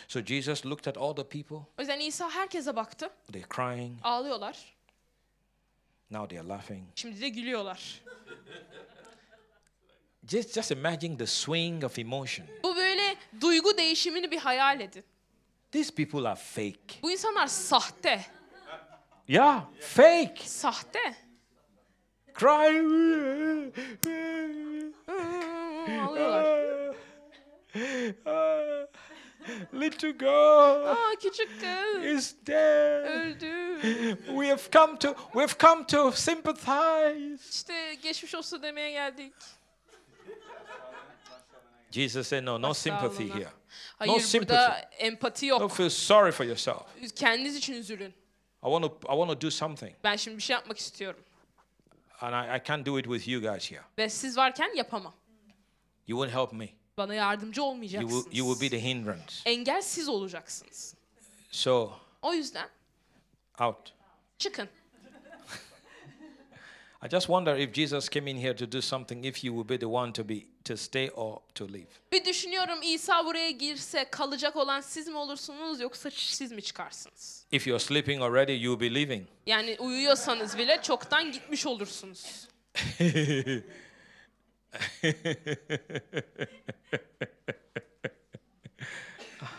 So 0.09 0.21
Jesus 0.21 0.67
looked 0.67 0.87
at 0.87 0.99
all 0.99 1.15
the 1.17 1.29
people. 1.29 1.57
O 1.57 1.81
yüzden 1.81 2.01
İsa 2.01 2.31
herkese 2.31 2.77
baktı. 2.77 3.11
They're 3.33 3.49
crying. 3.57 3.99
Ağlıyorlar. 4.03 4.75
Now 6.11 6.29
they're 6.37 6.49
laughing. 6.49 6.89
Şimdi 6.95 7.21
de 7.21 7.29
gülüyorlar. 7.29 8.03
Just, 10.33 10.55
just 10.55 10.71
imagine 10.71 11.17
the 11.19 11.27
swing 11.27 11.85
of 11.85 11.99
emotion. 11.99 12.47
Bu 12.63 12.77
böyle 12.77 13.17
duygu 13.41 13.77
değişimini 13.79 14.31
bir 14.31 14.39
hayal 14.39 14.81
edin. 14.81 15.05
These 15.73 15.95
people 15.95 16.29
are 16.29 16.37
fake. 16.37 17.03
Bu 17.03 17.11
insanlar 17.11 17.47
sahte. 17.47 18.25
Yeah, 19.29 19.61
fake. 19.81 20.35
Sahte. 20.45 21.15
Crying. 22.39 23.75
Ağlıyorlar. 26.01 26.97
Little 29.75 30.11
girl 30.11 30.87
Aa 30.87 31.11
küçük 31.23 31.61
kız 31.61 32.05
is 32.05 32.35
dead. 32.47 33.05
öldü. 33.05 33.81
We 34.27 34.49
have 34.49 34.63
come 34.73 34.99
to 34.99 35.15
we've 35.33 35.59
come 35.61 35.87
to 35.87 36.13
sympathize. 36.13 37.37
İşte 37.51 37.95
geçmiş 37.95 38.35
olsun 38.35 38.63
demeye 38.63 38.91
geldik. 38.91 39.33
Jesus 41.93 42.29
said, 42.29 42.45
No, 42.45 42.63
no 42.63 42.75
sympathy 42.75 43.29
here. 43.35 43.49
Hayır 43.99 44.11
No 44.11 44.15
burada 44.15 44.27
sympathy. 44.27 44.87
empati 44.99 45.49
Don't 45.49 45.61
yok. 45.61 45.73
feel 45.77 45.91
sorry 45.91 46.33
for 46.33 46.45
yourself. 46.45 46.83
Kendiniz 47.17 47.57
için 47.57 47.75
üzülün. 47.75 48.11
I 48.11 48.69
want 48.71 48.85
to 48.85 49.13
I 49.13 49.17
want 49.17 49.31
to 49.31 49.41
do 49.47 49.51
something, 49.51 49.93
Ben 50.05 50.17
şimdi 50.17 50.37
bir 50.37 50.43
şey 50.43 50.55
yapmak 50.55 50.79
istiyorum. 50.79 51.21
and 52.21 52.35
I, 52.35 52.57
I 52.57 52.63
can't 52.69 52.87
do 52.87 52.99
it 52.99 53.05
with 53.05 53.29
you 53.29 53.41
guys 53.43 53.71
here. 53.71 53.83
Ve 53.99 54.09
siz 54.09 54.37
varken 54.37 54.77
yapamam. 54.77 55.15
You 56.07 56.27
won't 56.27 56.43
help 56.43 56.53
me. 56.61 56.69
Bana 56.97 57.15
yardımcı 57.15 57.61
You 57.61 57.69
olmayacaksınız. 57.71 58.25
will 58.25 58.39
you 58.39 58.55
will 58.55 58.71
be 58.71 58.77
the 58.79 58.89
hindrance. 58.91 59.35
Engel 59.45 59.83
siz 59.83 60.09
olacaksınız. 60.09 60.95
So 61.51 61.93
O 62.23 62.35
yüzden 62.35 62.69
out. 63.61 63.93
çıkın. 64.39 64.69
I 67.05 67.09
just 67.09 67.29
wonder 67.29 67.57
if 67.57 67.73
Jesus 67.73 68.09
came 68.09 68.29
in 68.31 68.37
here 68.37 68.55
to 68.55 68.73
do 68.73 68.81
something, 68.81 69.25
if 69.25 69.43
you 69.45 69.53
would 69.55 69.67
be 69.67 69.77
the 69.77 69.89
one 69.89 70.13
to 70.13 70.29
be 70.29 70.47
to 70.65 70.77
stay 70.77 71.09
or 71.09 71.41
to 71.55 71.65
leave. 71.65 71.87
Bir 72.13 72.25
düşünüyorum 72.25 72.79
İsa 72.83 73.25
buraya 73.27 73.51
girse 73.51 74.11
kalacak 74.11 74.57
olan 74.57 74.81
siz 74.81 75.09
mi 75.09 75.17
olursunuz 75.17 75.81
yoksa 75.81 76.11
siz 76.11 76.53
mi 76.53 76.63
çıkarsınız? 76.63 77.47
If 77.53 77.67
you're 77.67 77.85
sleeping 77.85 78.23
already, 78.23 78.53
you'll 78.53 78.81
be 78.81 78.95
leaving. 78.95 79.27
Yani 79.47 79.77
uyuyorsanız 79.79 80.59
bile 80.59 80.83
çoktan 80.83 81.33
gitmiş 81.33 81.67
olursunuz. 81.67 82.49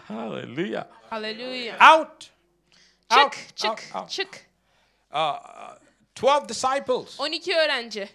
Hallelujah. 0.08 0.88
Haleluya. 1.10 1.78
Out. 1.98 2.32
Çık, 3.10 3.20
Out, 3.20 3.34
çık, 3.56 3.70
out, 3.70 3.96
out. 3.96 4.10
çık. 4.10 4.46
Uh, 5.14 5.34
12 6.22 6.50
disciples. 6.50 7.20
12 7.20 7.56
öğrenci. 7.56 8.10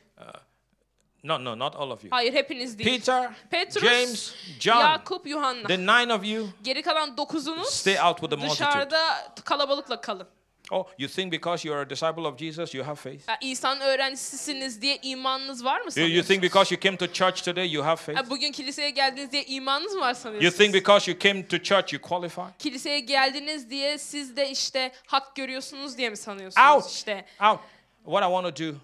No, 1.25 1.45
no, 1.45 1.59
not 1.59 1.77
all 1.77 1.91
of 1.91 2.05
you. 2.05 2.11
Hayır 2.11 2.35
hepiniz 2.35 2.79
değil. 2.79 2.99
Peter, 2.99 3.31
Petrus, 3.51 3.85
James, 3.85 4.35
John. 4.61 4.81
Yakup, 4.81 5.27
Yuhanna. 5.27 5.69
The 5.69 5.79
nine 5.79 6.15
of 6.15 6.25
you 6.27 6.49
Geri 6.63 6.83
kalan 6.83 7.17
dokuzunuz 7.17 7.69
stay 7.69 8.01
out 8.01 8.17
with 8.21 8.31
the 8.31 8.37
multitude. 8.37 8.69
dışarıda 8.69 9.33
kalabalıkla 9.45 10.01
kalın. 10.01 10.29
Oh, 10.71 10.87
you 10.99 11.09
think 11.11 11.33
because 11.33 11.69
you're 11.69 11.81
a 11.83 11.91
disciple 11.91 12.27
of 12.27 12.39
Jesus, 12.39 12.75
you 12.75 12.87
have 12.87 12.95
faith? 12.95 13.23
İsa'nın 13.41 13.81
öğrencisisiniz 13.81 14.83
diye 14.83 14.99
imanınız 15.03 15.65
var 15.65 15.81
mı 15.81 15.81
You, 15.81 15.85
you 15.87 15.93
sanıyorsunuz? 15.93 16.27
think 16.29 16.43
because 16.43 16.75
you 16.75 16.81
came 16.81 16.97
to 16.97 17.07
church 17.07 17.43
today, 17.45 17.73
you 17.73 17.85
have 17.87 17.97
faith? 17.97 18.31
Bugün 18.31 18.53
kiliseye 18.53 18.91
geldiniz 18.91 19.33
diye 19.33 19.45
imanınız 19.45 19.95
mı 19.95 20.01
var 20.01 20.09
You 20.09 20.15
sanıyorsunuz? 20.21 20.57
think 20.57 20.75
because 20.75 21.11
you 21.11 21.21
came 21.21 21.47
to 21.49 21.59
church, 21.59 21.93
you 21.93 22.03
qualify? 22.03 22.41
Kiliseye 22.59 23.01
geldiniz 23.01 23.71
diye 23.71 23.99
siz 23.99 24.37
de 24.37 24.51
işte 24.51 24.93
hak 25.07 25.37
görüyorsunuz 25.37 25.99
diye 25.99 26.11
mi 26.11 26.17
sanıyorsunuz? 26.17 26.67
Out. 26.75 26.91
İşte 26.91 27.25
Out. 27.51 27.61
What 28.09 28.23
I 28.23 28.33
want 28.33 28.57
to 28.57 28.65
do, 28.65 28.77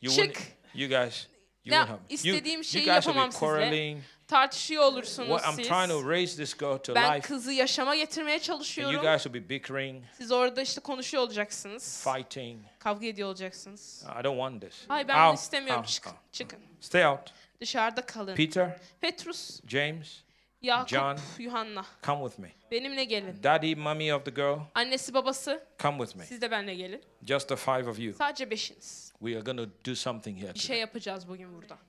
you 0.00 0.12
Çık. 0.14 0.38
you 0.74 0.88
guys, 0.88 1.26
you 1.64 1.72
Ne 1.76 1.76
won't 1.76 1.88
help. 1.88 2.00
me. 2.00 2.06
You, 2.10 2.14
istediğim 2.14 2.60
you 2.60 2.64
şeyi 2.64 2.84
guys 2.84 2.94
will 2.96 3.08
yapamam 3.08 3.28
be 3.28 3.32
sizle. 3.32 3.46
quarreling. 3.46 4.02
tartışıyor 4.28 4.82
olursunuz 4.82 5.28
What, 5.28 5.44
I'm 5.48 5.56
siz. 5.56 5.68
trying 5.68 5.88
to 5.90 6.10
raise 6.10 6.36
this 6.36 6.54
girl 6.58 6.78
to 6.78 6.94
Ben 6.94 7.16
life, 7.16 7.28
kızı 7.28 7.52
yaşama 7.52 7.96
getirmeye 7.96 8.34
and 8.36 8.40
you 8.40 8.46
çalışıyorum. 8.46 9.00
guys 9.00 9.22
will 9.22 9.34
be 9.44 9.48
bickering, 9.48 10.04
Siz 10.18 10.32
orada 10.32 10.62
işte 10.62 10.80
konuşuyor 10.80 11.22
olacaksınız. 11.22 12.04
fighting. 12.14 12.62
Kavga 12.78 13.06
ediyor 13.06 13.28
olacaksınız. 13.28 14.04
I 14.20 14.24
don't 14.24 14.36
want 14.38 14.62
this. 14.62 14.84
Hayır 14.88 15.08
ben 15.08 15.16
bunu 15.20 15.28
Out, 15.30 15.38
istemiyorum. 15.38 15.80
out, 15.80 15.88
Çıkın. 15.88 16.10
out. 16.10 16.18
Çıkın. 16.32 16.58
Stay 16.80 17.06
out. 17.06 17.20
Dışarıda 17.60 18.06
kalın. 18.06 18.34
Peter, 18.34 18.78
Petrus, 19.00 19.60
James, 19.68 20.22
Yakup, 20.64 20.88
John. 20.88 21.18
Yuhanna. 21.38 21.84
come 22.02 22.24
with 22.28 22.38
me. 22.38 22.48
Benimle 22.70 23.04
gelin. 23.04 23.42
Daddy, 23.42 23.74
mommy 23.74 24.12
of 24.14 24.24
the 24.24 24.30
girl, 24.30 24.58
Annesi 24.74 25.14
babası 25.14 25.66
come 25.78 25.98
with 25.98 26.16
me. 26.16 26.24
siz 26.24 26.40
de 26.40 26.50
benimle 26.50 26.74
gelin. 26.74 27.02
Just 27.24 27.48
the 27.48 27.56
five 27.56 27.88
of 27.88 27.98
you. 27.98 28.14
Sadece 28.14 28.50
beşiniz. 28.50 29.12
We 29.18 29.36
are 29.36 29.40
going 29.44 29.58
to 29.58 29.90
do 29.90 29.94
something 29.94 30.36
here. 30.38 30.48
Bir 30.48 30.60
today. 30.60 30.66
şey 30.66 30.78
yapacağız 30.78 31.28
bugün 31.28 31.54
burada. 31.54 31.78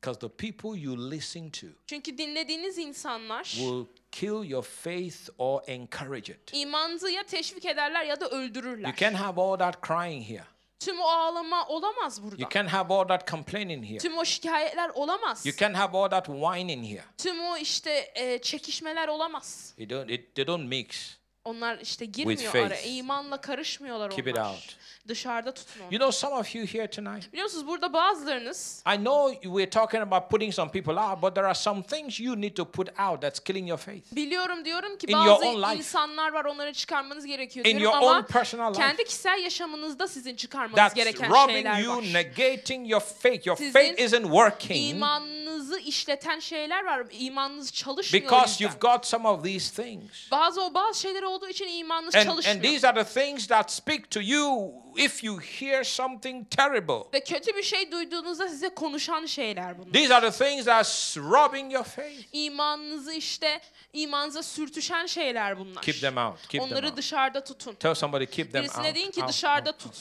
Because 0.00 0.20
the 0.20 0.28
people 0.28 0.76
you 0.76 1.10
listen 1.10 1.50
to 1.50 1.66
Çünkü 1.86 2.18
dinlediğiniz 2.18 2.78
insanlar 2.78 3.44
will 3.44 3.84
kill 4.12 4.44
your 4.50 4.62
faith 4.62 5.28
or 5.38 5.60
encourage 5.66 6.32
it. 6.32 6.50
imanınızı 6.54 7.10
ya 7.10 7.22
teşvik 7.26 7.64
ederler 7.64 8.04
ya 8.04 8.20
da 8.20 8.24
You 8.24 8.34
öldürürler. 8.34 8.96
can't 8.96 9.16
have 9.16 9.40
all 9.40 9.56
that 9.58 9.86
crying 9.86 10.28
here. 10.30 10.44
Tüm 10.80 11.00
o 11.00 11.04
ağlama 11.04 11.66
olamaz 11.68 12.22
burada. 12.22 12.36
You 12.42 12.50
can't 12.50 12.70
have 12.70 12.94
all 12.94 13.08
that 13.08 13.30
complaining 13.30 13.84
here. 13.84 13.98
Tüm 13.98 14.18
o 14.18 14.24
şikayetler 14.24 14.90
olamaz. 14.94 15.46
You 15.46 15.56
can't 15.56 15.76
have 15.76 15.98
all 15.98 16.10
that 16.10 16.26
whining 16.26 16.86
here. 16.86 17.04
Tüm 17.18 17.40
o 17.44 17.56
işte 17.56 18.12
e, 18.14 18.38
çekişmeler 18.42 19.08
olamaz. 19.08 19.74
It 19.78 19.90
don't, 19.90 20.10
it, 20.10 20.34
they 20.34 20.46
don't 20.46 20.68
mix. 20.68 21.16
Onlar 21.46 21.78
işte 21.78 22.04
girmiyor 22.04 22.52
faith. 22.52 22.66
araya. 22.66 22.82
İmanla 22.82 23.40
karışmıyorlar 23.40 24.10
Keep 24.10 24.28
it 24.28 24.34
onlar. 24.36 24.50
out. 24.50 24.76
Dışarıda 25.08 25.54
tutun 25.54 25.80
onu. 25.80 25.94
You 25.94 25.98
know, 25.98 26.12
some 26.12 26.34
of 26.34 26.54
you 26.54 26.66
here 26.66 26.90
tonight, 26.90 27.32
Biliyor 27.32 27.44
musunuz 27.44 27.66
burada 27.66 27.92
bazılarınız 27.92 28.82
I 28.94 28.96
know 28.96 29.40
we're 29.42 29.70
talking 29.70 30.02
about 30.02 30.30
putting 30.30 30.54
some 30.54 30.70
people 30.70 30.92
out, 31.00 31.22
but 31.22 31.34
there 31.34 31.46
are 31.46 31.54
some 31.54 31.82
things 31.82 32.20
you 32.20 32.40
need 32.40 32.56
to 32.56 32.64
put 32.70 32.88
out 33.00 33.20
that's 33.22 33.40
killing 33.40 33.68
your 33.68 33.78
faith. 33.78 34.12
biliyorum 34.16 34.64
diyorum 34.64 34.98
ki 34.98 35.06
In 35.06 35.12
your 35.16 35.26
bazı 35.42 35.62
life. 35.62 35.76
insanlar 35.76 36.32
var 36.32 36.44
onları 36.44 36.72
çıkarmanız 36.72 37.26
gerekiyor 37.26 37.66
In 37.66 37.78
diyorum 37.78 37.84
your 38.00 38.10
ama 38.10 38.18
own 38.18 38.26
personal 38.32 38.70
life. 38.70 38.82
kendi 38.82 39.04
kişisel 39.04 39.38
yaşamınızda 39.42 40.08
sizin 40.08 40.36
çıkarmanız 40.36 40.76
That's 40.76 40.94
gereken 40.94 41.30
robbing 41.30 41.50
şeyler 41.56 41.78
you, 41.78 41.96
var. 41.96 42.02
negating 42.12 42.90
your 42.90 43.00
faith. 43.02 43.46
Your 43.46 43.56
Sizin 43.56 43.72
faith 43.72 44.00
isn't 44.00 44.22
working 44.24 44.90
İmanınızı 44.90 45.78
işleten 45.80 46.38
şeyler 46.40 46.84
var. 46.84 47.06
İmanınız 47.10 47.72
çalışmıyor 47.72 48.24
o 48.24 48.26
because 48.26 48.50
yüzden. 48.50 48.64
you've 48.66 48.78
got 48.94 49.06
some 49.06 49.28
of 49.28 49.44
these 49.44 49.82
things. 49.82 50.30
Bazı 50.30 50.62
o 50.64 50.74
bazı 50.74 51.00
şeyler 51.00 51.22
olduğu 51.36 51.48
için 51.48 51.68
imanınız 51.68 52.14
And, 52.14 52.24
çalışmıyor. 52.24 52.56
and 52.56 52.64
these 52.64 52.88
are 52.88 53.04
the 53.04 53.20
things 53.20 53.46
that 53.46 53.72
speak 53.72 54.10
to 54.10 54.20
you 54.20 54.72
if 54.96 55.24
you 55.24 55.40
hear 55.40 55.84
something 55.84 56.50
terrible. 56.50 57.04
Ve 57.14 57.24
kötü 57.24 57.56
bir 57.56 57.62
şey 57.62 57.92
duyduğunuzda 57.92 58.48
size 58.48 58.68
konuşan 58.68 59.26
şeyler 59.26 59.78
bunlar. 59.78 59.92
These 59.92 60.14
are 60.14 60.30
the 60.30 60.44
things 60.44 60.64
that's 60.64 61.16
robbing 61.16 61.72
your 61.72 61.84
faith. 61.84 62.20
İmanınızı 62.32 63.12
işte 63.12 63.60
imanınıza 63.92 64.42
sürtüşen 64.42 65.06
şeyler 65.06 65.58
bunlar. 65.58 65.82
Keep 65.82 66.00
them 66.00 66.16
out. 66.16 66.48
Keep 66.48 66.50
them 66.50 66.60
Onları 66.72 66.86
out. 66.86 66.96
dışarıda 66.96 67.44
tutun. 67.44 67.74
Tell 67.74 67.94
somebody 67.94 68.26
keep 68.26 68.52
them 68.52 68.62
Birisine 68.62 68.86
out. 68.86 68.94
deyin 68.94 69.10
ki 69.10 69.20
out, 69.20 69.28
dışarıda 69.28 69.72
tut. 69.72 69.94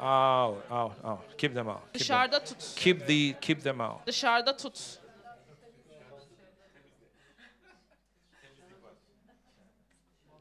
out, 0.00 0.70
out, 0.70 1.04
out. 1.04 1.38
Keep 1.38 1.54
them 1.54 1.68
out. 1.68 1.76
Keep 1.76 1.92
them. 1.92 2.00
Dışarıda 2.00 2.44
tut. 2.44 2.56
Keep 2.76 3.06
the 3.06 3.40
keep 3.40 3.62
them 3.64 3.80
out. 3.80 4.06
Dışarıda 4.06 4.56
tut. 4.56 4.99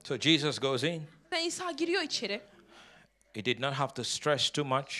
So 0.09 0.17
Jesus 0.17 0.59
goes 0.59 0.83
in. 0.83 1.07
Ve 1.31 1.43
İsa 1.43 1.71
giriyor 1.71 2.01
içeri. 2.01 2.41
He 3.33 3.45
did 3.45 3.59
not 3.59 3.73
have 3.73 3.93
to 3.93 4.03
stress 4.03 4.49
too 4.49 4.65
much. 4.65 4.95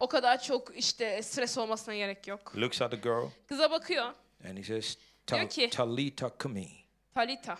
O 0.00 0.08
kadar 0.08 0.42
çok 0.42 0.76
işte 0.76 1.22
stres 1.22 1.58
olmasına 1.58 1.94
gerek 1.96 2.28
yok. 2.28 2.52
Looks 2.56 2.82
at 2.82 2.90
the 2.90 2.96
girl 2.96 3.28
Kıza 3.48 3.70
bakıyor. 3.70 4.12
and 4.48 4.58
he 4.58 4.64
says, 4.64 4.98
"Tal- 5.26 5.48
ki- 5.48 5.70
Talita 5.70 6.28
kumi, 6.28 6.68
Talita. 7.14 7.58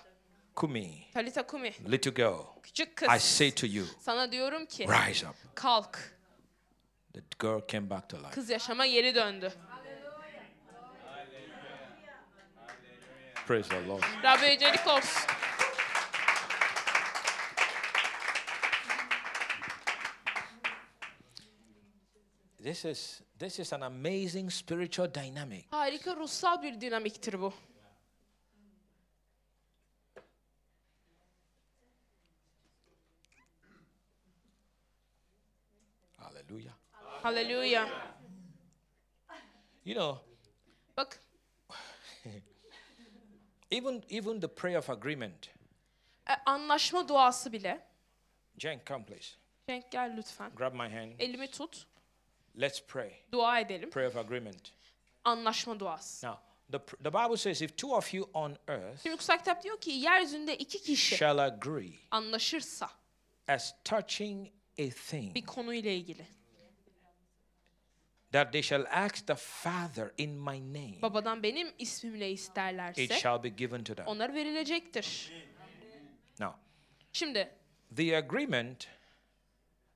kumi, 0.54 0.90
Talita 1.14 1.46
kumi. 1.46 1.72
little 1.90 2.10
girl, 2.10 2.40
Küçük 2.62 2.88
I 3.02 3.06
kız. 3.06 3.22
say 3.22 3.50
to 3.50 3.66
you, 3.66 3.86
Sana 4.00 4.32
diyorum 4.32 4.66
ki 4.66 4.86
rise 4.88 5.28
up." 5.28 5.36
kalk. 5.54 5.98
The 7.14 7.20
girl 7.40 7.60
came 7.72 7.90
back 7.90 8.08
to 8.08 8.18
life. 8.18 8.30
Kız 8.30 8.50
yaşama 8.50 8.86
geri 8.86 9.14
döndü. 9.14 9.52
Praise 13.46 13.68
the 13.68 13.86
Lord. 13.88 14.02
Rabbe 14.22 14.46
yücelik 14.52 14.86
olsun. 14.86 15.22
This 22.66 22.84
is 22.84 23.22
this 23.38 23.60
is 23.60 23.72
an 23.72 23.82
amazing 23.82 24.50
spiritual 24.50 25.14
dynamic. 25.14 25.70
Harika 25.70 26.16
ruhsal 26.16 26.62
bir 26.62 26.80
dinamiktir 26.80 27.40
bu. 27.40 27.52
Hallelujah. 36.16 36.72
Haleluya. 37.22 37.88
You 39.84 39.94
know, 39.94 40.18
Bak 40.96 41.18
even 43.70 44.02
even 44.08 44.40
the 44.40 44.48
prayer 44.48 44.78
of 44.78 44.90
agreement. 44.90 45.50
e, 46.28 46.32
anlaşma 46.46 47.08
duası 47.08 47.52
bile. 47.52 47.86
Jen, 48.58 48.80
come 48.88 49.04
please. 49.04 49.36
Cenk 49.68 49.92
gel 49.92 50.16
lütfen. 50.16 50.50
Grab 50.56 50.74
my 50.74 50.88
hand. 50.88 51.12
Elimi 51.18 51.50
tut. 51.50 51.86
Let's 52.58 52.80
pray. 52.86 53.12
Dua 53.32 53.60
edelim. 53.60 53.90
Prayer 53.90 54.08
of 54.08 54.16
agreement. 54.16 54.72
Anlaşma 55.24 55.80
duası. 55.80 56.26
Now, 56.26 56.38
the 56.70 56.78
the 57.04 57.12
Bible 57.12 57.36
says 57.36 57.62
if 57.62 57.76
two 57.76 57.94
of 57.96 58.14
you 58.14 58.30
on 58.34 58.56
earth 58.68 59.02
Şimdi 59.02 59.16
kutsal 59.16 59.38
kitap 59.38 59.62
diyor 59.64 59.80
ki 59.80 59.90
yeryüzünde 59.90 60.56
iki 60.56 60.82
kişi 60.82 61.16
shall 61.16 61.38
agree 61.38 61.92
anlaşırsa 62.10 62.90
as 63.48 63.74
touching 63.84 64.48
a 64.78 64.88
thing 65.10 65.34
bir 65.34 65.46
konuyla 65.46 65.90
ilgili. 65.90 66.26
that 68.32 68.52
they 68.52 68.62
shall 68.62 68.84
ask 68.90 69.26
the 69.26 69.34
Father 69.34 70.10
in 70.18 70.30
my 70.30 70.58
name, 70.60 71.02
Babadan 71.02 71.42
benim 71.42 71.68
ismimle 71.78 72.30
it 72.32 72.38
isterlerse 72.40 73.08
shall 73.20 73.42
be 73.42 73.48
given 73.48 73.84
to 73.84 73.94
them. 73.94 74.06
onlara 74.06 74.34
verilecektir. 74.34 75.32
Now, 76.40 76.52
Şimdi 77.12 77.48
the 77.96 78.16
agreement, 78.16 78.86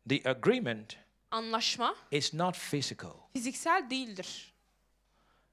the 0.09 0.31
agreement 0.31 0.97
anlaşma 1.31 1.97
is 2.11 2.35
not 2.35 2.57
physical. 2.57 3.13
fiziksel 3.33 3.91
değildir. 3.91 4.53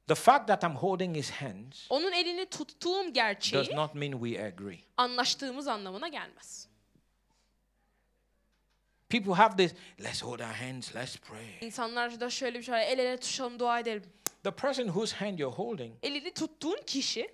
The 0.07 0.15
fact 0.15 0.47
that 0.47 0.63
I'm 0.63 0.75
holding 0.75 1.15
his 1.17 1.29
hands 1.31 1.85
Onun 1.89 2.11
elini 2.11 2.45
tuttuğum 2.45 3.03
does 3.05 3.13
gerçeği 3.13 3.75
not 3.75 3.95
mean 3.95 4.11
we 4.11 4.45
agree. 4.45 4.79
anlaştığımız 4.97 5.67
anlamına 5.67 6.07
gelmez. 6.07 6.67
People 9.09 9.33
have 9.33 9.55
this, 9.57 9.73
let's 9.99 10.21
hold 10.23 10.39
our 10.39 10.53
hands, 10.53 10.95
let's 10.95 11.17
pray. 11.17 11.47
İnsanlar 11.61 12.19
da 12.19 12.29
şöyle 12.29 12.59
bir 12.59 12.63
şey 12.63 12.93
el 12.93 12.99
ele 12.99 13.17
tutuşalım 13.17 13.59
dua 13.59 13.79
edelim. 13.79 14.03
The 14.43 14.51
person 14.51 14.85
whose 14.85 15.15
hand 15.15 15.39
you're 15.39 15.55
holding 15.55 15.95
Elini 16.03 16.33
tuttuğun 16.33 16.79
kişi 16.87 17.31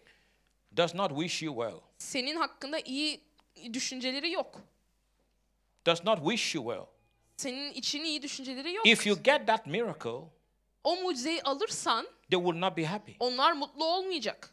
does 0.77 0.95
not 0.95 1.09
wish 1.09 1.43
you 1.43 1.55
well, 1.55 1.79
senin 1.97 2.35
hakkında 2.35 2.79
iyi 2.79 3.21
düşünceleri 3.73 4.31
yok. 4.31 4.61
does 5.85 6.03
not 6.05 6.19
wish 6.19 6.55
you 6.55 6.63
well. 6.65 6.85
Senin 7.43 7.73
için 7.73 8.03
iyi 8.03 8.21
düşünceleri 8.21 8.73
yok. 8.73 8.85
If 8.87 9.07
you 9.07 9.23
get 9.23 9.47
that 9.47 9.67
miracle, 9.67 10.29
O 10.83 10.95
mucizeyi 10.95 11.41
alırsan 11.43 12.05
they 12.31 12.39
will 12.39 12.59
not 12.61 12.77
be 12.77 12.85
happy. 12.85 13.11
onlar 13.19 13.51
mutlu 13.53 13.85
olmayacak. 13.85 14.49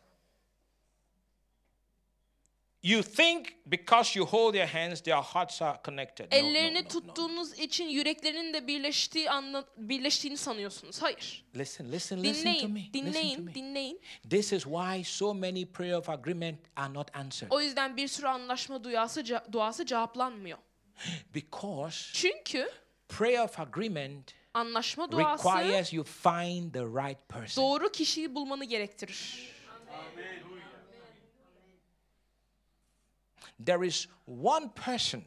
You 2.82 3.03
think 3.03 3.47
because 3.66 4.18
you 4.18 4.26
hold 4.26 4.55
their 4.55 4.66
hands, 4.66 5.01
their 5.03 5.22
hearts 5.22 5.62
are 5.62 5.78
connected. 5.84 6.32
No, 6.32 6.38
no, 6.38 6.41
Ellerini 6.47 6.78
no, 6.80 6.84
no. 6.84 6.88
tuttuğunuz 6.88 7.59
için 7.59 7.88
yüreklerinin 7.88 8.55
de 8.55 8.66
birleştiği 8.66 9.30
anla, 9.30 9.64
birleştiğini 9.76 10.36
sanıyorsunuz. 10.36 11.03
Hayır. 11.03 11.45
Listen, 11.57 11.93
listen, 11.93 12.22
listen 12.22 12.59
to 12.61 12.68
me. 12.68 12.80
Dinleyin, 12.93 13.07
Listen 13.07 13.12
to 13.12 13.14
dinleyin, 13.14 13.45
me. 13.45 13.55
dinleyin. 13.55 14.01
This 14.30 14.53
is 14.53 14.62
why 14.64 15.05
so 15.05 15.34
many 15.34 15.66
prayer 15.66 15.95
of 15.95 16.09
agreement 16.09 16.59
are 16.76 16.95
not 16.95 17.16
answered. 17.16 17.53
O 17.53 17.61
yüzden 17.61 17.97
bir 17.97 18.09
sürü 18.09 18.26
anlaşma 18.26 18.84
duası, 18.84 19.24
duası 19.53 19.86
cevaplanmıyor. 19.86 20.59
Because 21.34 22.11
Çünkü 22.12 22.70
prayer 23.09 23.44
of 23.44 23.61
agreement 23.61 24.34
anlaşma 24.55 25.12
duası 25.12 25.48
requires 25.48 25.92
you 25.92 26.05
find 26.05 26.72
the 26.72 26.84
right 26.84 27.28
person. 27.28 27.64
doğru 27.64 27.92
kişiyi 27.92 28.34
bulmanı 28.34 28.64
gerektirir. 28.64 29.51
There 33.66 33.86
is 33.86 34.09
one 34.26 34.70
person 34.86 35.22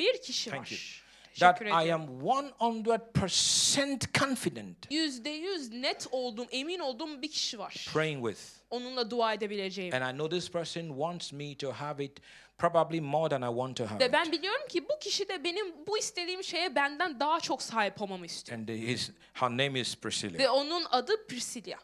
Bir 0.00 0.22
kişi 0.22 0.50
Thank 0.50 0.72
you. 0.72 0.78
var. 0.78 1.04
that 1.40 1.58
Teşekkür 1.58 1.86
I 1.86 1.92
am 1.94 2.02
100% 2.20 4.18
confident 4.18 4.76
Yüzde 4.90 5.30
yüz 5.30 5.70
net 5.72 6.06
olduğum, 6.10 6.46
emin 6.50 6.78
olduğum 6.78 7.22
bir 7.22 7.30
kişi 7.30 7.58
var. 7.58 7.86
praying 7.92 8.26
with. 8.28 8.54
Onunla 8.70 9.10
dua 9.10 9.34
edebileceğim. 9.34 9.94
And 9.94 10.14
I 10.14 10.18
know 10.18 10.36
this 10.36 10.50
person 10.50 10.88
wants 10.88 11.32
me 11.32 11.56
to 11.56 11.72
have 11.72 12.04
it 12.04 12.20
probably 12.58 13.00
more 13.00 13.28
than 13.28 13.42
I 13.42 13.54
want 13.54 13.76
to 13.76 13.84
have 13.86 14.04
Ve 14.04 14.12
ben 14.12 14.32
biliyorum 14.32 14.68
ki 14.68 14.88
bu 14.88 14.98
kişi 15.00 15.28
de 15.28 15.44
benim 15.44 15.86
bu 15.86 15.98
istediğim 15.98 16.44
şeye 16.44 16.74
benden 16.74 17.20
daha 17.20 17.40
çok 17.40 17.62
sahip 17.62 18.02
olmamı 18.02 18.26
istiyor. 18.26 18.58
And 18.58 18.68
his, 18.68 19.10
her 19.32 19.50
name 19.50 19.80
is 19.80 19.96
Priscilla. 19.96 20.38
Ve 20.38 20.48
onun 20.50 20.84
adı 20.90 21.26
Priscilla. 21.26 21.78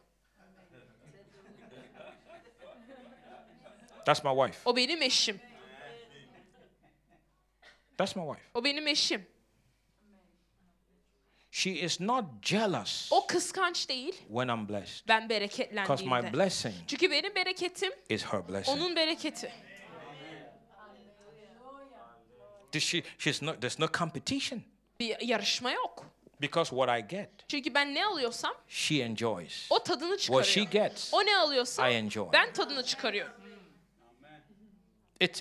That's 4.04 4.24
my 4.24 4.30
wife. 4.46 4.58
O 4.64 4.76
benim 4.76 5.02
eşim. 5.02 5.40
That's 7.98 8.16
my 8.16 8.22
wife. 8.22 8.48
O 8.54 8.64
benim 8.64 8.86
eşim. 8.86 9.26
She 11.52 11.70
is 11.70 12.00
not 12.00 12.24
jealous 12.42 13.08
O 13.12 13.26
kıskanç 13.26 13.88
değil. 13.88 14.14
when 14.28 14.48
I'm 14.48 14.68
blessed. 14.68 15.08
Ben 15.08 15.28
Because 15.28 16.04
my 16.04 16.10
bereketlendiğimde. 16.10 16.32
blessing 16.32 16.74
Çünkü 16.86 17.10
benim 17.10 17.34
bereketim 17.34 17.92
is 18.08 18.24
her 18.24 18.48
blessing. 18.48 18.78
onun 18.80 18.96
bereketi. 18.96 19.46
Does 19.46 19.68
She, 22.78 23.02
she's 23.18 23.42
not, 23.42 23.60
there's 23.60 23.78
no 23.78 23.86
competition. 23.98 24.62
Bir 25.00 25.20
yarışma 25.20 25.70
yok. 25.70 26.06
Because 26.40 26.70
what 26.70 26.98
I 27.00 27.08
get, 27.16 27.30
Çünkü 27.48 27.74
ben 27.74 27.94
ne 27.94 28.06
alıyorsam 28.06 28.54
she 28.68 28.94
enjoys. 28.94 29.66
o 29.70 29.82
tadını 29.82 30.18
What 30.18 30.44
she 30.46 30.60
çıkarıyor. 30.64 30.88
gets, 30.90 31.14
O 31.14 31.26
ne 31.26 31.36
alıyorsa 31.36 31.88
I 31.88 31.92
enjoy. 31.94 32.28
ben 32.32 32.52
tadını 32.52 32.82
çıkarıyorum. 32.84 33.32
It's 35.20 35.40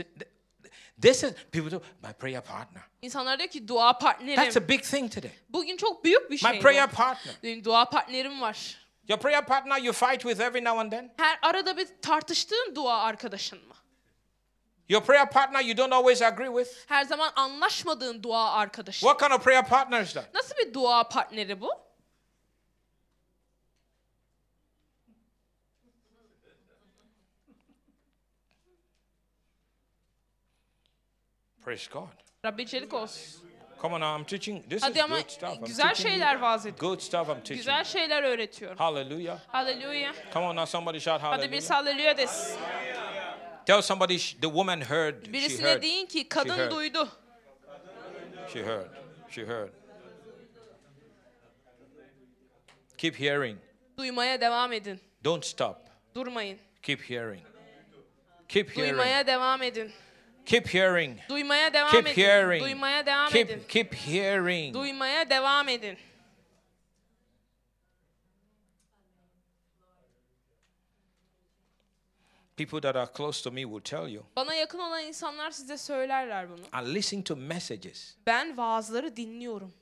this 1.01 1.23
is 1.23 1.34
people 1.51 1.71
do 1.71 1.82
my 2.03 2.13
prayer 2.13 2.41
partner. 2.41 2.84
İnsanlar 3.01 3.39
diyor 3.39 3.49
ki 3.49 3.67
dua 3.67 3.91
That's 3.91 4.03
partnerim. 4.03 4.63
a 4.65 4.67
big 4.69 4.84
thing 4.84 5.13
today. 5.13 5.32
Bugün 5.49 5.77
çok 5.77 6.03
büyük 6.03 6.32
bir 6.32 6.38
şey 6.38 6.51
My 6.51 6.59
prayer 6.59 6.91
bu. 6.91 6.95
partner. 6.95 7.36
Benim 7.43 7.63
dua 7.65 7.89
partnerim 7.89 8.41
var. 8.41 8.77
Your 9.07 9.19
prayer 9.19 9.45
partner 9.45 9.77
you 9.82 9.93
fight 9.93 10.21
with 10.21 10.41
every 10.41 10.63
now 10.65 10.80
and 10.82 10.91
then. 10.91 11.13
Her 11.17 11.39
arada 11.41 11.77
bir 11.77 11.88
tartıştığın 12.01 12.75
dua 12.75 12.97
arkadaşın 13.01 13.67
mı? 13.67 13.73
Your 14.90 15.02
prayer 15.02 15.26
partner 15.30 15.62
you 15.62 15.78
don't 15.78 15.94
always 15.94 16.22
agree 16.22 16.50
with. 16.50 16.86
Her 16.88 17.04
zaman 17.06 17.32
anlaşmadığın 17.36 18.24
dua 18.24 18.52
arkadaşı. 18.52 19.00
What 19.00 19.20
kind 19.20 19.32
of 19.32 19.44
prayer 19.44 19.66
partner 19.66 20.02
is 20.02 20.14
that? 20.14 20.34
Nasıl 20.34 20.58
bir 20.58 20.74
dua 20.74 21.04
partneri 21.10 21.62
bu? 21.62 21.70
Praise 31.66 31.90
God. 31.92 32.08
Rabbi 32.46 32.62
içerik 32.62 32.94
olsun. 32.94 33.50
Come 33.82 33.96
on 33.96 34.02
I'm 34.02 34.26
teaching. 34.26 34.70
This 34.70 34.84
is 34.84 34.84
Hadi 34.84 35.04
ama 35.04 35.16
good 35.16 35.30
stuff. 35.30 35.58
I'm 35.58 35.66
güzel 35.66 35.96
şeyler 35.96 36.40
vaaz 36.40 36.66
ediyorum. 36.66 36.90
Good 36.90 37.00
stuff 37.00 37.28
I'm 37.30 37.36
teaching. 37.36 37.58
Güzel 37.58 37.84
şeyler 37.84 38.24
öğretiyorum. 38.24 38.78
Hallelujah. 38.78 39.40
Haleluya. 39.48 40.14
Come 40.34 40.46
on 40.46 40.56
now, 40.56 40.66
somebody 40.72 41.00
shout 41.00 41.22
Hadi 41.22 41.24
hallelujah. 41.24 41.52
birisi 41.52 41.74
haleluya 41.74 42.18
desin. 42.18 42.60
Tell 43.70 43.84
somebody 43.84 44.17
the 44.41 44.49
woman 44.49 44.82
heard. 44.82 45.26
She 45.26 45.32
Birisine 45.32 45.61
heard. 45.61 45.82
deyin 45.82 46.07
ki 46.07 46.20
heard. 46.20 46.30
kadın 46.30 46.72
duydu. 46.72 47.09
She 48.53 48.59
heard. 48.63 48.89
She 49.30 49.45
heard. 49.45 49.70
Keep 52.97 53.15
hearing. 53.15 53.57
Duymaya 53.97 54.41
devam 54.41 54.74
edin. 54.74 54.99
Don't 55.24 55.45
stop. 55.45 55.89
Durmayın. 56.15 56.57
Keep 56.82 57.01
hearing. 57.01 57.41
Keep 58.47 58.70
hearing. 58.72 58.97
Duymaya 58.97 59.28
devam 59.28 59.61
edin. 59.61 59.91
Keep 60.45 60.67
hearing. 60.67 61.20
Duymaya 61.30 61.74
devam 61.74 61.91
Keep 61.91 62.07
edin. 62.07 62.15
hearing. 62.15 62.63
Duymaya 62.63 63.05
devam 63.05 63.36
edin. 63.36 63.59
Keep 63.59 63.70
keep 63.70 63.93
hearing. 63.93 64.74
Duymaya 64.74 65.30
devam 65.30 65.70
edin. 65.70 65.97
People 72.60 72.82
that 72.82 72.95
are 72.95 73.07
close 73.14 73.41
to 73.43 73.51
me 73.51 73.62
will 73.64 73.82
tell 73.82 74.07
you. 74.10 74.24
Bana 74.36 74.53
yakın 74.53 74.80
olan 74.80 75.03
insanlar 75.03 75.51
size 75.51 75.78
söylerler 75.78 76.49
bunu. 76.49 76.60
I 76.84 76.93
listen 76.95 77.22
to 77.22 77.36
messages. 77.36 78.16
Ben 78.26 78.57
vaazları 78.57 79.16
dinliyorum. 79.16 79.74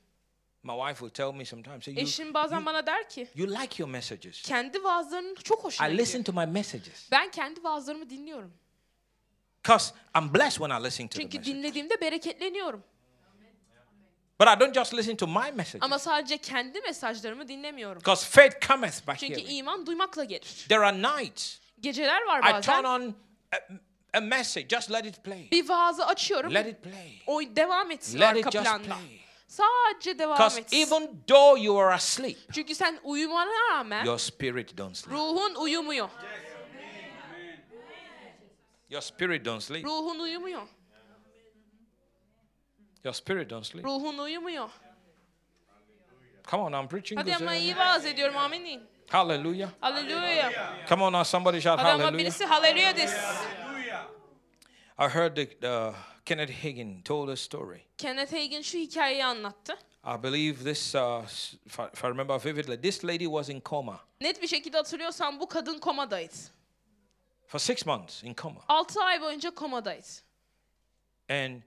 My 0.63 0.73
wife 0.87 0.99
will 0.99 1.09
tell 1.09 1.31
me 1.33 1.45
sometimes. 1.45 1.85
Say, 1.85 1.93
you, 1.93 2.03
Eşim 2.03 2.33
bazen 2.33 2.65
bana 2.65 2.85
der 2.85 3.09
ki 3.09 3.27
you 3.35 3.49
like 3.49 3.83
your 3.83 3.89
messages. 3.91 4.41
kendi 4.41 4.83
vaazlarının 4.83 5.35
çok 5.35 5.63
hoşuna 5.63 5.89
I 5.89 5.97
listen 5.97 6.21
gidiyor. 6.21 6.35
to 6.35 6.41
my 6.47 6.53
messages. 6.53 7.11
Ben 7.11 7.31
kendi 7.31 7.63
vaazlarımı 7.63 8.09
dinliyorum. 8.09 8.53
Because 9.63 9.93
I'm 10.17 10.33
blessed 10.33 10.57
when 10.57 10.81
I 10.81 10.83
listen 10.83 11.07
to 11.07 11.17
the 11.17 11.21
Çünkü 11.23 11.37
message. 11.37 11.55
dinlediğimde 11.57 12.01
bereketleniyorum. 12.01 12.83
But 14.39 14.47
I 14.47 14.59
don't 14.59 14.75
just 14.75 14.93
listen 14.93 15.15
to 15.15 15.27
my 15.27 15.51
messages. 15.53 15.81
Ama 15.83 15.99
sadece 15.99 16.37
kendi 16.37 16.81
mesajlarımı 16.81 17.47
dinlemiyorum. 17.47 17.99
Because 17.99 18.25
faith 18.29 18.67
cometh 18.67 19.07
by 19.07 19.11
Çünkü 19.17 19.33
hearing. 19.33 19.57
iman 19.59 19.85
duymakla 19.85 20.23
gelir. 20.23 20.65
There 20.69 20.79
are 20.85 21.01
nights 21.01 21.57
Geceler 21.79 22.21
var 22.27 22.39
I 22.39 22.61
turn 22.61 22.83
bazen. 22.83 22.83
on 22.83 23.15
a, 23.53 23.57
a 24.17 24.21
message, 24.21 24.67
just 24.69 24.91
let 24.91 25.05
it 25.05 25.23
play. 25.23 25.51
Bir 25.51 25.69
vaazı 25.69 26.05
açıyorum. 26.05 26.53
Let 26.53 26.67
it 26.67 26.83
play. 26.83 27.21
O 27.27 27.41
devam 27.55 27.91
etsin 27.91 28.19
Let 28.19 28.27
arka 28.27 28.39
it 28.39 28.51
just 28.51 28.65
planda. 28.65 28.83
play. 28.83 29.19
Sadece 29.47 30.19
devam 30.19 30.37
Because 30.37 30.61
etsin. 30.61 30.77
even 30.77 31.09
though 31.27 31.63
you 31.63 31.79
are 31.79 31.93
asleep, 31.93 32.37
Çünkü 32.53 32.75
sen 32.75 32.99
uyumana 33.03 33.51
rağmen 33.71 34.05
your 34.05 34.17
spirit 34.19 34.77
don't 34.77 34.97
sleep. 34.97 35.17
ruhun 35.17 35.55
uyumuyor. 35.55 36.09
Your 38.89 39.01
spirit 39.01 39.45
don't 39.45 39.63
sleep. 39.63 39.85
Ruhun 39.85 40.19
uyumuyor. 40.19 40.61
Your 43.03 43.13
spirit 43.13 43.49
don't 43.49 43.65
sleep. 43.65 43.85
Ruhun 43.85 44.17
uyumuyor. 44.17 44.69
Come 46.51 46.63
on, 46.63 46.73
I'm 46.73 46.87
preaching 46.87 47.19
Hadi 47.19 47.35
ama 47.35 47.55
iyi 47.55 47.77
vaaz 47.77 48.05
ediyorum 48.05 48.37
amin 48.37 48.81
deyin. 49.11 49.69
Hallelujah. 49.81 50.51
Come 50.89 51.03
on 51.03 51.13
now, 51.13 51.23
somebody 51.23 51.61
shout 51.61 51.79
hallelujah. 51.79 52.17
birisi 52.17 52.45
haleluya 52.45 52.95
desin. 52.97 53.19
I 54.99 55.07
heard 55.07 55.35
the, 55.35 55.67
uh, 55.69 55.93
Kenneth 56.25 56.63
Hagin 56.63 57.01
told 57.03 57.29
a 57.29 57.35
story. 57.35 57.81
Kenneth 57.97 58.33
Hagin 58.33 58.61
şu 58.61 58.77
hikayeyi 58.77 59.25
anlattı. 59.25 59.77
I 60.03 60.23
believe 60.23 60.63
this, 60.63 60.95
uh, 60.95 61.23
if 61.65 61.79
I, 61.79 61.83
if 61.93 62.03
I 62.03 62.07
remember 62.07 62.39
vividly, 62.45 62.81
this 62.81 63.03
lady 63.03 63.25
was 63.25 63.49
in 63.49 63.61
coma 63.65 63.99
Net 64.21 64.41
bir 64.41 64.47
şekilde 64.47 64.77
hatırlıyorsam 64.77 65.39
bu 65.39 65.47
kadın 65.47 65.79
komadaydı. 65.79 66.33
for 67.47 67.59
six 67.59 67.85
months 67.85 68.23
in 68.23 68.33
coma. 68.35 68.61
6 68.67 69.03
ay 69.03 69.21
boyunca 69.21 69.49
komadaydı. 69.55 70.07
And 71.29 71.61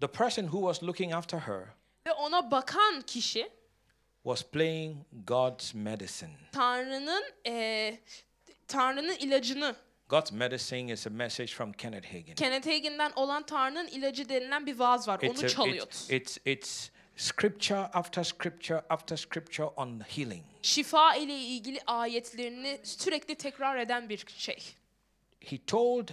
the 0.00 0.06
person 0.08 0.44
who 0.44 0.58
was 0.72 0.82
looking 0.82 1.12
after 1.14 1.38
her 1.40 1.64
Ve 2.06 2.12
ona 2.12 2.50
bakan 2.50 3.00
kişi 3.00 3.50
was 4.24 4.42
playing 4.42 4.96
God's 5.26 5.74
medicine. 5.74 6.30
Tanrı'nın 6.52 7.24
eee, 7.44 8.00
Tanrı'nın 8.68 9.16
ilacını 9.16 9.76
God's 10.08 10.32
medicine 10.32 10.92
is 10.92 11.06
a 11.06 11.10
message 11.10 11.46
from 11.52 11.72
Kenneth 11.72 12.06
Hagin. 12.14 12.34
Kenneth 12.34 12.66
Hagin'den 12.68 13.12
olan 13.16 13.46
Tanrı'nın 13.46 13.86
ilacı 13.86 14.28
denilen 14.28 14.66
bir 14.66 14.78
vaaz 14.78 15.08
var. 15.08 15.20
It's, 15.22 15.38
Onu 15.38 15.46
a- 15.46 15.48
çalıyordu. 15.48 15.84
it's, 15.90 16.10
it's, 16.10 16.38
it's 16.46 16.90
scripture 17.16 17.78
after 17.80 18.24
scripture 18.24 18.80
after 18.88 19.16
scripture 19.16 19.64
on 19.66 20.00
healing. 20.00 20.44
Şifa 20.62 21.14
ile 21.14 21.38
ilgili 21.38 21.80
ayetlerini 21.86 22.80
sürekli 22.82 23.34
tekrar 23.34 23.76
eden 23.78 24.08
bir 24.08 24.24
şey. 24.36 24.58
He 25.40 25.58
told 25.66 26.08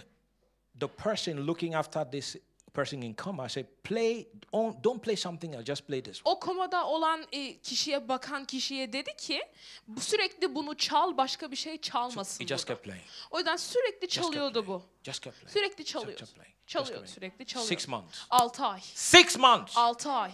the 0.80 0.86
person 0.86 1.46
looking 1.46 1.74
after 1.74 2.10
this 2.10 2.36
person 2.74 3.02
in 3.02 3.14
coma, 3.24 3.46
I 3.46 3.48
said, 3.48 3.66
play, 3.84 4.26
don't 4.52 4.84
don't 4.84 5.02
play 5.04 5.16
something 5.16 5.54
else, 5.54 5.64
just 5.64 5.86
play 5.86 6.02
this. 6.02 6.20
O 6.24 6.40
komada 6.40 6.86
olan 6.86 7.26
e, 7.32 7.58
kişiye 7.58 8.08
bakan 8.08 8.44
kişiye 8.44 8.92
dedi 8.92 9.16
ki 9.16 9.42
bu 9.88 10.00
sürekli 10.00 10.54
bunu 10.54 10.76
çal 10.76 11.16
başka 11.16 11.50
bir 11.50 11.56
şey 11.56 11.80
çalmasın. 11.80 12.44
He 12.44 12.48
just 12.48 12.68
burada." 12.68 12.74
kept 12.74 12.84
playing. 12.84 13.04
O 13.30 13.38
yüzden 13.38 13.56
sürekli 13.56 14.00
kept 14.00 14.12
çalıyordu 14.12 14.52
playing. 14.64 14.68
bu. 14.68 14.82
Just 15.04 15.20
kept 15.24 15.36
playing. 15.40 15.52
Sürekli 15.52 15.84
Just 15.84 15.92
çalıyordu. 15.92 16.18
kept 16.20 16.34
playing. 16.34 16.54
Just 16.66 16.86
Çalıyordu 16.86 17.06
sürekli 17.08 17.36
playing. 17.36 17.48
çalıyordu. 17.48 17.74
Six 17.74 17.88
months. 17.88 18.18
6 18.30 18.64
ay. 18.66 18.80
Six 18.94 19.38
months. 19.38 19.76
6 19.76 20.10
ay. 20.12 20.30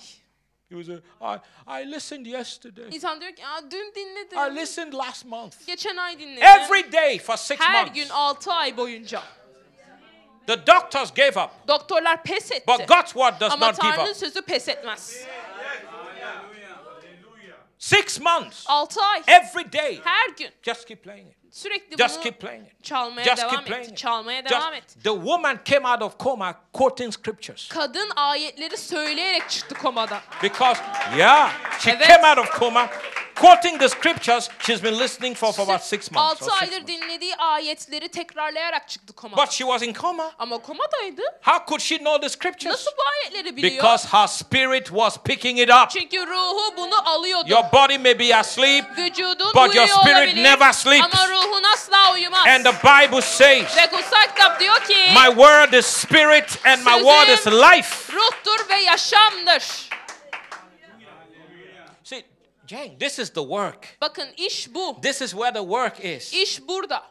He 0.71 0.83
was 0.83 0.89
a, 1.21 1.35
I, 1.37 1.83
I 1.83 1.93
listened 1.93 2.27
yesterday. 2.27 2.89
İnsan 2.97 3.21
diyor 3.21 3.33
ki 3.37 3.47
Aa, 3.47 3.71
dün 3.71 3.91
I 3.91 3.95
dinledim. 3.95 4.57
listened 4.57 4.93
last 4.93 5.25
month. 5.27 5.67
Geçen 5.67 5.97
ay 5.97 6.19
dinledim. 6.19 6.43
Every 6.43 6.93
day 6.93 7.19
for 7.19 7.37
six 7.37 7.61
Her 7.61 7.85
months. 7.85 7.95
gün 8.03 8.09
6 8.09 8.53
ay 8.53 8.77
boyunca. 8.77 9.23
The 10.49 10.57
doctors 10.67 11.11
gave 11.15 11.37
up. 11.37 11.51
Doktorlar 11.69 12.23
pes 12.25 12.51
etti. 12.53 12.65
But 12.67 12.87
God's 12.89 13.13
word 13.13 13.39
does 13.41 13.53
Ama 13.53 13.67
not 13.67 13.81
give 13.81 13.91
Tanrı'nın 13.91 14.11
up. 14.11 14.17
sözü 14.17 14.43
pes 14.43 14.69
etmez. 14.69 15.17
Six 17.79 18.21
months. 18.21 18.65
6 18.67 19.01
ay. 19.01 19.23
Every 19.27 19.73
day. 19.73 20.01
Her 20.05 20.29
gün. 20.37 20.51
Just 20.63 20.87
keep 20.89 21.03
playing 21.05 21.29
it. 21.29 21.35
Sürekli 21.55 21.97
Just 21.97 22.15
bunu 22.17 22.23
keep 22.23 22.41
playing 22.41 22.67
it. 22.67 22.85
çalmaya 22.85 23.25
Just 23.25 23.43
devam 23.43 23.51
keep 23.51 23.67
playing 23.67 23.85
etti. 23.85 23.93
it. 23.93 23.99
Çalmaya 23.99 24.41
Just- 24.43 24.51
devam 24.51 24.75
etti. 24.75 25.03
the 25.03 25.11
woman 25.15 25.61
came 25.65 25.89
out 25.89 26.03
of 26.03 26.19
coma 26.19 26.55
quoting 26.73 27.13
scriptures. 27.15 27.69
Kadın 27.69 28.11
ayetleri 28.17 28.77
söyleyerek 28.77 29.51
çıktı 29.51 29.75
komadan. 29.75 30.21
Because, 30.43 30.81
yeah, 31.17 31.53
she 31.81 31.91
Evet. 31.91 32.09
came 32.09 32.29
out 32.31 32.39
of 32.39 32.59
coma 32.61 32.89
quoting 33.41 33.79
the 33.79 33.89
scriptures 33.89 34.51
she's 34.67 34.83
been 34.83 34.99
listening 34.99 35.35
for 35.35 35.53
for 35.53 35.63
about 35.63 35.83
six 35.85 36.11
months. 36.11 36.43
6 36.43 36.45
or 36.45 36.51
six 36.51 36.63
aydır 36.63 36.87
dinlediği 36.87 37.37
ayetleri 37.37 38.09
tekrarlayarak 38.09 38.89
çıktı 38.89 39.13
komadan. 39.13 39.45
But 39.45 39.53
she 39.53 39.65
was 39.65 39.83
in 39.83 39.93
coma. 39.93 40.33
Ama 40.39 40.59
komadaydı. 40.59 41.23
How 41.43 41.67
could 41.69 41.81
she 41.81 41.99
know 41.99 42.21
the 42.21 42.29
scriptures? 42.29 42.73
Nasıl 42.73 42.91
bu 42.91 43.03
ayetleri 43.23 43.57
biliyor? 43.57 43.73
Because 43.77 44.09
her 44.09 44.27
spirit 44.27 44.87
was 44.87 45.19
picking 45.19 45.59
it 45.61 45.71
up. 45.71 45.91
Çünkü 45.91 46.27
ruhu 46.27 46.77
bunu 46.77 47.09
alıyordu. 47.09 47.45
Your 47.49 47.65
body 47.73 47.99
may 47.99 48.19
be 48.19 48.37
asleep, 48.37 48.85
Vücudun 48.99 49.53
But 49.55 49.75
your 49.75 49.87
spirit 49.87 50.17
olabilir 50.17 50.43
never 50.43 50.73
sleeps. 50.73 51.07
ama 51.15 51.29
ruhun 51.29 51.63
asla 51.75 52.13
uyumaz. 52.13 52.47
and 52.47 52.65
the 52.65 52.73
Bible 52.73 53.23
says, 53.23 53.77
Ve 53.77 53.87
kutsal 53.87 54.27
kitap 54.35 54.61
diyor 54.61 54.85
ki 54.85 54.95
My 55.15 55.27
word 55.35 55.73
is 55.73 55.87
spirit 55.87 56.67
and 56.67 56.85
my 56.85 56.99
word 57.03 57.29
is 57.29 57.47
life. 57.47 58.13
ruhtur 58.13 58.69
ve 58.69 58.77
yaşamdır. 58.77 59.88
Jane, 62.69 62.99
this 62.99 63.19
is 63.19 63.31
the 63.31 63.41
work. 63.41 63.97
Bakın 64.01 64.29
iş 64.37 64.75
bu. 64.75 65.01
This 65.03 65.23
is 65.23 65.31
where 65.31 65.53
the 65.53 65.61
work 65.61 66.05
is. 66.05 66.33
İş 66.35 66.69
burada. 66.69 67.07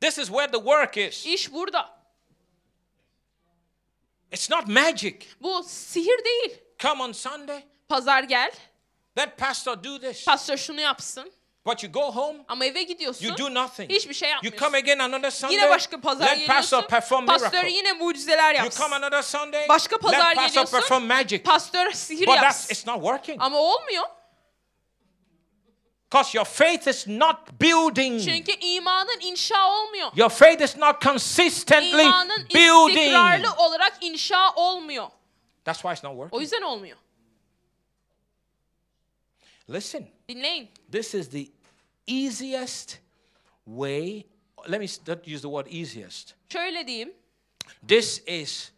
This 0.00 0.18
is 0.18 0.26
where 0.26 0.50
the 0.52 0.58
work 0.58 0.96
is. 0.96 1.26
İş 1.26 1.52
burada. 1.52 1.96
It's 4.32 4.50
not 4.50 4.68
magic. 4.68 5.18
Bu 5.40 5.62
sihir 5.62 6.24
değil. 6.24 6.62
Come 6.78 7.02
on 7.02 7.12
Sunday, 7.12 7.64
Pazar 7.88 8.22
gel. 8.22 8.52
let 9.18 9.38
pastor 9.38 9.84
do 9.84 10.00
this. 10.00 10.24
Pastör 10.24 10.56
şunu 10.56 10.80
yapsın. 10.80 11.32
But 11.66 11.82
you 11.84 11.92
go 11.92 12.00
home, 12.12 12.38
Ama 12.48 12.64
eve 12.64 12.82
gidiyorsun. 12.82 13.26
you 13.26 13.38
do 13.38 13.54
nothing. 13.54 13.90
Hiçbir 13.90 14.14
şey 14.14 14.28
You 14.28 14.34
yapmıyorsun. 14.34 14.58
come 14.64 14.78
again 14.78 14.98
another 14.98 15.30
Sunday, 15.30 15.56
Yine 15.56 15.70
başka 15.70 16.00
pazar 16.00 16.26
let 16.36 16.46
pastor 16.48 16.76
geliyorsun. 16.78 16.88
perform 16.90 17.26
Pastör 17.26 17.50
miracle. 17.50 17.70
yine 17.76 17.92
mucizeler 17.92 18.54
You 18.54 18.64
yapsın. 18.64 18.82
come 18.82 18.96
another 18.96 19.22
Sunday, 19.22 19.68
Başka 19.68 19.98
pazar 19.98 20.18
let 20.18 20.36
pastor 20.36 20.48
geliyorsun. 20.48 20.78
perform 20.80 21.04
magic. 21.06 21.42
Pastör 21.42 21.90
sihir 21.92 22.26
But 22.26 22.34
that's 22.34 22.44
yapsın. 22.44 22.72
it's 22.74 22.86
not 22.86 22.96
working. 22.96 23.42
Ama 23.42 23.58
olmuyor. 23.58 24.04
Because 26.10 26.38
your 26.38 26.44
faith 26.46 26.86
is 26.88 27.06
not 27.08 27.36
building. 27.60 28.24
Çünkü 28.24 28.52
imanın 28.52 29.20
inşa 29.20 29.70
olmuyor. 29.70 30.10
Your 30.16 30.30
faith 30.30 30.62
is 30.62 30.76
not 30.76 31.02
consistently 31.02 32.02
İmanın 32.02 32.48
building. 32.54 32.98
istikrarlı 32.98 33.52
olarak 33.58 33.98
inşa 34.00 34.52
olmuyor. 34.54 35.06
That's 35.64 35.78
why 35.82 35.92
it's 35.92 36.04
not 36.04 36.12
O 36.12 36.16
working. 36.16 36.42
yüzden 36.42 36.62
olmuyor. 36.62 36.96
Listen, 39.68 40.08
Dinleyin. 40.28 40.70
this 40.92 41.14
is 41.14 41.30
the 41.30 41.46
easiest 42.06 42.98
way, 43.66 44.24
let 44.68 44.80
me 44.80 44.86
not 45.08 45.28
use 45.28 45.42
the 45.42 45.48
word 45.48 45.66
easiest. 45.70 46.34
Şöyle 46.48 46.86
diyeyim. 46.86 47.12
This 47.88 48.22
is 48.26 48.72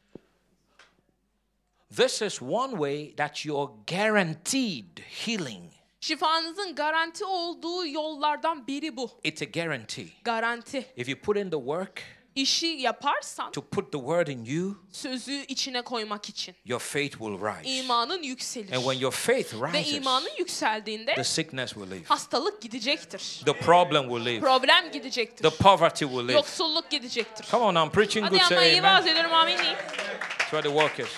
this 1.96 2.22
is 2.22 2.42
one 2.42 2.72
way 2.72 3.16
that 3.16 3.46
you're 3.46 3.70
guaranteed 3.86 4.98
healing. 4.98 5.72
Şifanızın 6.00 6.74
garanti 6.74 7.24
olduğu 7.24 7.86
yollardan 7.86 8.66
biri 8.66 8.96
bu. 8.96 9.10
It's 9.24 9.42
a 9.42 9.44
guarantee. 9.44 10.08
Garanti. 10.24 10.86
If 10.96 11.08
you 11.08 11.20
put 11.20 11.36
in 11.36 11.50
the 11.50 11.58
work 11.58 12.02
İşi 12.38 12.66
yaparsan 12.66 13.52
to 13.52 13.62
put 13.62 13.92
the 13.92 13.98
word 13.98 14.26
in 14.26 14.44
you, 14.44 14.74
sözü 14.92 15.32
içine 15.48 15.82
koymak 15.82 16.28
için 16.28 16.54
your 16.64 16.80
faith 16.80 17.10
will 17.10 17.38
rise. 17.38 17.70
imanın 17.70 18.22
yükselir. 18.22 18.72
And 18.72 18.82
when 18.82 18.98
your 19.00 19.12
faith 19.12 19.54
Ve 19.54 19.78
rises, 19.80 19.94
imanın 19.94 20.30
yükseldiğinde 20.38 21.14
the 21.14 21.24
sickness 21.24 21.72
will 21.72 21.90
leave. 21.90 22.04
hastalık 22.04 22.62
gidecektir. 22.62 23.42
The 23.44 23.52
problem 23.52 24.02
will 24.08 24.26
leave. 24.26 24.40
Problem 24.40 24.92
gidecektir. 24.92 25.50
The 25.50 25.56
poverty 25.56 26.04
will 26.04 26.18
leave. 26.28 26.32
Yoksulluk 26.32 26.90
gidecektir. 26.90 27.46
Come 27.50 27.64
on, 27.64 27.74
I'm 27.86 27.90
preaching 27.90 28.24
Hadi 28.26 28.34
good. 28.38 28.40
ama 28.40 28.48
Say 28.60 28.78
amen. 28.78 28.92
vaaz 28.94 29.06
ediyorum 29.06 29.32
amin. 29.32 29.56
That's 29.56 30.50
where 30.50 30.62
the 30.62 30.68
work 30.80 30.98
is. 31.00 31.08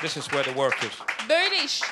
This 0.00 0.16
is 0.16 0.24
where 0.24 0.42
the 0.44 0.54
work 0.54 0.82
is. 0.84 1.28
Böyle 1.28 1.64
iş. 1.64 1.82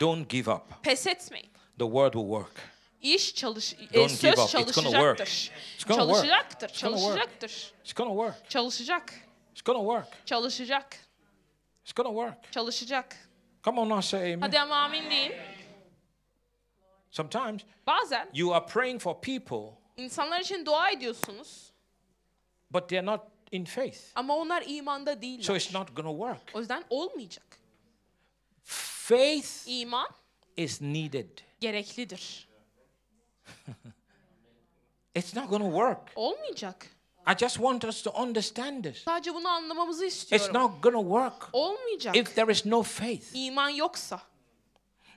Don't 0.00 0.28
give 0.28 0.50
up. 0.52 0.82
Pes 0.82 1.06
etmeyin. 1.06 1.50
The 1.78 1.84
word 1.86 2.12
will 2.12 2.28
work. 2.28 2.75
İş 3.02 3.34
çalış, 3.34 3.74
e, 3.92 4.08
söz 4.08 4.20
çalışacaktır. 4.50 4.74
Çalışacaktır. 4.74 5.52
It's 5.74 5.84
gonna 5.84 6.14
work. 6.14 6.74
Çalışacaktır. 6.74 7.72
It's 7.84 7.92
gonna 7.92 8.10
work. 8.28 8.50
Çalışacak. 8.50 9.14
It's 9.52 9.62
gonna 9.62 9.78
work. 10.00 10.26
Çalışacak. 10.26 10.96
It's 11.82 11.92
gonna 11.92 12.08
work. 12.08 12.52
Çalışacak. 12.52 13.16
Come 13.64 13.80
on 13.80 13.88
now, 13.88 14.02
say 14.02 14.34
amen. 14.34 14.40
Hadi 14.40 14.60
ama 14.60 14.76
amin 14.76 15.10
deyin. 15.10 15.32
Sometimes 17.10 17.62
Bazen 17.86 18.28
you 18.34 18.54
are 18.54 18.66
praying 18.66 19.00
for 19.00 19.20
people, 19.20 19.78
insanlar 19.96 20.40
için 20.40 20.66
dua 20.66 20.90
ediyorsunuz 20.90 21.72
but 22.70 22.88
they're 22.88 23.06
not 23.06 23.20
in 23.52 23.64
faith. 23.64 24.12
ama 24.14 24.36
onlar 24.36 24.64
imanda 24.66 25.22
değiller. 25.22 25.42
So 25.42 25.54
it's 25.56 25.74
not 25.74 25.96
gonna 25.96 26.12
work. 26.12 26.50
O 26.54 26.60
yüzden 26.60 26.84
olmayacak. 26.90 27.58
Faith 28.62 29.68
İman 29.68 30.08
is 30.56 30.80
needed. 30.80 31.38
gereklidir. 31.60 32.45
It's 35.16 35.34
not 35.34 35.48
gonna 35.48 35.70
work. 35.70 36.12
Olmayacak. 36.16 36.74
I 37.26 37.34
just 37.34 37.58
want 37.58 37.84
us 37.84 38.02
to 38.02 38.10
understand 38.22 38.84
this. 38.84 39.02
Sadece 39.04 39.34
bunu 39.34 39.48
anlamamızı 39.48 40.06
It's 40.06 40.52
not 40.52 40.82
gonna 40.82 41.00
work 41.00 41.48
Olmayacak. 41.52 42.16
if 42.16 42.34
there 42.34 42.52
is 42.52 42.66
no 42.66 42.82
faith. 42.82 43.30
İman 43.34 43.68
yoksa. 43.68 44.20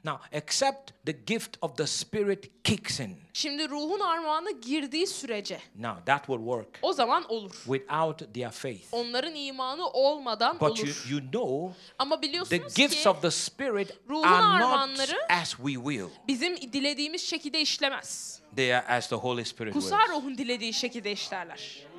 Now, 0.05 0.15
except 0.31 0.93
the 1.05 1.11
gift 1.11 1.57
of 1.61 1.77
the 1.77 1.87
Spirit 1.87 2.63
kicks 2.63 2.99
in. 2.99 3.17
Şimdi 3.33 3.69
ruhun 3.69 3.99
armağanı 3.99 4.51
girdiği 4.51 5.07
sürece 5.07 5.59
Now, 5.75 6.05
that 6.05 6.25
will 6.25 6.39
work 6.39 6.79
o 6.81 6.93
zaman 6.93 7.31
olur. 7.31 7.51
without 7.51 8.33
their 8.33 8.49
faith. 8.49 8.83
Onların 8.91 9.35
imanı 9.35 9.87
olmadan 9.89 10.59
But 10.59 10.61
you, 10.79 10.87
olur. 10.87 11.05
you 11.09 11.31
know, 11.31 11.77
Ama 11.99 12.15
the 12.15 12.21
biliyorsunuz 12.21 12.73
gifts 12.75 13.03
ki 13.03 13.09
of 13.09 13.21
the 13.21 13.31
Spirit 13.31 13.97
ruhun 14.09 14.23
are 14.23 14.59
not 14.63 14.99
as 15.29 15.49
we 15.49 15.73
will, 15.73 16.07
bizim 16.27 16.57
dilediğimiz 16.57 17.21
şekilde 17.29 17.61
işlemez. 17.61 18.39
they 18.55 18.75
are 18.75 18.87
as 18.87 19.09
the 19.09 19.15
Holy 19.15 19.45
Spirit 19.45 19.73
Kutsal 19.73 20.09
ruhun 20.09 20.37
dilediği 20.37 20.73
şekilde 20.73 21.11
işlerler. 21.11 21.89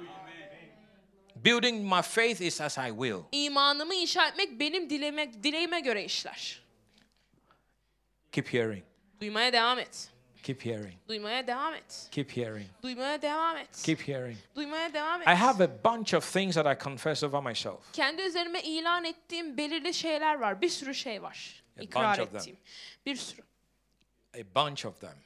Building 1.44 1.82
my 1.94 2.02
faith 2.02 2.40
is 2.40 2.60
as 2.60 2.78
I 2.78 2.90
will. 2.90 3.22
İmanımı 3.32 3.94
inşa 3.94 4.28
etmek 4.28 4.60
benim 4.60 4.90
dileme, 4.90 5.42
dileğime 5.42 5.80
göre 5.80 6.04
işler. 6.04 6.62
Keep 8.32 8.48
hearing. 8.54 8.82
Duymaya 9.20 9.52
devam 9.52 9.78
et. 9.78 10.08
Keep 10.42 10.66
hearing. 10.66 10.94
Duymaya 11.08 11.46
devam 11.46 11.74
et. 11.74 12.08
Keep 12.10 12.36
hearing. 12.36 12.66
Duymaya 12.82 13.22
devam 13.22 13.56
et. 13.56 13.82
Keep 13.84 14.08
hearing. 14.08 14.36
Duymaya 14.56 14.94
devam 14.94 15.22
et. 15.22 15.28
I 15.28 15.34
have 15.34 15.60
a 15.64 15.68
bunch 15.84 16.14
of 16.14 16.32
things 16.32 16.54
that 16.54 16.66
I 16.66 16.84
confess 16.84 17.22
over 17.22 17.40
myself. 17.42 17.92
Kendi 17.92 18.22
üzerime 18.22 18.62
ilan 18.62 19.04
ettiğim 19.04 19.56
belirli 19.56 19.94
şeyler 19.94 20.34
var. 20.34 20.60
Bir 20.60 20.68
sürü 20.68 20.94
şey 20.94 21.22
var. 21.22 21.62
A 21.78 21.82
İkrar 21.82 22.18
bunch 22.18 22.20
of 22.20 22.28
them. 22.30 22.36
ettiğim. 22.40 22.56
Bir 23.06 23.16
sürü. 23.16 23.42
A 24.34 24.38
bunch 24.54 24.86
of 24.86 25.00
them. 25.00 25.16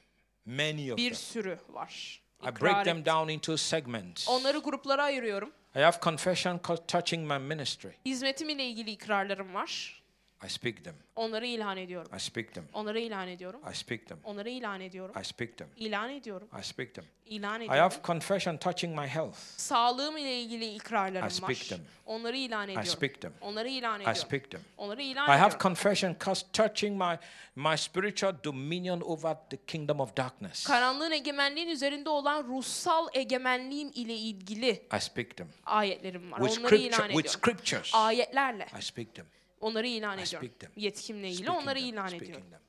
Many 0.45 0.91
of 0.91 0.97
Bir 0.97 1.09
them. 1.09 1.15
sürü 1.15 1.59
var. 1.69 2.21
I 2.43 2.49
İkrar 2.49 2.61
break 2.61 2.85
them 2.85 2.97
ettiğim. 2.97 3.15
down 3.15 3.29
into 3.31 3.57
segments. 3.57 4.29
Onları 4.29 4.57
gruplara 4.57 5.03
ayırıyorum. 5.03 5.51
I 5.75 5.79
have 5.79 5.97
confession 6.01 6.57
co- 6.57 6.87
touching 6.87 7.31
my 7.31 7.37
ministry. 7.37 7.89
Hizmetim 8.05 8.49
ile 8.49 8.65
ilgili 8.65 8.91
ikrarlarım 8.91 9.53
var. 9.53 10.01
I 10.45 10.49
speak 10.49 10.83
them. 10.83 10.95
Onları 11.15 11.45
ilan 11.45 11.77
ediyorum. 11.77 12.11
I 12.17 12.19
speak 12.19 12.53
them. 12.53 12.63
Onları 12.73 12.99
ilan 12.99 13.27
ediyorum. 13.27 13.61
I 13.71 13.75
speak 13.75 14.07
them. 14.07 14.17
Onları 14.23 14.49
ilan 14.49 14.81
ediyorum. 14.81 15.15
I 15.21 15.25
speak 15.25 15.57
them. 15.57 15.67
İlan 15.77 16.09
ediyorum. 16.09 16.47
I 16.61 16.63
speak 16.63 16.93
them. 16.93 17.05
İlan 17.25 17.61
I 17.61 17.63
ediyorum. 17.63 17.81
have 17.81 17.95
confession 18.03 18.57
touching 18.57 18.99
my 18.99 19.07
health. 19.07 19.37
Sağlığım 19.57 20.17
ile 20.17 20.41
ilgili 20.41 20.73
ikrarlarım 20.75 21.27
I 21.27 21.31
speak 21.31 21.49
var. 21.49 21.55
them. 21.69 21.79
Onları 22.05 22.37
ilan 22.37 22.63
ediyorum. 22.69 22.89
speak 22.89 23.21
them. 23.21 23.33
Onları 23.41 23.67
ilan 23.67 23.99
I 23.99 24.01
ediyorum. 24.01 24.21
speak 24.21 24.51
them. 24.51 24.61
Onları 24.77 25.01
ilan 25.01 25.25
I 25.25 25.31
have 25.31 25.35
ediyorum. 25.37 25.59
confession 25.61 26.13
touching 26.53 27.01
my, 27.01 27.17
my 27.55 27.77
spiritual 27.77 28.33
dominion 28.43 29.01
over 29.01 29.35
the 29.49 29.57
kingdom 29.67 29.99
of 29.99 30.17
darkness. 30.17 30.63
Karanlığın 30.67 31.11
egemenliğin 31.11 31.67
üzerinde 31.67 32.09
olan 32.09 32.43
ruhsal 32.43 33.07
egemenliğim 33.13 33.91
ile 33.95 34.15
ilgili 34.15 34.69
I 34.97 34.99
speak 34.99 35.37
them. 35.37 35.47
ayetlerim 35.65 36.31
var. 36.31 36.39
With, 36.39 36.59
Onları 36.59 36.75
ilan 36.75 36.89
with 36.91 37.03
ediyorum. 37.09 37.29
scriptures, 37.29 37.91
Ayetlerle 37.95 38.67
I 38.79 38.81
speak 38.81 39.15
them. 39.15 39.25
Onları 39.61 39.87
ilan 39.87 40.17
ediyorum. 40.19 40.49
Yetkimle 40.75 41.29
ilgili 41.29 41.51
onları 41.51 41.79
ilan 41.79 42.13
ediyorum. 42.13 42.49
them. 42.49 42.59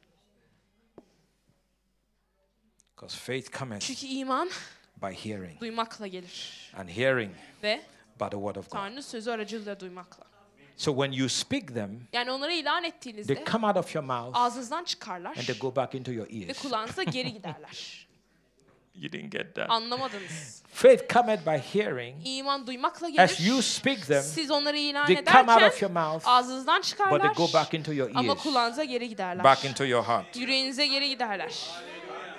Because 2.97 3.17
faith 3.19 3.59
cometh 3.59 3.81
Çünkü 3.87 4.07
iman 4.07 4.51
by 5.03 5.07
hearing, 5.31 5.61
duymakla 5.61 6.07
gelir 6.07 6.71
and 6.77 6.89
hearing 6.89 7.33
ve 7.63 7.83
by 8.21 8.25
the 8.25 8.31
word 8.31 8.57
of 8.57 8.65
God. 8.71 8.73
Tanrı'nın 8.79 9.01
sözü 9.01 9.31
aracılığıyla 9.31 9.81
duymakla. 9.81 10.25
So 10.77 10.93
when 10.93 11.13
you 11.13 11.29
speak 11.29 11.69
them, 11.75 12.01
Yani 12.13 12.31
onları 12.31 12.53
ilan 12.53 12.83
they 12.83 12.89
ettiğinizde 12.91 13.45
come 13.53 13.67
out 13.67 13.77
of 13.77 13.95
your 13.95 14.05
mouth 14.05 14.37
ağzınızdan 14.37 14.85
çıkarlar 14.85 15.37
and 15.37 15.47
they 15.47 15.59
go 15.59 15.77
back 15.77 15.95
into 15.95 16.13
your 16.13 16.29
ve 16.31 16.45
ears. 16.45 16.63
kulağınıza 16.63 17.03
geri 17.03 17.33
giderler. 17.33 18.07
You 19.01 19.13
didn't 19.13 19.31
get 19.33 19.55
that. 19.55 19.71
Anlamadınız. 19.71 20.63
Faith 20.73 21.13
cometh 21.13 21.47
by 21.47 21.79
hearing. 21.81 22.17
İman 22.25 22.67
duymakla 22.67 23.07
As 23.19 23.41
you 23.41 23.51
gelir. 23.57 23.63
speak 23.63 24.07
them, 24.07 24.23
Siz 24.23 24.51
onları 24.51 24.77
ilan 24.79 25.07
they 25.07 25.25
come 25.25 25.41
out 25.41 25.49
of 25.49 25.57
ederken 25.63 25.81
your 25.89 25.91
mouth, 25.91 26.23
ağzınızdan 26.29 26.77
but 26.77 26.85
they 26.85 26.91
çıkarlar 26.91 27.35
go 27.35 27.53
back 27.53 27.75
into 27.75 27.93
your 27.93 28.11
ama 28.15 28.33
ears, 28.33 28.43
kulağınıza 28.43 28.85
geri 28.85 29.09
giderler. 29.09 29.45
back 29.45 29.65
into 29.65 29.85
your 29.85 30.05
heart. 30.05 30.37
Yüreğinize 30.37 30.87
geri 30.87 31.09
giderler. 31.09 31.53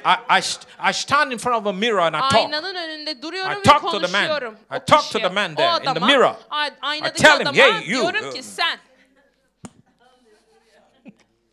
I, 0.05 0.37
I, 0.37 0.41
st- 0.41 0.89
I 0.89 0.93
stand 0.93 1.31
in 1.31 1.37
front 1.37 1.57
of 1.61 1.67
a 1.67 1.73
mirror 1.73 1.99
and 1.99 2.15
I 2.15 2.19
talk. 2.19 2.33
Aynanın 2.35 2.75
önünde 2.75 3.21
duruyorum 3.21 3.51
I 3.51 3.55
ve 3.55 3.61
talk 3.63 3.81
to 3.81 3.91
the 3.91 3.97
man. 4.07 4.11
konuşuyorum. 4.11 4.53
I 4.53 4.79
talk 4.85 5.11
to 5.11 5.19
the 5.19 5.29
man 5.29 5.51
o 5.53 5.55
there 5.55 5.77
in 5.77 5.83
the 5.83 5.89
adama, 5.89 6.05
mirror. 6.07 6.35
Aynadaki 6.81 7.23
tell 7.23 7.39
him, 7.39 7.47
adama 7.47 7.57
"Hey, 7.57 7.89
you, 7.91 8.01
diyorum 8.13 8.33
ki 8.33 8.43
sen 8.43 8.79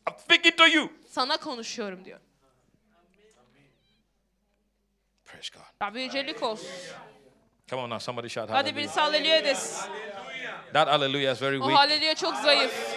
I'm 0.08 0.14
speaking 0.24 0.56
to 0.56 0.66
you. 0.66 0.88
sana 1.10 1.36
konuşuyorum 1.36 2.04
diyor. 2.04 2.20
Praise 5.34 5.50
God. 5.54 5.62
Rabbi 5.86 6.00
yücelik 6.00 6.42
olsun. 6.42 6.68
Come 7.70 7.82
on 7.82 7.90
now, 7.90 7.98
somebody 8.00 8.28
shout 8.28 8.50
Hadi 8.50 8.52
hallelujah. 8.52 8.76
birisi 8.76 9.00
hallelujah 9.00 9.44
desin. 9.44 9.90
That 10.72 10.88
hallelujah 10.88 11.32
is 11.32 11.42
very 11.42 11.58
O 11.58 11.60
weak. 11.68 11.78
hallelujah 11.78 12.14
çok 12.16 12.36
zayıf. 12.36 12.94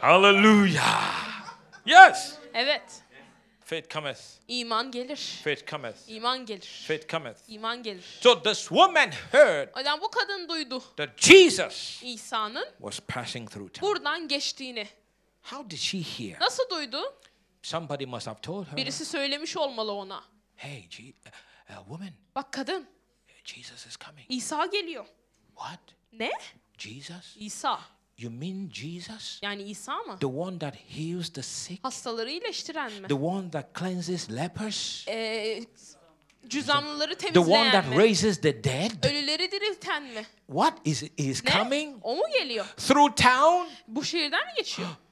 Hallelujah. 0.00 1.24
Yes. 1.86 2.34
Evet. 2.54 2.82
Faith 3.64 3.88
cometh. 3.94 4.20
İman 4.48 4.90
gelir. 4.90 5.40
Faith 5.44 5.66
cometh. 5.70 5.98
İman 6.08 6.46
gelir. 6.46 6.84
Faith 6.88 7.08
cometh. 7.08 7.38
İman 7.48 7.82
gelir. 7.82 8.04
So 8.20 8.42
this 8.42 8.58
woman 8.68 9.10
heard 9.32 9.68
O 9.74 9.78
yüzden 9.78 10.00
bu 10.00 10.10
kadın 10.10 10.48
duydu 10.48 10.82
that 10.96 11.08
Jesus 11.18 12.00
İsa'nın 12.02 12.66
was 12.78 13.00
passing 13.00 13.50
through 13.50 13.72
town. 13.72 13.86
buradan 13.86 14.28
geçtiğini. 14.28 14.88
How 15.42 15.70
did 15.70 15.76
she 15.78 15.98
hear? 15.98 16.40
Nasıl 16.40 16.70
duydu? 16.70 17.14
Somebody 17.64 18.06
must 18.06 18.26
have 18.26 18.40
told 18.40 18.66
her. 18.66 18.76
Birisi 18.76 19.04
söylemiş 19.04 19.56
olmalı 19.56 19.92
ona. 19.92 20.24
Hey, 20.56 20.86
Je- 20.90 21.12
uh, 21.70 21.76
woman, 21.78 22.10
Bak 22.34 22.52
kadın 22.52 22.86
Jesus 23.44 23.86
is 23.86 23.96
coming. 24.06 24.26
İsa 24.28 24.66
geliyor. 24.66 25.06
What? 25.56 25.80
Ne? 26.12 26.30
Jesus? 26.78 27.36
İsa. 27.38 27.80
You 28.18 28.32
mean 28.32 28.70
Jesus? 28.72 29.40
Yani 29.42 29.62
İsa 29.62 29.96
mı? 29.98 30.18
The 30.20 30.26
one 30.26 30.58
that 30.58 30.74
heals 30.76 31.28
the 31.32 31.42
sick? 31.42 31.84
Hastaları 31.84 32.30
iyileştiren 32.30 32.92
mi? 32.92 33.08
The 33.08 33.14
one 33.14 33.50
that 33.50 33.78
cleanses 33.78 34.30
lepers? 34.30 35.08
Ee, 35.08 35.60
cüzamlıları 36.48 37.14
The 37.18 37.26
one 37.26 37.32
temizleyen 37.32 37.72
that 37.72 37.88
mi? 37.88 37.96
raises 37.98 38.40
the 38.40 38.64
dead? 38.64 39.04
Ölüleri 39.10 39.50
dirilten 39.52 40.02
mi? 40.02 40.26
What 40.46 40.74
is 40.84 41.02
is 41.16 41.44
Ne? 41.44 41.50
coming 41.50 41.96
O 42.02 42.16
mu 42.16 42.22
geliyor? 42.32 42.66
through 42.76 43.16
town? 43.16 43.68
Bu 43.88 44.04
şehirden 44.04 44.46
mi 44.46 44.52
geçiyor? 44.56 44.88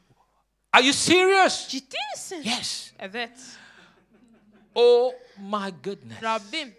Are 0.73 0.83
you 0.83 0.93
serious? 0.93 1.69
Ciddi 1.69 1.97
misin? 2.15 2.43
Yes. 2.45 2.93
Evet. 2.99 3.39
Oh 4.75 5.13
my 5.39 5.71
goodness. 5.83 6.23
Rabbim 6.23 6.75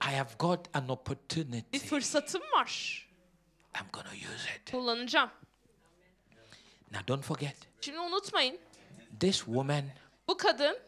I 0.00 0.10
have 0.12 0.38
got 0.38 0.68
an 0.74 0.88
opportunity. 0.88 1.72
bir 1.72 1.78
fırsatım 1.78 2.42
var. 2.42 3.06
I'm 3.76 3.86
going 3.92 4.06
to 4.06 4.14
use 4.14 4.48
it. 4.56 4.70
Kullanacağım. 4.70 5.30
Now 6.92 7.08
don't 7.08 7.24
forget. 7.24 7.56
Şimdi 7.80 7.98
unutmayın. 7.98 8.58
This 9.20 9.36
woman 9.36 9.84
Bu 10.28 10.36
kadın 10.36 10.78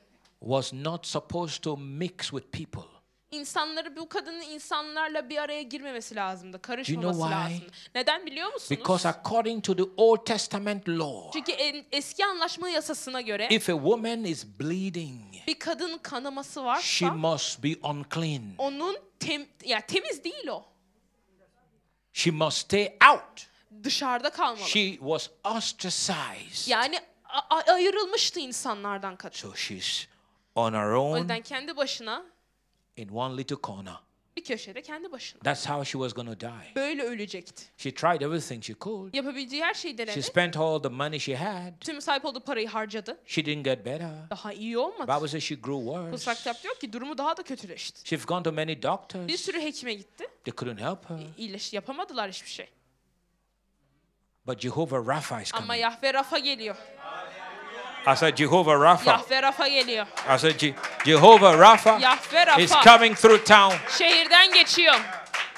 was 0.41 0.73
not 0.73 1.07
supposed 1.07 1.63
to 1.63 1.77
mix 1.77 2.17
with 2.31 2.47
people. 2.53 2.92
İnsanları 3.33 3.97
bu 3.97 4.09
kadının 4.09 4.41
insanlarla 4.43 5.29
bir 5.29 5.39
araya 5.39 5.63
girmemesi 5.63 6.17
lazımdı. 6.17 6.57
know 6.57 6.75
Karışmaması 6.75 7.21
why? 7.21 7.31
lazımdı. 7.33 7.73
Neden 7.95 8.27
biliyor 8.27 8.53
musunuz? 8.53 8.71
Because 8.81 9.09
according 9.09 9.65
to 9.65 9.77
the 9.77 9.83
Old 9.97 10.25
Testament 10.27 10.89
law, 10.89 11.31
Çünkü 11.33 11.53
en- 11.53 11.85
eski 11.93 12.27
anlaşma 12.27 12.69
yasasına 12.69 13.21
göre 13.21 13.49
if 13.51 13.69
a 13.71 13.73
woman 13.73 14.25
is 14.25 14.47
bleeding, 14.61 15.21
bir 15.47 15.59
kadının 15.59 15.99
kanaması 15.99 16.53
she 16.61 16.65
varsa 16.65 17.11
must 17.15 17.63
be 17.65 17.69
unclean. 17.83 18.43
onun 18.59 18.97
tem 19.21 19.47
ya 19.65 19.81
temiz 19.81 20.25
değil 20.25 20.47
o. 20.49 20.65
She 22.13 22.31
must 22.31 22.59
stay 22.59 22.97
out. 23.13 23.47
Dışarıda 23.85 24.31
kalmalı. 24.31 24.69
She 24.69 24.91
was 24.99 25.29
ostracized. 25.45 26.69
Yani 26.69 27.01
ayrılmıştı 27.67 28.41
insanlardan 28.41 29.17
kadın. 29.17 29.35
So 29.37 29.55
she's 29.55 30.07
on 30.55 30.73
her 30.73 30.87
O 30.87 31.03
own 31.03 31.19
yüzden 31.19 31.41
kendi 31.43 31.77
başına 31.77 32.25
in 32.97 33.09
one 33.09 33.37
little 33.37 33.57
corner. 33.63 33.95
bir 34.37 34.45
köşede 34.45 34.83
kendi 34.83 35.13
başına. 35.13 35.41
That's 35.43 35.67
how 35.69 35.85
she 35.85 35.93
was 35.93 36.15
going 36.15 36.29
to 36.29 36.41
die. 36.41 36.75
Böyle 36.77 37.03
ölecekti. 37.03 37.63
She 37.77 37.95
tried 37.95 38.21
everything 38.21 38.65
she 38.65 38.75
could. 38.81 39.15
Yapabileceği 39.15 39.63
her 39.65 39.75
şeyi 39.75 39.93
She 39.93 39.99
denedi. 39.99 40.23
spent 40.23 40.57
all 40.57 40.83
the 40.83 40.89
money 40.89 41.19
she 41.19 41.37
had. 41.37 41.73
Tüm 41.81 42.01
sahip 42.03 42.25
olduğu 42.25 42.41
parayı 42.41 42.69
harcadı. 42.69 43.19
She 43.27 43.45
didn't 43.47 43.65
get 43.65 43.85
better. 43.87 44.31
Daha 44.31 44.53
iyi 44.53 44.79
olmadı. 44.79 45.13
Bible 45.17 45.29
says 45.29 45.45
she 45.45 45.55
grew 45.55 45.85
worse. 45.85 46.11
Kutsal 46.11 46.35
kitap 46.35 46.63
diyor 46.63 46.75
ki 46.75 46.93
durumu 46.93 47.19
daha 47.19 47.37
da 47.37 47.43
kötüleşti. 47.43 48.09
She's 48.09 48.27
gone 48.27 48.43
to 48.43 48.53
many 48.53 48.69
Bir 48.77 48.83
doctors. 48.83 49.41
sürü 49.41 49.61
hekime 49.61 49.95
gitti. 49.95 50.25
They 50.45 50.55
couldn't 50.55 50.81
help 50.81 51.11
her. 51.11 51.19
İyileş 51.39 51.73
yapamadılar 51.73 52.31
hiçbir 52.31 52.51
şey. 52.51 52.69
But 54.47 54.61
Jehovah 54.61 55.07
Rapha 55.09 55.43
is 55.43 55.55
Ama 55.55 55.67
coming. 55.67 55.81
Yahve 55.83 56.15
Rafa 56.15 56.39
geliyor. 56.39 56.77
I 58.07 58.15
said 58.17 58.37
Jehovah 58.37 58.73
Rapha. 58.81 59.11
Yahve 59.11 59.43
Rafa 59.43 59.69
geliyor. 59.69 60.07
I 60.35 60.39
said 60.39 60.59
Je- 60.61 60.75
Jehovah 61.05 61.55
Rapha 61.59 61.99
Yahve 62.01 62.63
is 62.63 62.71
Rafa 62.73 62.83
coming 62.91 63.15
through 63.17 63.45
town. 63.45 63.73
şehirden 63.99 64.53
geçiyor. 64.55 64.95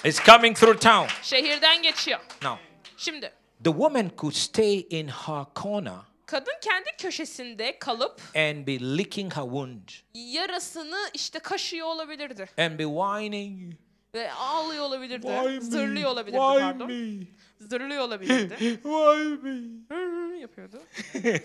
It's 0.04 0.24
coming 0.24 0.56
through 0.56 0.80
town. 0.80 1.06
Şehirden 1.22 1.82
geçiyor. 1.82 2.20
Now, 2.42 2.62
Şimdi 2.96 3.32
the 3.64 3.70
woman 3.70 4.10
could 4.18 4.32
stay 4.34 4.86
in 4.90 5.08
her 5.08 5.44
corner 5.56 5.94
kadın 6.26 6.52
kendi 6.62 6.90
köşesinde 6.98 7.78
kalıp 7.78 8.20
and 8.36 8.66
be 8.66 8.80
licking 8.98 9.32
her 9.36 9.42
wound 9.42 9.88
yarasını 10.14 10.98
işte 11.14 11.38
kaşıyor 11.38 11.86
olabilirdi. 11.86 12.48
and 12.58 12.78
be 12.78 12.82
whining. 12.84 13.74
Ve 14.14 14.32
ağlıyor 14.32 14.84
olabilirdi. 14.84 15.26
Why 15.26 15.54
me? 15.54 15.60
Zırlıyor 15.60 16.10
olabilirdi 16.10 16.40
Why 16.40 16.60
pardon. 16.60 16.92
me? 16.92 17.26
Zırlıyor 17.60 18.02
olabilirdi. 18.02 18.56
Why 18.82 19.24
me? 19.42 19.60
Hırr 19.88 20.34
yapıyordu. 20.34 20.82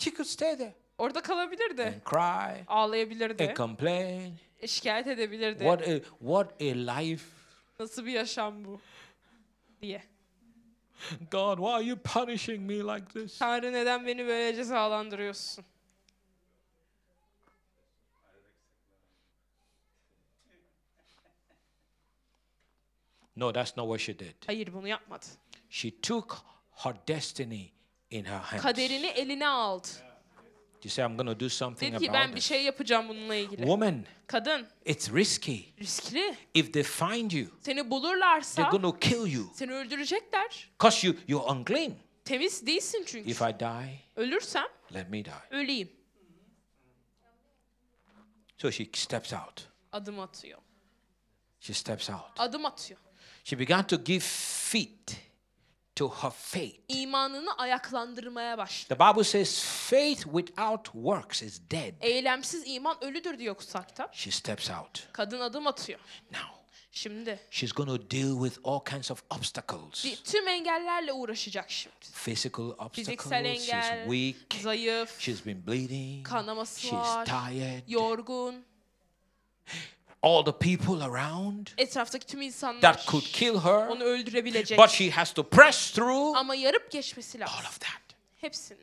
She 0.00 0.10
could 0.10 0.26
stay 0.28 0.56
there 0.58 0.74
Orada 0.98 1.20
kalabilirdi. 1.22 1.82
and 1.82 2.04
cry 2.04 2.64
Ağlayabilirdi. 2.66 3.42
and 3.48 3.56
complain. 3.56 4.34
Şikayet 4.66 5.06
edebilirdi. 5.06 5.58
What 5.58 5.88
a 5.88 6.00
what 6.18 6.62
a 6.62 6.64
life. 7.00 7.24
Nasıl 7.80 8.06
bir 8.06 8.12
yaşam 8.12 8.64
bu? 8.64 8.80
Diye. 9.82 10.02
God, 11.30 11.56
why 11.58 11.70
are 11.72 11.84
you 11.84 11.98
punishing 11.98 12.60
me 12.60 12.74
like 12.78 13.06
this? 13.12 13.38
Tanrı 13.38 13.72
neden 13.72 14.06
beni 14.06 14.26
böyle 14.26 14.56
cezalandırıyorsun? 14.56 15.64
No, 23.36 23.52
that's 23.52 23.76
not 23.76 23.86
what 23.88 24.00
she 24.00 24.12
did. 24.18 24.34
Hayır 24.46 24.72
bunu 24.72 24.88
yapmadı. 24.88 25.26
She 25.70 26.00
took 26.00 26.38
her 26.74 26.94
destiny 27.08 27.70
in 28.10 28.24
her 28.24 28.38
hands. 28.38 28.62
Kaderini 28.62 29.06
eline 29.06 29.48
aldı. 29.48 29.88
You 30.84 30.90
say, 30.90 31.04
I'm 31.04 31.16
going 31.16 31.28
to 31.28 31.40
do 31.40 31.48
something 31.48 31.92
Dedi 31.94 32.04
ki 32.04 32.10
about 32.10 32.20
ben 32.20 32.30
bir 32.30 32.34
this. 32.36 32.44
şey 32.44 32.62
yapacağım 32.64 33.08
bununla 33.08 33.34
ilgili. 33.34 33.56
Woman, 33.60 34.04
Kadın 34.26 34.66
it's 34.84 35.12
risky. 35.14 35.58
riskli. 35.80 36.36
If 36.54 36.72
they 36.72 36.82
find 36.82 37.30
you, 37.30 37.46
Seni 37.60 37.74
they're 37.74 37.90
bulurlarsa 37.90 38.62
going 38.62 38.82
to 38.82 38.98
kill 38.98 39.26
you 39.32 39.50
seni 39.54 39.72
öldürecekler. 39.72 40.68
because 40.72 41.06
you, 41.06 41.16
you're 41.28 41.52
unclean. 41.52 41.92
Temiz 42.24 42.66
değilsin 42.66 43.04
çünkü. 43.06 43.30
If 43.30 43.40
I 43.42 43.60
die, 43.60 44.00
Ölürsem 44.16 44.66
let 44.94 45.10
me 45.10 45.24
die. 45.24 45.32
öleyim. 45.50 45.88
So 48.58 48.70
she 48.70 48.86
steps 48.94 49.32
out. 49.32 49.68
Adım 49.92 50.20
atıyor. 50.20 50.58
She 51.60 51.74
steps 51.74 52.10
out. 52.10 52.20
Adım 52.38 52.66
atıyor. 52.66 53.00
She 53.44 53.58
began 53.58 53.86
to 53.86 53.96
give 54.04 54.20
feet 54.70 55.16
to 56.00 56.08
her 56.08 56.30
faith. 56.30 56.74
İmanını 56.88 57.52
ayaklandırmaya 57.56 58.58
başladı. 58.58 58.98
The 58.98 59.12
Bible 59.12 59.24
says 59.24 59.60
faith 59.64 60.22
without 60.22 60.84
works 60.84 61.42
is 61.42 61.60
dead. 61.70 61.92
Eylemsiz 62.00 62.62
iman 62.66 63.04
ölüdür 63.04 63.38
diyor 63.38 63.54
kutsal 63.54 63.82
kitap. 63.82 64.14
She 64.14 64.30
steps 64.30 64.70
out. 64.70 65.08
Kadın 65.12 65.40
adım 65.40 65.66
atıyor. 65.66 66.00
Now, 66.32 66.60
Şimdi 66.92 67.38
she's 67.50 67.72
going 67.72 67.90
to 67.90 68.10
deal 68.16 68.44
with 68.44 68.60
all 68.64 68.84
kinds 68.84 69.10
of 69.10 69.22
obstacles. 69.30 70.22
tüm 70.24 70.48
engellerle 70.48 71.12
uğraşacak 71.12 71.70
şimdi. 71.70 71.94
Physical 72.24 72.64
obstacles. 72.64 72.92
Fiziksel 72.92 73.44
She's 73.54 73.68
engel, 73.70 74.08
weak. 74.10 74.62
zayıf, 74.62 75.20
She's 75.20 75.46
been 75.46 75.66
bleeding. 75.66 76.26
kanaması 76.26 76.80
She's 76.80 76.92
var, 76.92 77.26
tired. 77.26 77.82
yorgun. 77.88 78.64
All 80.22 80.44
the 80.44 80.52
people 80.58 81.04
around 81.04 81.66
Etraftaki 81.78 82.26
tüm 82.26 82.42
insanlar 82.42 82.80
that 82.80 83.06
could 83.06 83.24
kill 83.24 83.58
her. 83.60 83.88
onu 83.88 84.04
öldürebilecek. 84.04 84.78
But 84.78 84.90
she 84.90 85.10
has 85.10 85.32
to 85.32 85.42
press 85.48 85.90
through 85.90 86.36
Ama 86.36 86.54
yarıp 86.54 86.90
geçmesi 86.90 87.38
all 87.38 87.42
lazım. 87.50 87.66
of 87.66 87.80
that. 87.80 88.00
Hepsini. 88.40 88.78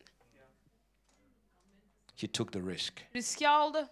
She 2.15 2.27
took 2.27 2.53
the 2.53 2.59
risk. 2.59 2.93
Riski 3.15 3.49
aldı. 3.49 3.89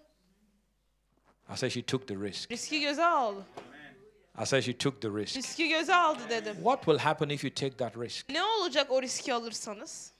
I 1.53 1.57
said 1.57 1.71
she 1.71 1.81
took 1.81 2.07
the 2.07 2.15
risk. 2.15 2.51
Riski 2.51 2.81
göze 2.81 3.05
aldı. 3.05 3.45
I 4.41 4.45
said 4.45 4.61
she 4.63 4.77
took 4.77 5.01
the 5.01 5.09
risk. 5.09 5.35
Riski 5.37 5.69
göze 5.69 5.95
aldı 5.95 6.19
dedim. 6.29 6.55
What 6.55 6.79
will 6.85 6.97
happen 6.99 7.29
if 7.29 7.43
you 7.43 7.53
take 7.53 7.77
that 7.77 7.97
risk? 7.97 8.29
Ne 8.29 8.43
olacak 8.43 8.91
o 8.91 9.01
riski 9.01 9.33
alırsanız? 9.33 10.11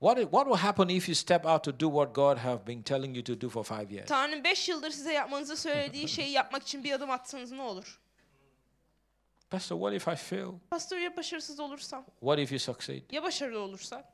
What, 0.00 0.16
what 0.30 0.46
will 0.46 0.56
happen 0.56 0.88
if 0.88 1.08
you 1.08 1.14
step 1.14 1.44
out 1.46 1.64
to 1.64 1.72
do 1.72 1.88
what 1.88 2.14
God 2.14 2.38
have 2.38 2.64
been 2.66 2.82
telling 2.82 3.16
you 3.16 3.22
to 3.24 3.40
do 3.40 3.48
for 3.48 3.64
five 3.64 3.90
years? 3.92 4.08
Tanrı'nın 4.08 4.44
5 4.44 4.68
yıldır 4.68 4.90
size 4.90 5.12
yapmanızı 5.12 5.56
söylediği 5.56 6.08
şeyi 6.18 6.30
yapmak 6.30 6.62
için 6.62 6.84
bir 6.84 6.92
adım 6.92 7.10
atsanız 7.10 7.52
ne 7.52 7.62
olur? 7.62 8.00
Pastor, 9.50 9.76
what 9.76 9.94
if 9.94 10.08
I 10.08 10.16
fail? 10.16 10.52
Pastör 10.70 10.98
ya 10.98 11.16
başarısız 11.16 11.60
olursam? 11.60 12.04
What 12.20 12.38
if 12.38 12.52
you 12.52 12.58
succeed? 12.58 13.02
Ya 13.10 13.22
başarılı 13.22 13.60
olursak? 13.60 14.04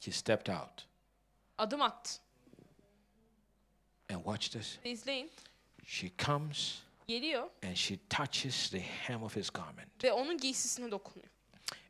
She 0.00 0.12
stepped 0.12 0.54
out. 0.54 0.86
Adım 1.58 1.82
attı. 1.82 2.12
And 4.10 4.24
watch 4.24 4.48
this. 4.48 4.78
İzleyin. 4.84 5.30
She 5.84 6.10
comes 6.18 6.78
Geliyor 7.08 7.50
and 7.64 7.74
she 7.74 7.98
touches 8.10 8.70
the 8.70 8.80
hem 8.80 9.22
of 9.22 9.36
his 9.36 9.50
garment. 9.50 10.04
ve 10.04 10.12
onun 10.12 10.38
giysisine 10.38 10.90
dokunuyor. 10.90 11.30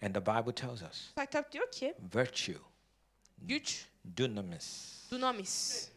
And 0.03 0.14
the 0.14 0.20
Bible 0.26 0.53
tells 0.55 0.83
us 0.83 1.11
diyor 1.53 1.70
ki 1.72 1.95
virtue, 2.14 2.59
güç, 3.39 3.85
dunamis, 4.16 4.95
dunamis. 5.11 5.89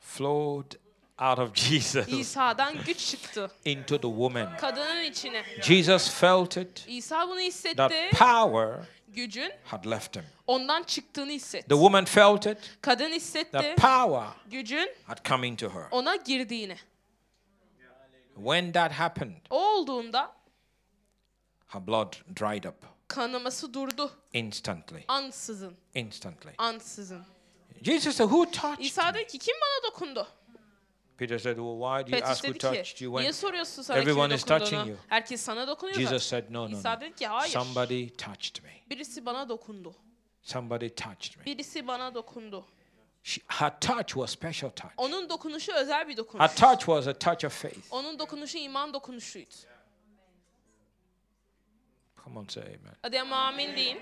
flowed 0.00 0.72
out 1.18 1.38
of 1.38 1.54
Jesus 1.68 2.08
İsa'dan 2.08 2.84
güç 2.86 3.06
çıktı 3.10 3.50
into 3.64 3.96
the 3.96 4.08
woman. 4.08 4.56
kadının 4.56 5.02
içine. 5.04 5.42
Jesus 5.62 6.10
felt 6.10 6.56
it. 6.56 6.84
İsa 6.88 7.28
bunu 7.28 7.34
That 7.36 7.44
hissetti. 7.46 8.10
power 8.10 8.84
Gücün 9.08 9.52
had 9.64 9.84
left 9.90 10.16
him. 10.16 10.24
ondan 10.46 10.82
çıktığını 10.82 11.30
hissetti. 11.30 11.68
The 11.68 11.74
woman 11.74 12.04
felt 12.04 12.46
it. 12.46 12.58
Kadın 12.82 13.12
hissetti. 13.12 13.50
The 13.60 13.74
power 13.74 14.22
Gücün 14.50 14.90
had 15.06 15.24
come 15.28 15.48
into 15.48 15.70
her. 15.70 15.84
ona 15.90 16.16
girdiğini. 16.16 16.76
When 18.34 18.72
that 18.72 18.92
happened, 18.92 19.36
O 19.50 19.74
olduğunda 19.74 20.32
her 21.68 21.86
blood 21.86 22.12
dried 22.36 22.64
up 22.64 22.98
kanaması 23.08 23.74
durdu. 23.74 24.10
instantly. 24.32 25.04
Ansızın. 25.08 25.76
Instantly. 25.94 26.52
Ansızın. 26.58 27.22
Jesus 27.82 28.16
said, 28.16 28.28
Who 28.28 28.50
touched 28.50 28.84
İsa 28.84 29.14
dedi 29.14 29.26
ki 29.26 29.38
kim 29.38 29.54
bana 29.62 29.92
dokundu? 29.92 30.26
Peter 31.18 31.38
said, 31.38 31.56
Well, 31.56 31.78
why 31.78 32.06
do 32.06 32.16
you 32.16 32.20
Petrus 32.20 32.30
ask 32.30 32.44
who 32.44 32.58
touched 32.58 33.00
you 33.00 33.10
niye 33.12 33.22
when 33.22 33.32
soruyorsun 33.32 33.82
sana 33.82 33.98
everyone 33.98 34.34
is 34.34 34.44
touching 34.44 34.88
you? 34.88 34.96
Herkes 35.08 35.40
sana 35.40 35.68
dokunuyor 35.68 35.98
Jesus 35.98 36.22
said, 36.26 36.44
No, 36.50 36.70
no, 36.70 36.76
İsa 36.78 37.00
dedi 37.00 37.14
ki 37.14 37.26
hayır. 37.26 37.52
Somebody 37.52 38.08
touched 38.16 38.64
me. 38.64 38.70
Birisi 38.90 39.26
bana 39.26 39.48
dokundu. 39.48 39.94
Somebody 40.42 40.88
touched 40.88 41.38
me. 41.38 41.44
Birisi 41.44 41.86
bana 41.86 42.14
dokundu. 42.14 42.64
She, 43.22 43.40
her 43.46 43.80
touch 43.80 44.08
was 44.08 44.30
special 44.30 44.70
touch. 44.70 44.92
Onun 44.96 45.28
dokunuşu 45.28 45.72
özel 45.72 46.08
bir 46.08 46.12
Her 46.12 46.16
dokunuş. 46.16 46.54
touch 46.54 46.78
was 46.78 47.06
a 47.06 47.12
touch 47.12 47.44
of 47.44 47.62
faith. 47.62 47.78
Onun 47.90 48.18
dokunuşu 48.18 48.58
iman 48.58 48.94
dokunuşuydu. 48.94 49.54
Come 52.28 52.40
on, 52.40 52.48
say 52.48 52.62
amen. 52.62 52.94
Hadi 53.02 53.20
ama 53.20 53.36
amin 53.36 53.76
deyin. 53.76 53.98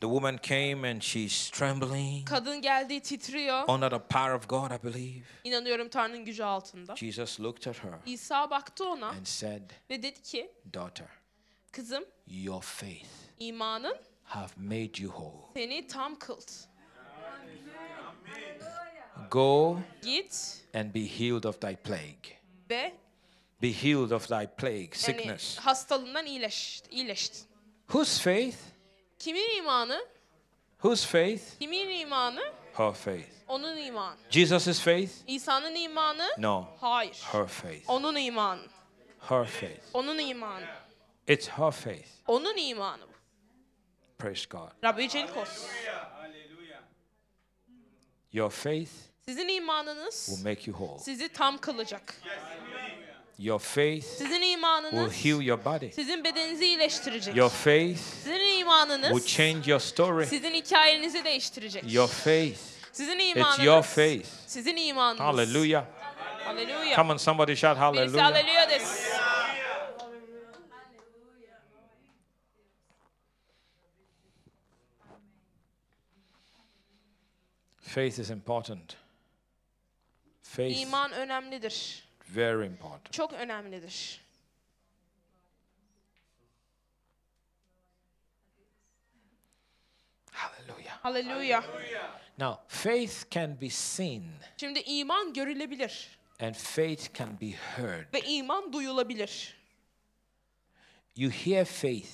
The 0.00 0.06
woman 0.06 0.38
came 0.38 0.90
and 0.90 1.02
she's 1.02 1.50
trembling 1.50 2.28
Kadın 2.28 2.62
geldi 2.62 3.00
titriyor. 3.00 3.68
under 3.68 3.90
the 3.90 3.98
power 3.98 4.30
of 4.34 4.48
God, 4.48 4.70
I 4.70 4.84
believe. 4.84 5.22
İnanıyorum 5.44 5.88
Tanrı'nın 5.88 6.24
gücü 6.24 6.42
altında. 6.42 6.96
Jesus 6.96 7.40
looked 7.40 7.66
at 7.66 7.84
her 7.84 7.90
İsa 8.12 8.50
baktı 8.50 8.88
ona 8.88 9.06
and 9.08 9.26
said, 9.26 9.70
ve 9.90 10.02
dedi 10.02 10.22
ki 10.22 10.50
Daughter, 10.74 11.08
kızım 11.72 12.04
your 12.26 12.62
faith 12.62 13.06
imanın 13.38 13.96
have 14.24 14.50
made 14.56 15.02
you 15.02 15.12
whole. 15.12 15.52
seni 15.54 15.86
tam 15.86 16.18
kıldı. 16.18 16.52
Go 19.30 19.78
Git 20.02 20.64
and 20.74 20.94
be 20.94 21.06
healed 21.06 21.44
of 21.44 21.60
thy 21.60 21.76
plague. 21.76 22.36
ve 22.70 22.94
Be 23.62 23.72
healed 23.72 24.10
of 24.10 24.28
thy 24.28 24.46
plague, 24.46 24.78
yani 24.80 24.94
sickness. 24.94 25.58
hastalığından 25.58 26.26
iyileşti. 26.26 26.90
iyileşti. 26.90 27.38
Whose 27.86 28.22
faith? 28.22 28.56
Kimin 29.18 29.56
imanı? 29.58 30.06
Whose 30.72 31.06
faith? 31.08 31.58
Kimin 31.58 31.88
imanı? 31.88 32.52
Her 32.72 32.92
faith. 32.92 33.28
Onun 33.48 33.76
imanı. 33.76 34.16
Jesus' 34.30 34.80
faith? 34.80 35.12
İsa'nın 35.26 35.74
imanı? 35.74 36.28
No. 36.38 36.64
Hayır. 36.80 37.18
Her 37.32 37.46
faith. 37.46 37.90
Onun 37.90 38.16
imanı. 38.16 38.62
Her 39.20 39.44
faith. 39.46 39.80
Onun 39.94 40.18
imanı. 40.18 40.66
It's 41.28 41.48
her 41.48 41.70
faith. 41.70 42.08
Onun 42.26 42.56
imanı 42.56 43.02
bu. 43.02 43.12
Praise 44.18 44.46
God. 44.50 44.68
Rabbi 44.84 45.02
yücelik 45.02 45.36
olsun. 45.36 45.68
Your 48.32 48.50
faith 48.50 48.90
Sizin 49.24 49.48
imanınız 49.48 50.26
will 50.26 50.44
make 50.48 50.70
you 50.70 50.78
whole. 50.78 50.98
sizi 50.98 51.28
tam 51.28 51.58
kılacak. 51.58 52.14
Your 53.38 53.58
faith 53.58 54.04
Sizin 54.04 54.40
will 54.40 54.52
imanınız 54.52 55.12
heal 55.24 55.40
your 55.42 55.64
body. 55.64 55.90
sizin 55.92 56.24
bedeninizi 56.24 56.64
iyileştirecek. 56.66 57.36
Your 57.36 57.50
faith 57.50 57.98
Sizin 57.98 58.36
will 58.38 58.58
imanınız 58.60 59.26
change 59.26 59.70
your 59.70 59.80
story. 59.80 60.26
sizin 60.26 60.54
hikayenizi 60.54 61.24
değiştirecek. 61.24 61.92
Your 61.92 62.08
faith. 62.08 62.58
Sizin 62.92 63.18
It's 63.18 63.36
imanınız 63.36 63.64
your 63.66 63.82
faith. 63.82 64.26
sizin 64.46 64.76
imanınız. 64.76 65.20
Hallelujah. 65.20 65.84
Hallelujah. 66.44 66.96
Come 66.96 67.12
on, 67.12 67.16
somebody 67.16 67.56
shout 67.56 67.76
Birisi 67.76 67.80
hallelujah. 67.80 68.24
hallelujah 68.24 68.70
desin. 68.70 69.06
Faith 77.80 78.18
is 78.18 78.30
important. 78.30 78.96
Faith, 80.42 80.76
İman 80.80 81.12
önemlidir. 81.12 82.05
Very 82.28 82.66
important. 82.66 83.12
Çok 83.12 83.32
önemlidir. 83.32 84.20
Hallelujah. 90.32 90.98
Hallelujah. 91.02 91.64
Now, 92.38 92.60
faith 92.68 93.24
can 93.30 93.54
be 93.60 93.70
seen 93.70 94.24
Şimdi 94.56 94.80
iman 94.80 95.32
görülebilir 95.32 96.18
and 96.40 96.54
faith 96.54 97.14
can 97.18 97.40
be 97.40 97.50
heard. 97.50 98.14
ve 98.14 98.20
iman 98.20 98.72
duyulabilir. 98.72 99.56
You 101.16 101.30
hear 101.30 101.64
faith 101.64 102.10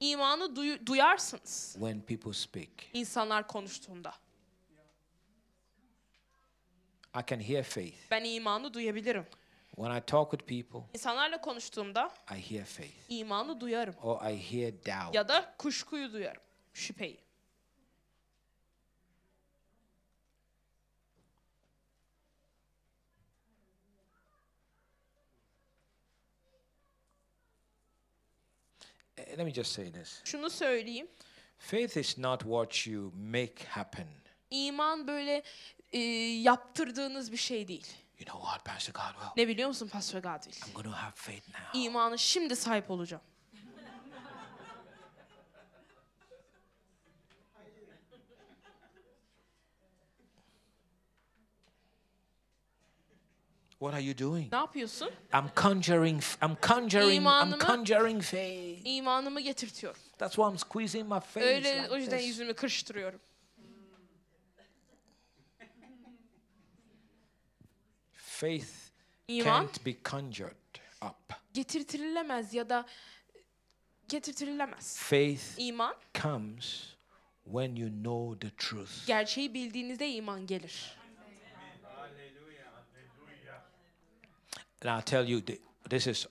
İmanı 0.00 0.56
duyu- 0.56 0.86
duyarsınız 0.86 1.72
when 1.78 2.00
people 2.00 2.32
speak. 2.32 2.68
insanlar 2.92 3.48
konuştuğunda. 3.48 4.14
I 7.14 7.20
can 7.30 7.40
hear 7.40 7.62
faith. 7.62 7.96
Ben 8.10 8.24
imanı 8.24 8.74
duyabilirim. 8.74 9.26
When 9.76 9.90
I 9.98 10.00
talk 10.00 10.30
with 10.30 10.44
people, 10.48 10.80
İnsanlarla 10.94 11.40
konuştuğumda 11.40 12.10
I 12.30 12.50
hear 12.50 12.64
faith. 12.64 12.94
imanı 13.08 13.60
duyarım 13.60 13.94
Or 14.02 14.30
I 14.30 14.36
hear 14.52 14.72
doubt. 14.72 15.14
ya 15.14 15.28
da 15.28 15.54
kuşkuyu 15.58 16.12
duyarım, 16.12 16.42
şüpheyi. 16.74 17.20
Eh, 29.18 29.36
Let 29.36 29.44
me 29.46 29.50
just 29.50 29.72
say 29.72 29.90
this 29.92 30.20
Şunu 30.24 30.50
söyleyeyim. 30.50 31.08
faith 31.58 31.96
is 31.96 32.18
not 32.18 32.40
what 32.42 32.86
you 32.86 33.12
make 33.16 33.64
happen. 33.68 34.06
İman 34.50 35.06
böyle 35.06 35.42
e, 35.92 35.98
yaptırdığınız 36.42 37.32
bir 37.32 37.36
şey 37.36 37.68
değil. 37.68 37.86
You 38.18 38.26
know 38.26 38.40
what, 38.46 38.64
Pastor 38.64 38.92
Godwell? 38.92 39.32
Ne 39.36 39.48
biliyor 39.48 39.68
musun 39.68 39.88
Pastor 39.88 40.20
Gadil? 40.20 40.52
I'm 40.66 40.72
going 40.74 40.86
to 40.86 40.92
have 40.92 41.12
faith 41.14 41.48
now. 41.48 41.78
İmanı 41.78 42.18
şimdi 42.18 42.56
sahip 42.56 42.90
olacağım. 42.90 43.22
What 53.78 53.94
are 53.94 54.00
you 54.00 54.14
doing? 54.18 54.48
Ne 54.52 54.58
yapıyorsun? 54.58 55.10
I'm 55.34 55.50
conjuring, 55.56 56.22
I'm 56.42 56.56
conjuring, 56.62 57.12
I'm 57.12 57.22
İmanımı- 57.22 57.58
conjuring 57.66 58.22
faith. 58.22 58.80
İmanımı 58.84 59.40
getirtiyorum. 59.40 60.00
That's 60.18 60.36
why 60.36 60.48
I'm 60.48 60.58
squeezing 60.58 61.08
my 61.12 61.20
face. 61.20 61.46
Öyle 61.46 61.82
like 61.82 61.88
o 61.94 61.96
yüzden 61.96 62.18
this. 62.18 62.26
yüzümü 62.26 62.54
kırıştırıyorum. 62.54 63.20
Faith 68.40 68.68
İman 69.28 69.44
can't 69.62 69.86
be 69.86 69.96
conjured 70.04 70.56
up. 71.02 71.34
getirtilemez 71.54 72.54
ya 72.54 72.68
da 72.68 72.86
getirtilemez. 74.08 74.96
Faith 74.98 75.42
İman 75.58 75.94
comes 76.22 76.94
when 77.44 77.76
you 77.76 77.88
know 77.90 78.48
the 78.48 78.56
truth. 78.56 79.06
gerçeği 79.06 79.54
bildiğinizde 79.54 80.10
iman 80.10 80.46
gelir. 80.46 80.96
And 84.82 84.98
I'll 84.98 85.04
tell 85.04 85.28
you, 85.28 85.40
th- 85.40 85.60
this 85.90 86.06
is 86.06 86.26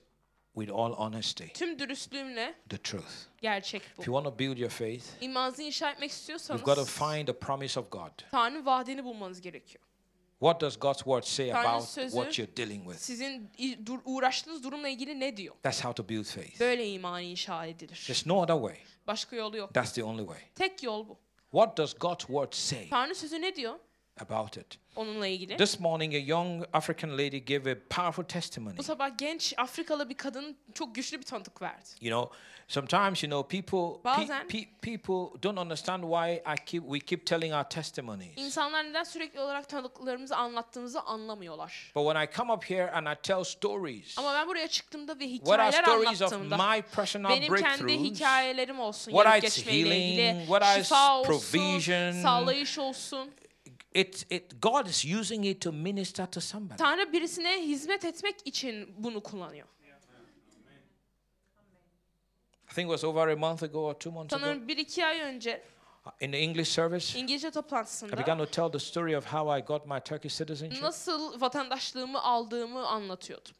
with 0.54 0.70
all 0.72 0.92
honesty, 0.92 1.44
Tüm 1.54 1.78
dürüstlüğümle 1.78 2.54
the 2.68 2.78
truth. 2.78 3.12
gerçek 3.42 3.82
If 3.82 3.98
you 3.98 4.14
bu. 4.14 4.20
want 4.22 4.24
to 4.24 4.38
build 4.38 4.58
your 4.58 4.70
faith, 4.70 5.04
İmanınızı 5.20 5.62
inşa 5.62 5.90
etmek 5.90 6.12
you've 6.28 6.62
got 6.64 6.76
to 6.76 6.84
find 6.84 7.26
the 7.26 7.38
promise 7.38 7.80
of 7.80 7.90
God. 7.90 8.10
Tanrı 8.30 8.64
vaadini 8.66 9.04
bulmanız 9.04 9.40
gerekiyor. 9.40 9.84
What 10.40 10.60
does 10.60 10.76
God's 10.78 10.98
word 10.98 11.22
say 11.22 11.50
Tanrı 11.50 11.68
about 11.68 11.88
sözü- 11.88 12.10
what 12.16 12.38
you're 12.38 12.56
dealing 12.56 12.84
with? 12.84 12.98
Sizin 13.00 13.50
i- 13.58 13.86
dur- 13.86 14.00
uğraştığınız 14.04 14.64
durumla 14.64 14.88
ilgili 14.88 15.20
ne 15.20 15.36
diyor? 15.36 15.54
That's 15.62 15.84
how 15.84 15.94
to 16.02 16.08
build 16.08 16.24
faith. 16.24 16.60
Böyle 16.60 16.90
iman 16.90 17.22
inşa 17.22 17.66
edilir. 17.66 18.04
There's 18.06 18.26
no 18.26 18.42
other 18.42 18.56
way. 18.56 18.76
Başka 19.06 19.36
yolu 19.36 19.56
yok. 19.56 19.74
That's 19.74 19.92
the 19.92 20.04
only 20.04 20.26
way. 20.26 20.40
Tek 20.54 20.82
yol 20.82 21.08
bu. 21.08 21.18
What 21.50 21.76
does 21.78 21.94
God's 21.98 22.26
word 22.26 22.52
say 22.52 22.88
Tanrı 22.88 23.14
sözü 23.14 23.40
ne 23.40 23.56
diyor 23.56 23.74
about 24.20 24.56
it? 24.56 24.78
onunla 24.96 25.26
ilgili? 25.26 25.56
This 25.56 25.80
morning, 25.80 26.14
a 26.14 26.18
young 26.18 26.64
African 26.72 27.10
lady 27.18 27.38
gave 27.44 27.72
a 27.72 27.74
powerful 27.90 28.24
testimony. 28.24 28.76
Bu 28.76 28.82
sabah 28.82 29.18
genç 29.18 29.54
Afrikalı 29.56 30.08
bir 30.08 30.16
kadın 30.16 30.56
çok 30.74 30.94
güçlü 30.94 31.18
bir 31.18 31.24
tanık 31.24 31.62
verdi. 31.62 31.88
You 32.00 32.20
know, 32.22 32.38
sometimes 32.68 33.22
you 33.24 33.30
know 33.30 33.60
people 33.60 34.00
pe- 34.10 34.20
Bazen- 34.20 34.46
pe- 34.48 34.68
people 34.82 35.42
don't 35.42 35.58
understand 35.58 36.02
why 36.02 36.34
I 36.54 36.64
keep 36.66 36.84
we 36.84 37.00
keep 37.00 37.26
telling 37.26 37.54
our 37.54 37.64
testimonies. 37.64 38.32
İnsanlar 38.38 38.84
neden 38.84 39.04
sürekli 39.04 39.40
olarak 39.40 39.68
tanıklarımızı 39.68 40.36
anlattığımızı 40.36 41.00
anlamıyorlar. 41.00 41.92
But 41.94 42.04
when 42.06 42.24
I 42.24 42.28
come 42.36 42.52
up 42.52 42.70
here 42.70 42.90
and 42.90 43.06
I 43.06 43.14
tell 43.22 43.44
stories, 43.44 44.18
Ama 44.18 44.34
ben 44.34 44.48
buraya 44.48 44.68
çıktığımda 44.68 45.18
ve 45.18 45.28
what 45.28 45.60
are 45.60 45.68
hikayeler 45.68 45.84
stories 46.02 46.22
of 46.22 46.32
anlattığımda 46.32 46.56
my 46.74 46.82
personal 46.82 47.30
benim 47.30 47.54
kendi 47.56 47.92
hikayelerim 48.00 48.80
olsun, 48.80 49.10
What 49.12 49.26
yarıp 49.26 49.42
geçmeyle 49.42 49.80
healing, 49.80 50.18
ilgili, 50.18 50.46
what 50.46 50.76
şifa 50.76 51.18
olsun, 51.20 51.30
provision. 51.52 52.12
sağlayış 52.22 52.78
olsun. 52.78 53.30
It, 53.96 54.26
it, 54.30 54.62
God 54.62 54.86
is 54.86 55.04
using 55.04 55.46
it 55.46 55.60
to 55.60 55.72
minister 55.72 56.26
to 56.26 56.40
somebody. 56.40 56.76
Tanrı 56.76 57.12
birisine 57.12 57.66
hizmet 57.66 58.04
etmek 58.04 58.36
için 58.44 58.94
bunu 58.98 59.22
kullanıyor. 59.22 59.66
I 62.70 62.74
think 62.74 62.90
it 62.90 62.92
was 62.92 63.04
over 63.04 63.28
a 63.28 63.36
month 63.36 63.62
ago 63.62 63.78
or 63.78 63.94
two 63.94 64.10
months 64.10 64.32
ago 64.34 64.44
Sanırım 64.44 64.68
bir 64.68 64.76
iki 64.76 65.06
ay 65.06 65.20
önce 65.20 65.62
in 66.20 66.32
the 66.32 66.38
English 66.38 66.68
service. 66.68 67.18
İngilizce 67.18 67.48
I 67.48 67.50
began 67.50 67.62
toplantısında 67.62 68.36
to 68.36 68.46
tell 68.46 68.72
the 68.72 68.78
story 68.78 69.16
of 69.16 69.26
how 69.26 69.58
I 69.58 69.64
got 69.64 69.86
my 69.86 70.00
Turkish 70.00 70.38
citizenship. 70.38 70.82
nasıl 70.82 71.40
vatandaşlığımı 71.40 72.22
aldığımı 72.22 72.86
anlatıyordum. 72.86 73.52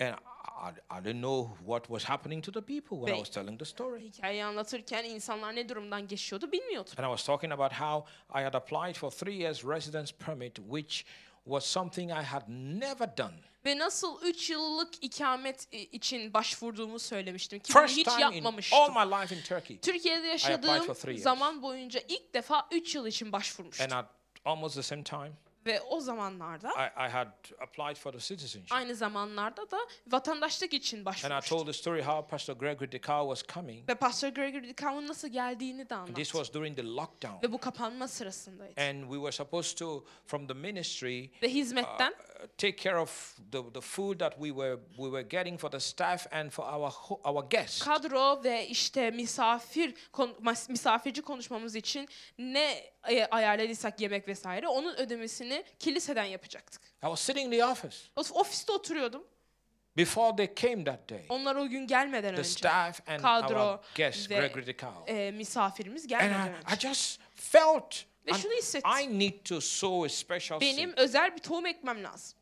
And 0.00 0.14
I, 0.58 0.98
I 1.00 1.04
didn't 1.04 1.20
know 1.20 1.48
what 1.66 1.84
was 1.86 2.04
happening 2.04 2.44
to 2.44 2.52
the 2.52 2.60
people 2.60 2.96
when 2.98 3.08
I 3.08 3.16
Ve- 3.16 3.18
was 3.18 3.30
telling 3.30 3.58
the 3.58 3.64
story. 3.64 4.00
Hikayeyi 4.00 4.44
anlatırken 4.44 5.04
insanlar 5.04 5.54
ne 5.56 5.68
durumdan 5.68 6.08
geçiyordu 6.08 6.52
bilmiyordum. 6.52 6.92
And 6.96 7.06
I 7.06 7.16
was 7.16 7.24
talking 7.26 7.52
about 7.52 7.72
how 7.72 8.04
I 8.40 8.42
had 8.42 8.54
applied 8.54 8.94
for 8.94 9.10
three 9.10 9.36
years 9.36 9.64
residence 9.64 10.16
permit, 10.16 10.56
which 10.56 11.04
was 11.44 11.64
something 11.66 12.10
I 12.10 12.22
had 12.24 12.42
never 12.48 13.16
done. 13.16 13.34
Ve 13.66 13.78
nasıl 13.78 14.22
3 14.22 14.50
yıllık 14.50 15.04
ikamet 15.04 15.68
e, 15.72 15.78
için 15.78 16.34
başvurduğumu 16.34 16.98
söylemiştim 16.98 17.58
ki 17.58 17.74
bunu 17.74 17.82
First 17.82 17.96
hiç 17.96 18.04
time 18.04 18.20
in 18.20 18.24
all 18.26 18.32
yapmamıştım. 18.34 18.78
my 18.94 19.22
life 19.22 19.36
in 19.36 19.42
Turkey. 19.42 19.78
Türkiye'de 19.80 20.32
applied 20.32 20.40
for 20.40 20.58
three 20.58 20.72
yaşadığım 20.72 21.10
years. 21.10 21.22
zaman 21.22 21.62
boyunca 21.62 22.00
ilk 22.08 22.34
defa 22.34 22.68
3 22.70 22.94
yıl 22.94 23.06
için 23.06 23.32
başvurmuştum. 23.32 23.84
And 23.84 23.92
at 23.92 24.06
almost 24.44 24.74
the 24.74 24.82
same 24.82 25.04
time, 25.04 25.32
Ve 25.68 25.80
o 25.80 26.00
zamanlarda 26.00 26.68
I, 26.68 27.06
I 27.06 27.08
had 27.10 27.28
applied 27.60 27.96
for 27.96 28.12
the 28.12 28.18
citizenship. 28.18 28.72
aynı 28.72 28.94
zamanlarda 28.94 29.70
da 29.70 29.78
vatandaşlık 30.06 30.74
için 30.74 30.96
And 30.96 31.02
I 31.02 31.04
başvurmuştum. 31.06 31.58
told 31.58 31.66
the 31.66 31.72
story 31.72 32.02
how 32.02 32.28
Pastor 32.30 32.54
Gregory 32.54 32.92
Decau 32.92 33.34
was 33.36 33.54
coming. 33.54 33.88
Ve 33.88 33.94
Pastor 33.94 34.28
Gregory 34.28 34.68
DeCam'ın 34.68 35.08
nasıl 35.08 35.28
geldiğini 35.28 35.78
de 35.78 35.84
This 35.84 35.92
anlattı. 35.98 36.22
was 36.24 36.52
during 36.54 36.76
the 36.76 36.82
lockdown. 36.86 37.42
Ve 37.46 37.52
bu 37.52 37.58
kapanma 37.58 38.08
sırasındaydı. 38.08 38.80
And 38.80 39.02
we 39.02 39.14
were 39.16 39.32
supposed 39.32 39.78
to, 39.78 40.04
from 40.26 40.46
the 40.46 40.54
ministry, 40.54 41.30
Ve 41.42 41.48
hizmetten 41.54 42.10
uh, 42.12 42.46
take 42.58 42.76
care 42.76 42.98
of 42.98 43.36
the, 43.52 43.72
the 43.74 43.80
food 43.80 44.18
that 44.18 44.32
we 44.32 44.48
were 44.48 44.76
we 44.96 45.04
were 45.04 45.22
getting 45.22 45.60
for 45.60 45.70
the 45.70 45.80
staff 45.80 46.32
and 46.32 46.50
for 46.50 46.64
our 46.64 46.90
ho- 46.90 47.20
our 47.24 47.44
guests. 47.50 47.82
kadro 47.84 48.44
ve 48.44 48.66
işte 48.68 49.10
misafir 49.10 49.94
kon- 50.12 50.36
mas- 50.42 50.70
misafirci 50.70 51.22
konuşmamız 51.22 51.76
için 51.76 52.08
ne 52.38 52.90
ayarladıysak 53.30 54.00
yemek 54.00 54.28
vesaire 54.28 54.68
onun 54.68 54.94
ödemesini 54.96 55.64
kiliseden 55.78 56.24
yapacaktık. 56.24 56.82
I 56.82 57.00
was 57.06 57.20
sitting 57.20 57.46
in 57.54 57.58
the 57.58 57.64
office 57.64 57.96
Ofiste 58.16 58.72
oturuyordum. 58.72 59.24
before 59.96 60.36
they 60.36 60.54
came 60.68 60.84
that 60.84 61.10
day. 61.10 61.26
Onlar 61.28 61.56
o 61.56 61.68
gün 61.68 61.86
gelmeden 61.86 62.34
The 62.34 62.40
önce. 62.40 62.48
staff 62.50 63.00
and 63.08 63.20
Kadro 63.20 63.60
our 63.72 63.78
guest 63.94 64.30
ve 64.30 64.34
Gregory 64.38 64.66
Decau. 64.66 65.04
e, 65.06 65.30
misafirimiz 65.30 66.02
And 66.04 66.08
gelmeden 66.10 66.46
I, 66.46 66.50
I 66.50 66.72
önce. 66.72 66.88
just 66.88 67.20
felt 67.34 67.94
Ve 68.26 68.32
şunu 68.34 68.52
hissettim. 68.52 68.90
I 69.00 69.18
need 69.18 69.44
to 69.44 69.60
sow 69.60 70.06
a 70.06 70.08
special 70.08 70.60
Benim 70.60 70.90
seed. 70.90 70.98
özel 70.98 71.36
bir 71.36 71.38
tohum 71.42 71.66
ekmem 71.66 72.04
lazım. 72.04 72.37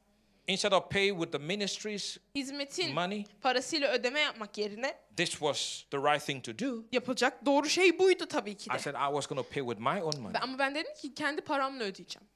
Instead 0.49 0.73
of 0.73 0.89
pay 0.91 1.11
with 1.11 1.33
the 1.33 1.39
ministry's 1.39 2.19
Hizmetin 2.35 2.95
money, 2.95 3.25
parasıyla 3.41 3.93
ödeme 3.93 4.21
yapmak 4.21 4.59
yerine 4.59 4.95
this 5.17 5.31
was 5.31 5.85
the 5.91 5.99
right 5.99 6.27
thing 6.27 6.45
to 6.45 6.59
do. 6.59 6.85
yapılacak 6.93 7.47
doğru 7.47 7.69
şey 7.69 7.99
buydu 7.99 8.27
tabii 8.27 8.57
ki 8.57 8.71
I 8.71 8.75
de. 8.75 8.79
said 8.79 8.95
I 8.95 9.09
was 9.13 9.27
going 9.27 9.47
to 9.47 9.53
pay 9.55 9.63
with 9.63 9.79
my 9.81 10.03
own 10.03 10.21
money. 10.21 10.39
Ama 10.43 10.59
ben 10.59 10.75
dedim 10.75 10.95
ki 10.95 11.15
kendi 11.15 11.41
paramla 11.41 11.85
ödeyeceğim. 11.85 12.29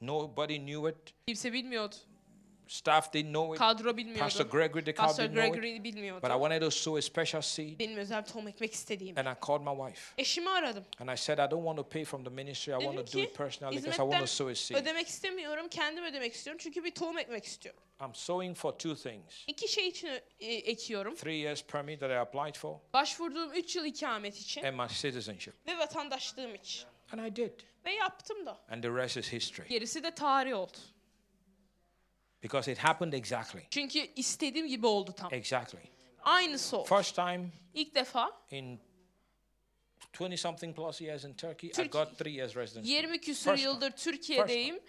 Nobody 0.00 0.58
knew 0.58 0.90
it. 0.90 1.14
Kimse 1.26 1.52
bilmiyordu. 1.52 1.96
Staff 2.70 3.12
didn't 3.12 3.32
know 3.32 3.52
it. 3.54 3.58
Kadro 3.58 3.96
bilmiyordu. 3.96 4.20
Pastor 4.20 4.44
Gregory 4.44 4.86
Decau 4.86 5.06
Pastor 5.06 5.24
didn't 5.24 5.34
know 5.34 5.46
it. 5.46 5.54
Gregory 5.54 5.84
bilmiyordu. 5.84 6.22
But 6.22 6.30
I 6.30 6.34
wanted 6.34 6.60
to 6.60 6.70
sow 6.70 6.98
a 6.98 7.02
special 7.02 7.42
seed. 7.42 7.78
Benim 7.78 7.96
özel 7.96 8.24
tohum 8.24 8.48
ekmek 8.48 8.74
istediğim. 8.74 9.18
And 9.18 9.26
I 9.26 9.46
called 9.46 9.62
my 9.62 9.86
wife. 9.86 10.14
Eşimi 10.18 10.50
aradım. 10.50 10.84
And 11.00 11.08
I 11.08 11.16
said, 11.16 11.38
I 11.38 11.50
don't 11.50 11.64
want 11.64 11.76
to 11.76 11.88
pay 11.88 12.04
from 12.04 12.24
the 12.24 12.30
ministry. 12.30 12.72
I 12.72 12.78
want 12.78 12.98
Dedim 12.98 13.06
to 13.06 13.18
do 13.18 13.22
it 13.22 13.34
personally 13.34 13.76
because 13.76 14.02
I 14.02 14.06
want 14.10 14.20
to 14.20 14.26
sow 14.26 14.52
a 14.52 14.54
seed. 14.54 14.76
ödemek 14.76 15.08
istemiyorum, 15.08 15.68
kendim 15.68 16.04
ödemek 16.04 16.34
istiyorum. 16.34 16.58
Çünkü 16.62 16.84
bir 16.84 16.90
tohum 16.90 17.18
ekmek 17.18 17.44
istiyorum. 17.44 17.82
I'm 18.00 18.14
sowing 18.14 18.56
for 18.56 18.72
two 18.72 18.94
things. 18.94 19.44
İki 19.46 19.68
şey 19.68 19.88
için 19.88 20.08
e, 20.40 20.54
ekiyorum. 20.54 21.14
Three 21.14 21.36
years 21.36 21.62
permit 21.62 22.00
that 22.00 22.10
I 22.10 22.18
applied 22.18 22.54
for 22.54 22.76
Başvurduğum 22.92 23.52
3 23.52 23.76
yıl 23.76 23.84
ikamet 23.84 24.36
için 24.36 24.62
and 24.64 24.76
my 24.76 24.88
citizenship. 24.88 25.54
ve 25.66 25.78
vatandaşlığım 25.78 26.54
için. 26.54 26.86
And 27.12 27.26
I 27.26 27.36
did. 27.36 27.60
Ve 27.84 27.92
yaptım 27.92 28.46
da. 28.46 28.60
And 28.70 28.82
the 28.82 28.88
rest 28.88 29.16
is 29.16 29.32
history. 29.32 29.68
Gerisi 29.68 30.02
de 30.02 30.10
tarih 30.14 30.54
oldu. 30.54 30.78
Because 32.42 32.72
it 32.72 32.78
happened 32.78 33.12
exactly. 33.12 33.60
Çünkü 33.70 33.98
istediğim 34.16 34.66
gibi 34.68 34.86
oldu 34.86 35.12
tam. 35.16 35.34
Exactly. 35.34 35.80
Aynısı 36.22 36.76
oldu. 36.76 36.88
First 36.88 37.14
time 37.14 37.50
İlk 37.74 37.94
defa 37.94 38.30
in 38.50 38.80
20 40.20 40.38
something 40.38 40.76
plus 40.76 41.00
years 41.00 41.24
in 41.24 41.34
Turkey, 41.34 41.70
I 41.70 41.72
Türk- 41.72 41.92
got 41.92 42.18
three 42.18 42.32
years 42.32 42.56
residency. 42.56 42.90
20 42.90 43.20
küsur 43.20 43.50
First 43.50 43.62
time. 43.62 43.72
yıldır 43.74 43.90
Türkiye'deyim. 43.90 44.80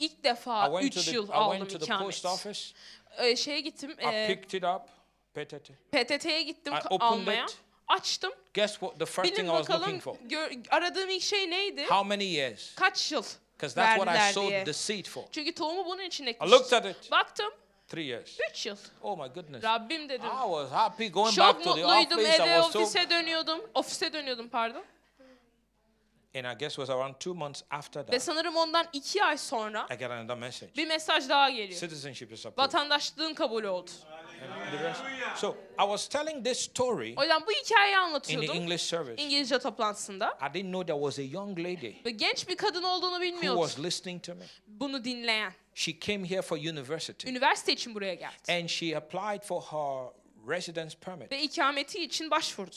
İlk 0.00 0.24
defa 0.24 0.66
I 0.66 0.70
went 0.70 0.94
to 0.94 1.00
3 1.00 1.06
the, 1.06 1.12
yıl 1.12 1.28
I 1.28 1.32
aldım 1.32 1.58
went 1.66 1.80
to 1.80 1.86
the 1.86 2.04
post 2.04 2.26
office. 2.26 2.60
Ee, 3.18 3.36
şeye 3.36 3.60
gittim. 3.60 3.90
I 3.90 4.04
e, 4.04 4.26
picked 4.26 4.52
it 4.58 4.64
up. 4.64 4.82
PTT. 5.34 5.70
PTT'ye 5.92 6.42
gittim 6.42 6.72
I 6.74 6.76
almaya. 7.00 7.44
it. 7.44 7.56
Açtım. 7.88 8.32
Guess 8.54 8.72
what? 8.72 8.98
The 8.98 9.06
first 9.06 9.24
Bilin 9.24 9.34
thing 9.34 9.48
I 9.48 9.64
was 9.64 9.70
looking 9.80 10.02
for. 10.02 10.16
gör- 10.28 10.52
aradığım 10.70 11.10
ilk 11.10 11.22
şey 11.22 11.50
neydi? 11.50 11.84
How 11.84 12.08
many 12.08 12.24
years? 12.24 12.74
Kaç 12.74 13.12
yıl 13.12 13.22
Because 13.62 13.74
that's 13.74 13.96
what 13.96 14.08
I 14.08 14.32
sowed 14.32 14.50
diye. 14.50 15.02
for. 15.02 15.24
Çünkü 15.32 15.54
tohumu 15.54 15.86
bunun 15.86 16.02
için 16.02 16.26
I 16.26 16.36
looked 16.50 16.72
at 16.72 16.86
it. 16.86 17.10
Baktım 17.10 17.50
Three 17.88 18.04
years. 18.04 18.38
3 18.50 18.66
yıl. 18.66 18.76
Oh 19.02 19.18
my 19.18 19.28
goodness. 19.34 19.64
Rabbim 19.64 20.08
dedim. 20.08 20.26
I 20.26 20.42
was 20.44 20.70
happy 20.70 21.08
going 21.08 21.34
Çok 21.34 21.46
back 21.46 21.64
to 21.64 21.74
the 21.74 21.82
mutluydum 21.82 22.18
office. 22.18 22.38
I 22.38 22.42
eve 22.42 22.62
was 22.62 22.72
so. 22.72 22.78
ofise 22.78 23.10
dönüyordum. 23.10 23.60
Ofise 23.74 24.12
dönüyordum 24.12 24.48
pardon. 24.48 24.82
And 26.34 26.46
I 26.46 26.54
guess 26.58 26.72
it 26.72 26.76
was 26.78 26.90
around 26.90 27.14
two 27.20 27.34
months 27.34 27.62
after 27.70 28.00
Ve 28.00 28.10
that, 28.10 28.22
sanırım 28.22 28.56
ondan 28.56 28.86
2 28.92 29.24
ay 29.24 29.38
sonra 29.38 29.86
I 29.90 29.98
got 29.98 30.10
another 30.10 30.36
message. 30.36 30.72
bir 30.76 30.86
mesaj 30.86 31.28
daha 31.28 31.50
geliyor. 31.50 31.80
Citizenship 31.80 32.32
is 32.32 32.46
approved. 32.46 32.58
Vatandaşlığın 32.68 33.34
kabul 33.34 33.64
oldu. 33.64 33.90
And 34.42 34.78
the 34.78 34.84
rest. 34.88 35.00
So 35.36 35.50
I 35.78 35.82
was 35.82 36.08
telling 36.08 36.44
this 36.46 36.58
story 36.60 37.14
O 37.16 37.22
yüzden 37.22 37.42
bu 37.46 37.50
hikayeyi 37.50 37.92
in 37.92 37.98
the 37.98 38.04
anlatıyordum 38.04 38.56
English 38.56 38.82
service. 38.82 39.22
İngilizce 39.22 39.58
toplantısında. 39.58 40.38
I 40.50 40.54
didn't 40.54 40.72
know 40.72 40.86
there 40.86 40.98
was 41.00 41.18
a 41.18 41.22
young 41.22 41.58
lady 41.58 41.94
Ve 42.04 42.10
genç 42.10 42.48
bir 42.48 42.56
kadın 42.56 42.82
olduğunu 42.82 43.10
who 43.10 43.22
bilmiyordum. 43.22 43.62
was 43.62 43.84
listening 43.84 44.22
to 44.22 44.34
me. 44.34 44.44
Bunu 44.66 45.04
dinleyen. 45.04 45.52
She 45.74 46.00
came 46.00 46.28
here 46.30 46.42
for 46.42 46.56
university 46.56 47.30
Üniversite 47.30 47.72
için 47.72 47.94
buraya 47.94 48.14
geldi. 48.14 48.52
and 48.52 48.68
she 48.68 48.96
applied 48.96 49.42
for 49.42 49.62
her 49.62 50.12
residence 50.56 50.96
permit. 51.00 51.32
Ve 51.32 51.42
ikameti 51.42 52.04
için 52.04 52.30
başvurdu. 52.30 52.76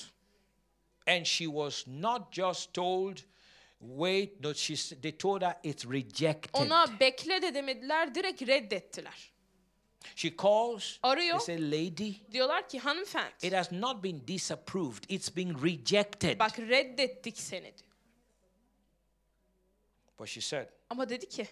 And 1.08 1.26
she 1.26 1.45
was 1.45 1.88
not 1.88 2.32
just 2.34 2.74
told, 2.74 3.18
wait, 3.88 4.41
no, 4.43 4.53
she, 4.53 4.75
they 5.01 5.11
told 5.11 5.41
her 5.41 5.55
it's 5.63 5.86
rejected. 5.86 6.61
Ona 6.61 6.86
bekle 6.99 7.41
de 7.41 7.53
demediler, 7.53 8.15
direkt 8.15 8.41
reddettiler. 8.41 9.31
She 10.15 10.29
calls, 10.36 10.99
Arıyor. 11.03 11.39
they 11.45 11.57
say, 11.57 11.71
lady, 11.71 12.15
Diyorlar 12.31 12.69
ki 12.69 12.79
hanımefendi, 12.79 13.33
it 13.41 13.53
has 13.53 13.71
not 13.71 14.03
been 14.03 14.21
disapproved, 14.27 15.05
it's 15.09 15.36
been 15.36 15.63
rejected. 15.63 16.39
bak 16.39 16.59
reddettik 16.59 17.38
seni 17.38 17.63
diyor. 17.77 17.91
But 20.19 20.27
she 20.29 20.41
said, 20.41 20.67
Ama 20.89 21.09
dedi 21.09 21.29
ki, 21.29 21.47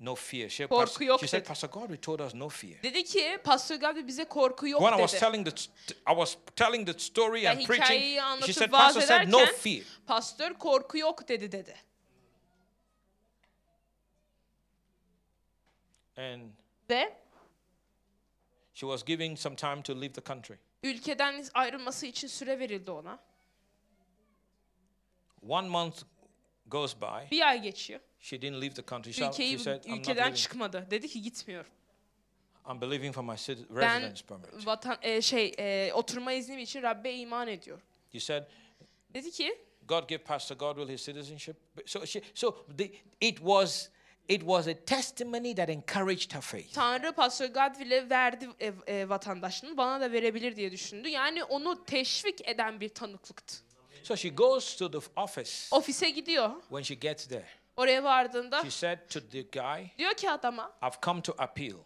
no 0.00 0.14
fear. 0.14 0.48
She, 0.48 0.66
Korku 0.66 1.04
yok 1.04 1.20
she 1.20 1.26
said, 1.26 1.40
dedi. 1.42 1.48
Pastor 1.48 1.68
God, 1.68 2.02
told 2.02 2.20
us 2.20 2.34
no 2.34 2.48
fear. 2.48 2.82
dedi 2.82 3.04
ki 3.04 3.38
Pastor 3.44 3.76
Gabi 3.76 4.06
bize 4.06 4.24
korku 4.24 4.68
yok 4.68 4.80
When 4.80 4.92
I 4.98 5.02
was 5.02 5.12
dedi. 5.12 5.20
telling 5.20 5.44
the, 5.44 5.50
st- 5.56 5.96
I 6.06 6.12
was 6.14 6.36
telling 6.56 6.86
the 6.86 6.98
story 6.98 7.42
Ben 7.42 7.56
and 7.56 7.66
preaching, 7.66 7.84
hikayeyi 7.84 8.14
she 8.14 8.20
anlatıp 8.22 8.54
said, 8.54 8.70
vaaz 8.72 8.94
Pastor 8.94 9.00
said, 9.00 9.28
no 9.28 9.38
ederken 9.38 9.54
fear. 9.60 9.84
pastör 10.06 10.54
korku 10.54 10.98
yok 10.98 11.28
dedi 11.28 11.52
dedi. 11.52 11.74
And 16.16 16.52
Ve 16.90 17.12
she 18.72 18.86
was 18.86 19.02
giving 19.02 19.36
some 19.36 19.56
time 19.56 19.82
to 19.82 19.94
leave 19.94 20.12
the 20.12 20.20
country. 20.20 20.58
ülkeden 20.82 21.44
ayrılması 21.54 22.06
için 22.06 22.28
süre 22.28 22.58
verildi 22.58 22.90
ona. 22.90 23.18
One 25.48 25.68
month 25.68 26.02
goes 26.66 26.94
by. 27.00 27.30
Bir 27.30 27.48
ay 27.48 27.62
geçiyor. 27.62 28.00
She 28.20 28.42
didn't 28.42 28.60
leave 28.60 28.74
the 28.74 28.82
country. 28.82 29.12
She, 29.12 29.24
Ülkeyi 29.24 29.50
she 29.50 29.58
said, 29.58 29.84
I'm 29.84 29.90
not 29.90 29.98
ülkeden 30.00 30.16
leaving. 30.24 30.36
çıkmadı. 30.36 30.86
Dedi 30.90 31.08
ki 31.08 31.22
gitmiyorum. 31.22 31.70
I'm 32.70 32.80
believing 32.80 33.14
for 33.14 33.22
my 33.24 33.34
citi- 33.36 33.76
Ben 33.76 34.00
residence 34.02 34.22
permit. 34.26 34.66
vatan 34.66 34.98
e, 35.02 35.22
şey 35.22 35.52
e, 35.58 35.92
oturma 35.94 36.32
iznim 36.32 36.58
için 36.58 36.82
Rabbe 36.82 37.12
iman 37.14 37.48
ediyorum. 37.48 37.84
You 38.12 38.20
said, 38.20 38.44
Dedi 39.14 39.30
ki 39.30 39.58
God 39.88 40.08
give 40.08 40.24
Pastor 40.24 40.56
Godwill 40.56 40.88
his 40.88 41.04
citizenship. 41.04 41.56
So 41.86 42.06
she, 42.06 42.22
so 42.34 42.66
the, 42.78 42.90
it 43.20 43.36
was 43.38 43.88
it 44.28 44.40
was 44.40 44.68
a 44.68 44.84
testimony 44.84 45.54
that 45.54 45.68
encouraged 45.68 46.34
her 46.34 46.40
faith. 46.40 46.74
Tanrı 46.74 47.12
Pastor 47.12 47.46
Godwill'e 47.46 48.10
verdi 48.10 48.48
e, 48.60 48.72
e, 48.86 49.08
vatandaşlığını 49.08 49.76
bana 49.76 50.00
da 50.00 50.12
verebilir 50.12 50.56
diye 50.56 50.72
düşündü. 50.72 51.08
Yani 51.08 51.44
onu 51.44 51.84
teşvik 51.84 52.48
eden 52.48 52.80
bir 52.80 52.88
tanıklıktı. 52.88 53.56
So 54.02 54.16
she 54.16 54.28
goes 54.28 54.76
to 54.76 54.90
the 54.90 55.20
office 55.20 55.52
Ofise 55.70 56.10
gidiyor. 56.10 56.50
when 56.68 56.82
she 56.82 56.94
gets 56.94 57.26
there. 57.26 57.46
Oraya 57.76 58.04
vardığında 58.04 58.62
She 58.62 58.70
said 58.70 58.98
to 59.10 59.20
the 59.30 59.42
guy, 59.42 59.86
diyor 59.98 60.14
ki 60.14 60.30
adama 60.30 60.72
I've 60.82 60.96
come 61.02 61.22
to 61.22 61.34
appeal. 61.38 61.76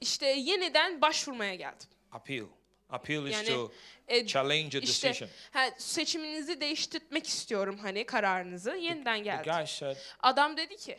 işte 0.00 0.26
yeniden 0.26 1.00
başvurmaya 1.00 1.54
geldim. 1.54 1.88
Appeal. 2.12 2.46
Appeal 2.90 3.26
is 3.26 3.32
Yani 3.34 3.46
to 3.48 3.72
e, 4.08 4.26
challenge 4.26 4.78
a 4.78 4.80
işte 4.80 5.08
decision. 5.08 5.30
ha, 5.52 5.70
seçiminizi 5.78 6.60
değiştirmek 6.60 7.26
istiyorum 7.26 7.78
hani 7.82 8.06
kararınızı. 8.06 8.70
Yeniden 8.76 9.16
The 9.18 9.22
geldim. 9.24 9.52
guy 9.52 9.66
said, 9.66 9.96
Adam 10.20 10.56
dedi 10.56 10.76
ki 10.76 10.98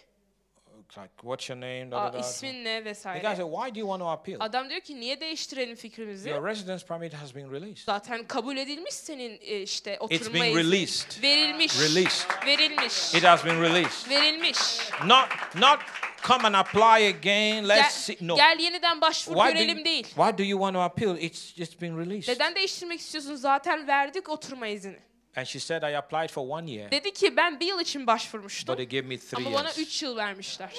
like, 0.98 1.14
what's 1.22 1.50
your 1.50 1.62
name? 1.62 1.92
Da, 1.92 1.98
"Aa, 2.02 2.14
da, 2.14 2.14
da. 2.14 2.20
ismin 2.20 2.64
ne 2.64 2.78
The 2.78 2.80
guy 2.80 2.86
vesaire. 2.86 3.36
said, 3.36 3.46
why 3.46 3.76
do 3.76 3.80
you 3.80 3.88
want 3.88 4.02
to 4.02 4.10
appeal? 4.10 4.38
Adam 4.40 4.70
diyor 4.70 4.82
ki 4.82 5.00
niye 5.00 5.20
değiştirelim 5.22 5.76
fikrimizi? 5.76 6.30
Your 6.30 6.46
residence 6.48 6.86
permit 6.88 7.14
has 7.14 7.36
been 7.36 7.52
released. 7.52 7.86
Zaten 7.86 8.28
kabul 8.28 8.58
edilmiş 8.58 8.94
senin 8.94 9.40
e, 9.42 9.62
işte 9.62 9.94
It's 9.94 10.02
oturma 10.22 10.34
been 10.34 10.50
izni. 10.50 10.60
released. 10.64 11.22
Verilmiş. 11.24 11.80
Released. 11.82 12.28
Verilmiş. 12.46 13.14
It 13.16 13.24
has 13.24 13.46
been 13.46 13.62
released. 13.62 14.10
Verilmiş. 14.10 14.58
Not 15.06 15.28
not 15.56 15.80
come 16.28 16.48
and 16.48 16.54
apply 16.54 17.08
again. 17.08 17.68
Let's 17.70 18.08
Gel, 18.08 18.16
see. 18.18 18.28
No. 18.28 18.36
gel 18.36 18.58
yeniden 18.60 19.02
başvur 19.02 19.36
Why 19.36 19.54
görelim 19.54 19.78
you, 19.78 19.86
değil. 19.86 20.04
why 20.08 20.38
do 20.38 20.44
you 20.44 20.60
want 20.60 20.74
to 20.76 20.82
appeal? 20.82 21.18
It's 21.18 21.54
just 21.56 21.82
been 21.82 21.98
released. 22.00 22.34
Neden 22.36 22.56
değiştirmek 22.56 23.00
istiyorsun? 23.00 23.36
Zaten 23.36 23.88
verdik 23.88 24.30
oturma 24.30 24.68
izni. 24.68 25.00
And 25.36 25.48
she 25.48 25.60
said, 25.60 25.84
I 25.84 25.96
applied 25.96 26.30
for 26.32 26.50
one 26.50 26.68
year, 26.72 26.92
Dedi 26.92 27.14
ki 27.14 27.38
ben 27.38 27.60
bir 27.60 27.66
yıl 27.66 27.80
için 27.80 28.08
başvurmuştum. 28.08 28.68
but 28.68 28.78
they 28.78 29.00
gave 29.02 29.08
me 29.08 29.18
three 29.18 29.46
Ama 29.48 29.54
bana 29.54 29.64
years. 29.68 29.78
üç 29.80 30.04
yıl 30.04 30.18
vermişler. 30.18 30.70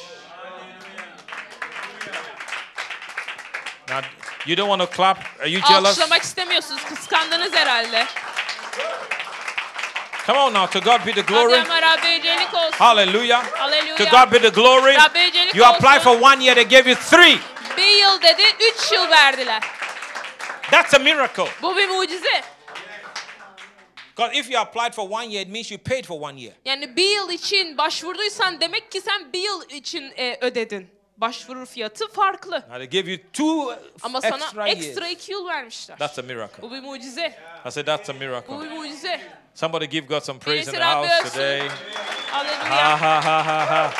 Now, 3.89 4.07
you 4.47 4.57
don't 4.57 4.69
want 4.69 4.91
to 4.91 4.97
clap. 4.97 5.19
Are 5.41 5.49
you 5.49 5.61
jealous? 5.66 5.87
Alkışlamak 5.99 6.23
istemiyorsunuz. 6.23 6.85
Kıskandınız 6.85 7.55
herhalde. 7.55 8.07
Come 10.27 10.39
on 10.39 10.55
now. 10.55 10.81
To 10.81 10.91
God 10.91 11.07
be 11.07 11.12
the 11.12 11.20
glory. 11.20 11.57
Hadi 11.59 11.70
ama 11.73 11.83
Rabbe 11.83 12.09
yücelik 12.09 12.55
olsun. 12.55 12.79
Hallelujah. 12.79 13.45
Hallelujah. 13.53 13.97
To 13.97 14.05
God 14.05 14.33
be 14.33 14.41
the 14.43 14.49
glory. 14.49 14.95
Rabbe 14.95 15.20
yücelik 15.20 15.53
Çelik 15.53 15.55
You 15.55 15.66
apply 15.66 15.89
olsun. 15.99 16.01
for 16.01 16.20
one 16.20 16.45
year, 16.45 16.55
they 16.55 16.69
gave 16.69 16.91
you 16.91 16.99
three. 17.11 17.39
Bir 17.77 18.03
yıl 18.03 18.23
dedi, 18.23 18.43
üç 18.61 18.93
yıl 18.93 19.11
verdiler. 19.11 19.62
That's 20.70 20.95
a 20.95 20.99
miracle. 20.99 21.49
Bu 21.62 21.77
bir 21.77 21.89
mucize. 21.89 22.43
Because 24.16 24.39
if 24.39 24.51
you 24.51 24.60
applied 24.60 24.94
for 24.94 25.09
one 25.10 25.30
year, 25.30 25.43
it 25.43 25.48
means 25.48 25.70
you 25.70 25.78
paid 25.78 26.05
for 26.06 26.20
one 26.20 26.40
year. 26.40 26.55
Yani 26.64 26.97
bir 26.97 27.10
yıl 27.16 27.30
için 27.30 27.78
başvurduysan 27.78 28.60
demek 28.60 28.93
ki 28.93 29.01
sen 29.01 29.32
bir 29.32 29.40
yıl 29.40 29.68
için 29.70 30.12
e, 30.16 30.39
ödedin. 30.40 30.90
Başvuru 31.16 31.66
fiyatı 31.66 32.09
farklı. 32.12 32.56
Now 32.56 32.78
they 32.78 32.86
give 33.02 33.10
you 33.10 33.20
two 33.32 33.44
uh, 33.66 33.76
Ama 34.02 34.18
extra 34.18 34.39
sana 34.39 34.66
years. 34.68 34.86
ekstra 34.86 35.09
iki 35.09 35.32
yıl 35.32 35.47
vermişler. 35.48 35.98
That's 35.98 36.18
a 36.18 36.22
miracle. 36.22 36.62
Bu 36.62 36.70
bir 36.72 36.80
mucize. 36.82 37.39
I 37.68 37.70
said 37.72 37.86
that's 37.86 38.10
a 38.10 38.14
Bu 38.14 38.18
miracle. 38.18 38.60
bir 38.60 38.70
mucize. 38.70 39.20
Somebody 39.55 39.84
give 39.84 40.06
God 40.06 40.22
some 40.22 40.39
praise 40.39 40.70
in 40.70 40.74
the 40.74 40.84
house 40.84 41.14
övsün. 41.14 41.30
today. 41.30 41.68
Ha 41.68 41.74
Haleluya. 42.30 43.01
ha 43.01 43.24
ha 43.24 43.47
ha 43.47 43.70
ha. 43.70 43.93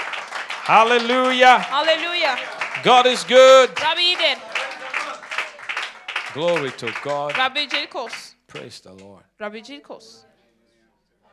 Hallelujah. 0.64 1.62
Haleluya. 1.72 2.39
God 2.84 3.05
is 3.05 3.26
good. 3.26 3.68
Rabbi 3.82 4.02
iyidir. 4.02 4.39
Glory 6.34 6.70
to 6.70 6.86
God. 7.05 7.39
Rabbicilik 7.39 7.97
olsun. 7.97 8.32
Praise 8.53 8.83
the 8.83 9.05
Lord. 9.05 9.23
Rabbicilik 9.41 9.91
olsun. 9.91 10.20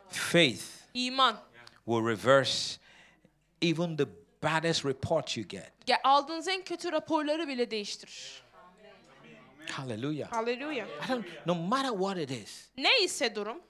Faith 0.08 0.62
İman. 0.94 1.36
will 1.86 2.06
reverse 2.06 2.78
even 3.62 3.96
the 3.96 4.06
baddest 4.42 4.84
report 4.84 5.36
you 5.36 5.48
get. 5.48 5.72
Ya 5.86 6.00
aldığınız 6.04 6.48
en 6.48 6.62
kötü 6.62 6.92
raporları 6.92 7.48
bile 7.48 7.70
değiştirir. 7.70 8.42
Hallelujah. 9.70 10.32
Haleluya. 10.32 10.86
I 10.86 11.08
don't, 11.08 11.26
no 11.46 11.54
matter 11.54 11.90
what 11.90 12.16
it 12.18 12.30
is, 12.30 12.68
Ne 12.76 13.00
ise 13.04 13.34
durum, 13.34 13.60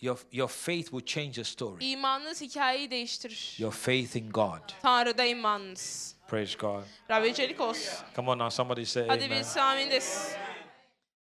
your, 0.00 0.18
your 0.32 0.48
faith 0.48 0.90
will 0.90 1.04
change 1.06 1.32
the 1.32 1.44
story. 1.44 1.84
imanınız 1.90 2.40
hikayeyi 2.40 2.90
değiştirir. 2.90 3.54
Your 3.58 3.72
faith 3.72 4.16
in 4.16 4.30
God. 4.30 4.60
Tanrı'da 4.82 5.24
imanınız. 5.24 6.16
Praise 6.28 6.58
God. 6.58 6.82
Rabbicilik 7.10 7.60
olsun. 7.60 7.94
Come 8.16 8.30
on 8.30 8.38
now, 8.38 8.50
somebody 8.56 8.84
say 8.84 9.02
Hadi 9.06 9.24
amen. 9.24 9.30
birisi 9.30 9.60
amin 9.60 9.90
desin. 9.90 10.32